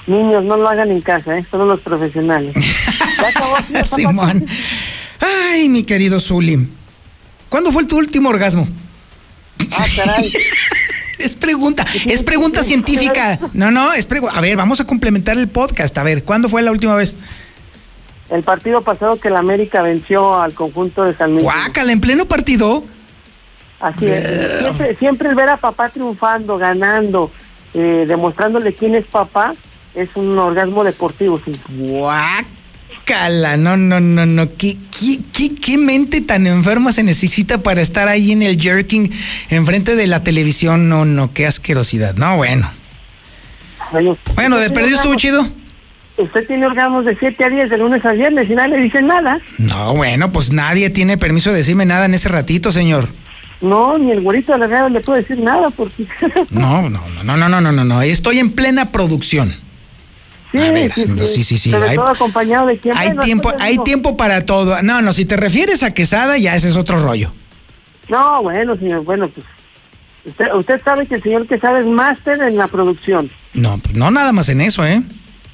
[0.07, 1.45] Niños, no lo hagan en casa, ¿eh?
[1.49, 2.55] Solo los profesionales.
[3.95, 4.45] Simón.
[5.19, 6.69] Ay, mi querido Zuli.
[7.49, 8.67] ¿Cuándo fue tu último orgasmo?
[9.71, 10.31] Ah, caray.
[11.17, 13.39] Es pregunta, es pregunta científica.
[13.53, 14.37] No, no, es pregunta.
[14.37, 15.97] A ver, vamos a complementar el podcast.
[15.97, 17.15] A ver, ¿cuándo fue la última vez?
[18.29, 21.45] El partido pasado que la América venció al conjunto de San Miguel.
[21.45, 22.83] Guácala, en pleno partido.
[23.79, 24.59] Así es.
[24.59, 27.31] Siempre, siempre el ver a papá triunfando, ganando,
[27.73, 29.53] eh, demostrándole quién es papá,
[29.95, 31.51] es un orgasmo deportivo, sí.
[31.69, 34.55] Guácala, no, no, no, no.
[34.57, 39.09] ¿Qué, qué, qué, qué mente tan enferma se necesita para estar ahí en el jerking
[39.49, 40.89] enfrente de la televisión?
[40.89, 42.15] No, no, qué asquerosidad.
[42.15, 42.69] No, bueno.
[44.35, 45.47] Bueno, de perdido estuvo chido.
[46.17, 49.01] Usted tiene orgasmos de 7 a 10 de lunes a viernes y nadie le dice
[49.01, 49.39] nada.
[49.57, 53.09] No, bueno, pues nadie tiene permiso de decirme nada en ese ratito, señor.
[53.61, 56.05] No, ni el güerito de la radio le puedo decir nada porque...
[56.51, 58.01] no, no, no, no, no, no, no, no.
[58.01, 59.53] Estoy en plena producción.
[60.55, 60.93] Sí, a ver,
[61.27, 62.95] sí, sí, sí, Hay, todo acompañado de quién.
[62.95, 64.81] hay Bueno, tiempo, hay digo, tiempo para todo.
[64.81, 67.31] No, no, si te refieres a quesada, ya ese es otro rollo.
[68.09, 69.45] No, bueno, señor, bueno, pues
[70.25, 73.29] usted, usted sabe que el señor que sabe es máster en la producción.
[73.53, 75.01] No, pues no nada más en eso, ¿eh?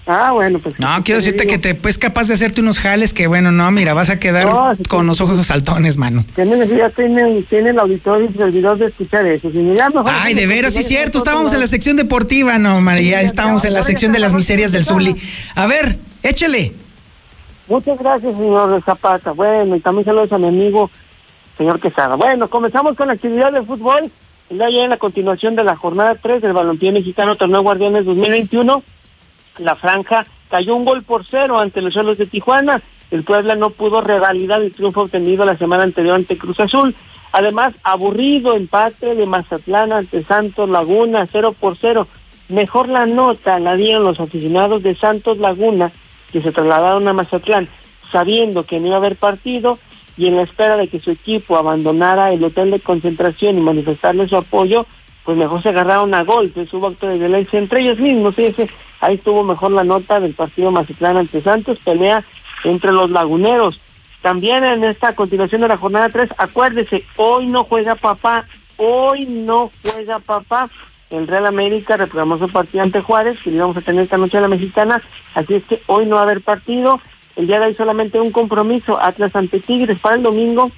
[0.07, 0.80] Ah, bueno, pues...
[0.80, 1.52] No, ¿qué quiero decirte digo?
[1.53, 4.45] que te pues capaz de hacerte unos jales que bueno, no, mira, vas a quedar
[4.48, 6.26] No, con los ojos saltones, mano.
[6.36, 9.52] Tiene necesidad, tiene, tiene el auditorio y servidor de escuchar eso.
[9.52, 13.26] Si mejor- Ay, de veras, sí cierto, estábamos en la sección deportiva, no, María, Sí,
[13.26, 14.86] estábamos en la sección de las miserias del.
[14.86, 15.15] Zuli.
[15.56, 16.73] A ver, échale.
[17.68, 19.32] Muchas gracias, señor Zapata.
[19.32, 20.90] Bueno, y también saludos a mi amigo,
[21.57, 22.15] señor Quesada.
[22.15, 24.11] Bueno, comenzamos con la actividad de fútbol.
[24.49, 28.84] Ayer, en la continuación de la jornada 3 del Balompié Mexicano Torneo Guardianes 2021,
[29.57, 32.82] la franja cayó un gol por cero ante los Solos de Tijuana.
[33.10, 36.95] El Puebla no pudo revalidar el triunfo obtenido la semana anterior ante Cruz Azul.
[37.32, 42.07] Además, aburrido empate de Mazatlán ante Santos Laguna, 0 por 0.
[42.49, 45.91] Mejor la nota la dieron los aficionados de Santos Laguna,
[46.32, 47.69] que se trasladaron a Mazatlán,
[48.11, 49.80] sabiendo que no iba a haber partido
[50.18, 54.28] y en la espera de que su equipo abandonara el hotel de concentración y manifestarle
[54.28, 54.86] su apoyo,
[55.23, 58.36] pues mejor se agarraron a golpes, hubo acto de violencia entre ellos mismos,
[59.02, 62.23] ahí estuvo mejor la nota del partido Mazatlán ante Santos, pelea
[62.64, 63.82] entre los laguneros.
[64.22, 68.45] También en esta continuación de la jornada 3, acuérdese, hoy no juega papá,
[68.78, 70.69] hoy no juega papá.
[71.10, 74.41] El Real América reprogramó su partido ante Juárez, que íbamos a tener esta noche a
[74.41, 75.02] la mexicana,
[75.34, 77.02] así es que hoy no va a haber partido.
[77.36, 79.99] El día de hoy solamente un compromiso, Atlas ante Tigres.
[79.99, 80.72] Para el domingo,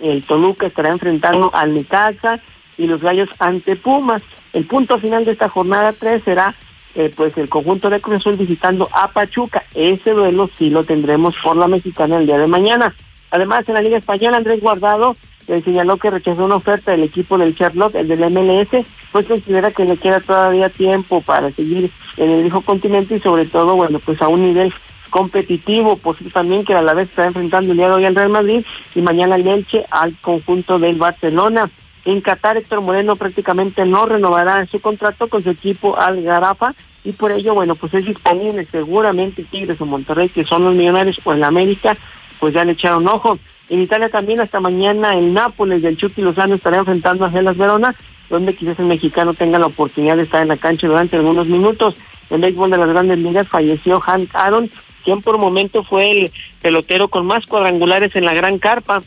[0.00, 2.40] el Toluca estará enfrentando al Necaxa
[2.76, 4.22] y los Gallos ante Pumas.
[4.52, 6.54] El punto final de esta jornada 3 será
[6.94, 9.64] eh, pues el conjunto de Cruz visitando a Pachuca.
[9.74, 12.94] Ese duelo sí lo tendremos por la mexicana el día de mañana.
[13.30, 15.16] Además, en la Liga Española, Andrés Guardado
[15.48, 19.70] eh, señaló que rechazó una oferta del equipo del Charlotte, el del MLS, pues considera
[19.72, 23.98] que le queda todavía tiempo para seguir en el viejo continente y sobre todo, bueno,
[23.98, 24.72] pues a un nivel
[25.10, 28.30] competitivo, pues también que a la vez está enfrentando el día de hoy al Real
[28.30, 28.64] Madrid
[28.94, 31.70] y mañana el Elche al conjunto del Barcelona.
[32.04, 37.12] En Qatar, Héctor Moreno prácticamente no renovará su contrato con su equipo al Garafa y
[37.12, 41.34] por ello, bueno, pues es disponible seguramente Tigres o Monterrey, que son los millonarios, o
[41.34, 41.96] en América,
[42.38, 43.38] pues ya le echaron ojo.
[43.68, 47.94] En Italia también hasta mañana el Nápoles del Chucky Lozano estará enfrentando a Gelas Verona,
[48.28, 51.94] donde quizás el mexicano tenga la oportunidad de estar en la cancha durante algunos minutos.
[52.30, 54.70] En béisbol de las grandes ligas falleció Hank Aaron,
[55.04, 56.32] quien por momento fue el
[56.62, 59.02] pelotero con más cuadrangulares en la gran carpa.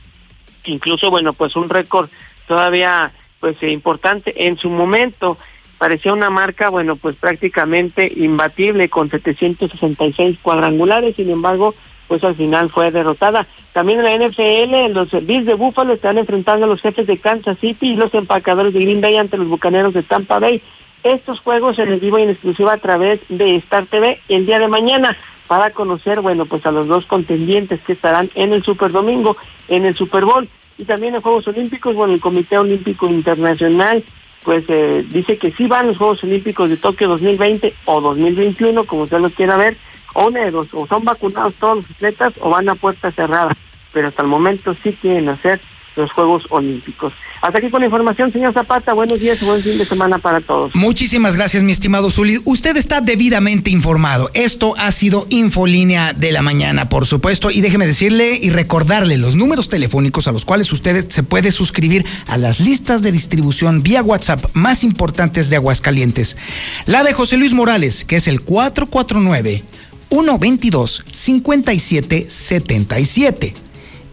[0.65, 2.09] Incluso, bueno, pues un récord
[2.47, 5.37] todavía pues eh, importante en su momento.
[5.77, 11.75] Parecía una marca, bueno, pues prácticamente imbatible con 766 cuadrangulares, sin embargo,
[12.07, 13.45] pues al final fue derrotada.
[13.73, 17.59] También en la NFL, los Bills de Buffalo están enfrentando a los jefes de Kansas
[17.59, 20.63] City y los empacadores de Green Bay ante los bucaneros de Tampa Bay.
[21.03, 24.57] Estos juegos en el vivo y en exclusiva a través de Star TV el día
[24.57, 25.15] de mañana
[25.47, 29.37] para conocer, bueno, pues a los dos contendientes que estarán en el Super Domingo,
[29.67, 34.03] en el Super Bowl y también en Juegos Olímpicos, bueno, el Comité Olímpico Internacional
[34.43, 39.03] pues eh, dice que sí van los Juegos Olímpicos de Tokio 2020 o 2021, como
[39.03, 39.75] usted lo quiera ver,
[40.13, 43.53] o una de dos, o son vacunados todos los atletas o van a puerta cerrada,
[43.91, 45.59] pero hasta el momento sí quieren hacer
[45.97, 47.13] los Juegos Olímpicos.
[47.41, 50.73] Hasta aquí con la información, señor Zapata, buenos días buen fin de semana para todos.
[50.75, 52.39] Muchísimas gracias, mi estimado Zuli.
[52.45, 54.29] Usted está debidamente informado.
[54.33, 57.51] Esto ha sido Infolínea de la Mañana, por supuesto.
[57.51, 62.05] Y déjeme decirle y recordarle los números telefónicos a los cuales usted se puede suscribir
[62.27, 66.37] a las listas de distribución vía WhatsApp más importantes de Aguascalientes.
[66.85, 69.63] La de José Luis Morales, que es el 449
[70.09, 73.66] 122 5777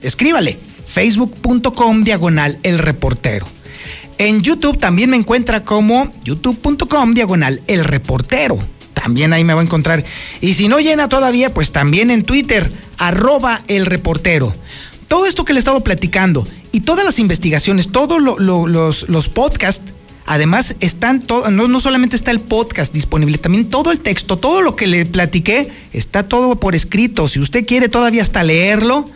[0.00, 3.46] Escríbale, facebook.com diagonal El Reportero.
[4.16, 8.58] En YouTube también me encuentra como youtube.com diagonal El Reportero.
[8.94, 10.04] También ahí me va a encontrar.
[10.40, 14.54] Y si no llena todavía, pues también en Twitter, arroba el reportero.
[15.08, 19.08] Todo esto que le he estado platicando y todas las investigaciones, todos lo, lo, los,
[19.08, 19.92] los podcasts,
[20.26, 24.62] además están, todo, no, no solamente está el podcast disponible, también todo el texto, todo
[24.62, 27.28] lo que le platiqué, está todo por escrito.
[27.28, 29.10] Si usted quiere todavía hasta leerlo,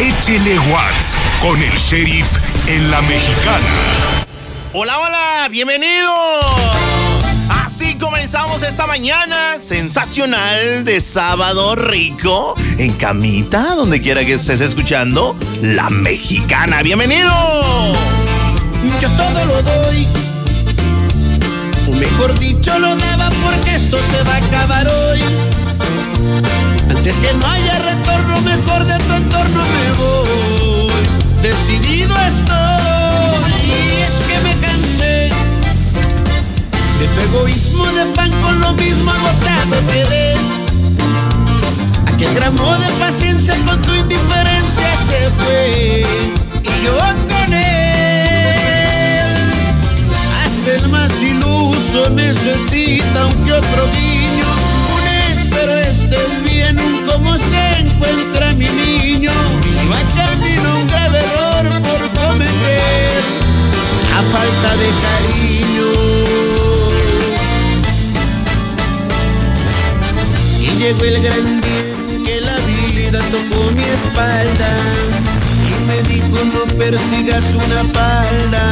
[0.00, 2.26] Échele Watts con el sheriff
[2.66, 3.58] en la mexicana.
[4.72, 6.12] Hola, hola, bienvenido.
[7.48, 15.36] Así comenzamos esta mañana sensacional de sábado rico en camita, donde quiera que estés escuchando,
[15.62, 16.82] la mexicana.
[16.82, 17.30] Bienvenido.
[19.00, 20.08] Yo todo lo doy.
[21.86, 25.20] O mejor dicho, lo daba porque esto se va a acabar hoy.
[27.06, 30.90] Antes que no haya retorno mejor de tu entorno me voy.
[31.42, 35.28] Decidido estoy y es que me cansé
[36.98, 40.34] de tu egoísmo de pan con lo mismo agotado quedé.
[42.10, 46.06] Aquel gramo de paciencia con tu indiferencia se fue
[46.62, 49.36] y yo con él.
[50.42, 54.46] Hasta el más iluso necesita un que otro guiño,
[54.96, 55.06] un
[55.36, 56.33] espero este
[57.14, 59.30] cómo se encuentra mi niño.
[59.90, 63.22] Va camino un grave error por cometer
[64.16, 65.88] a falta de cariño.
[70.60, 74.70] Y llegó el gran día que la vida tocó mi espalda
[75.68, 78.64] y me dijo no persigas una falda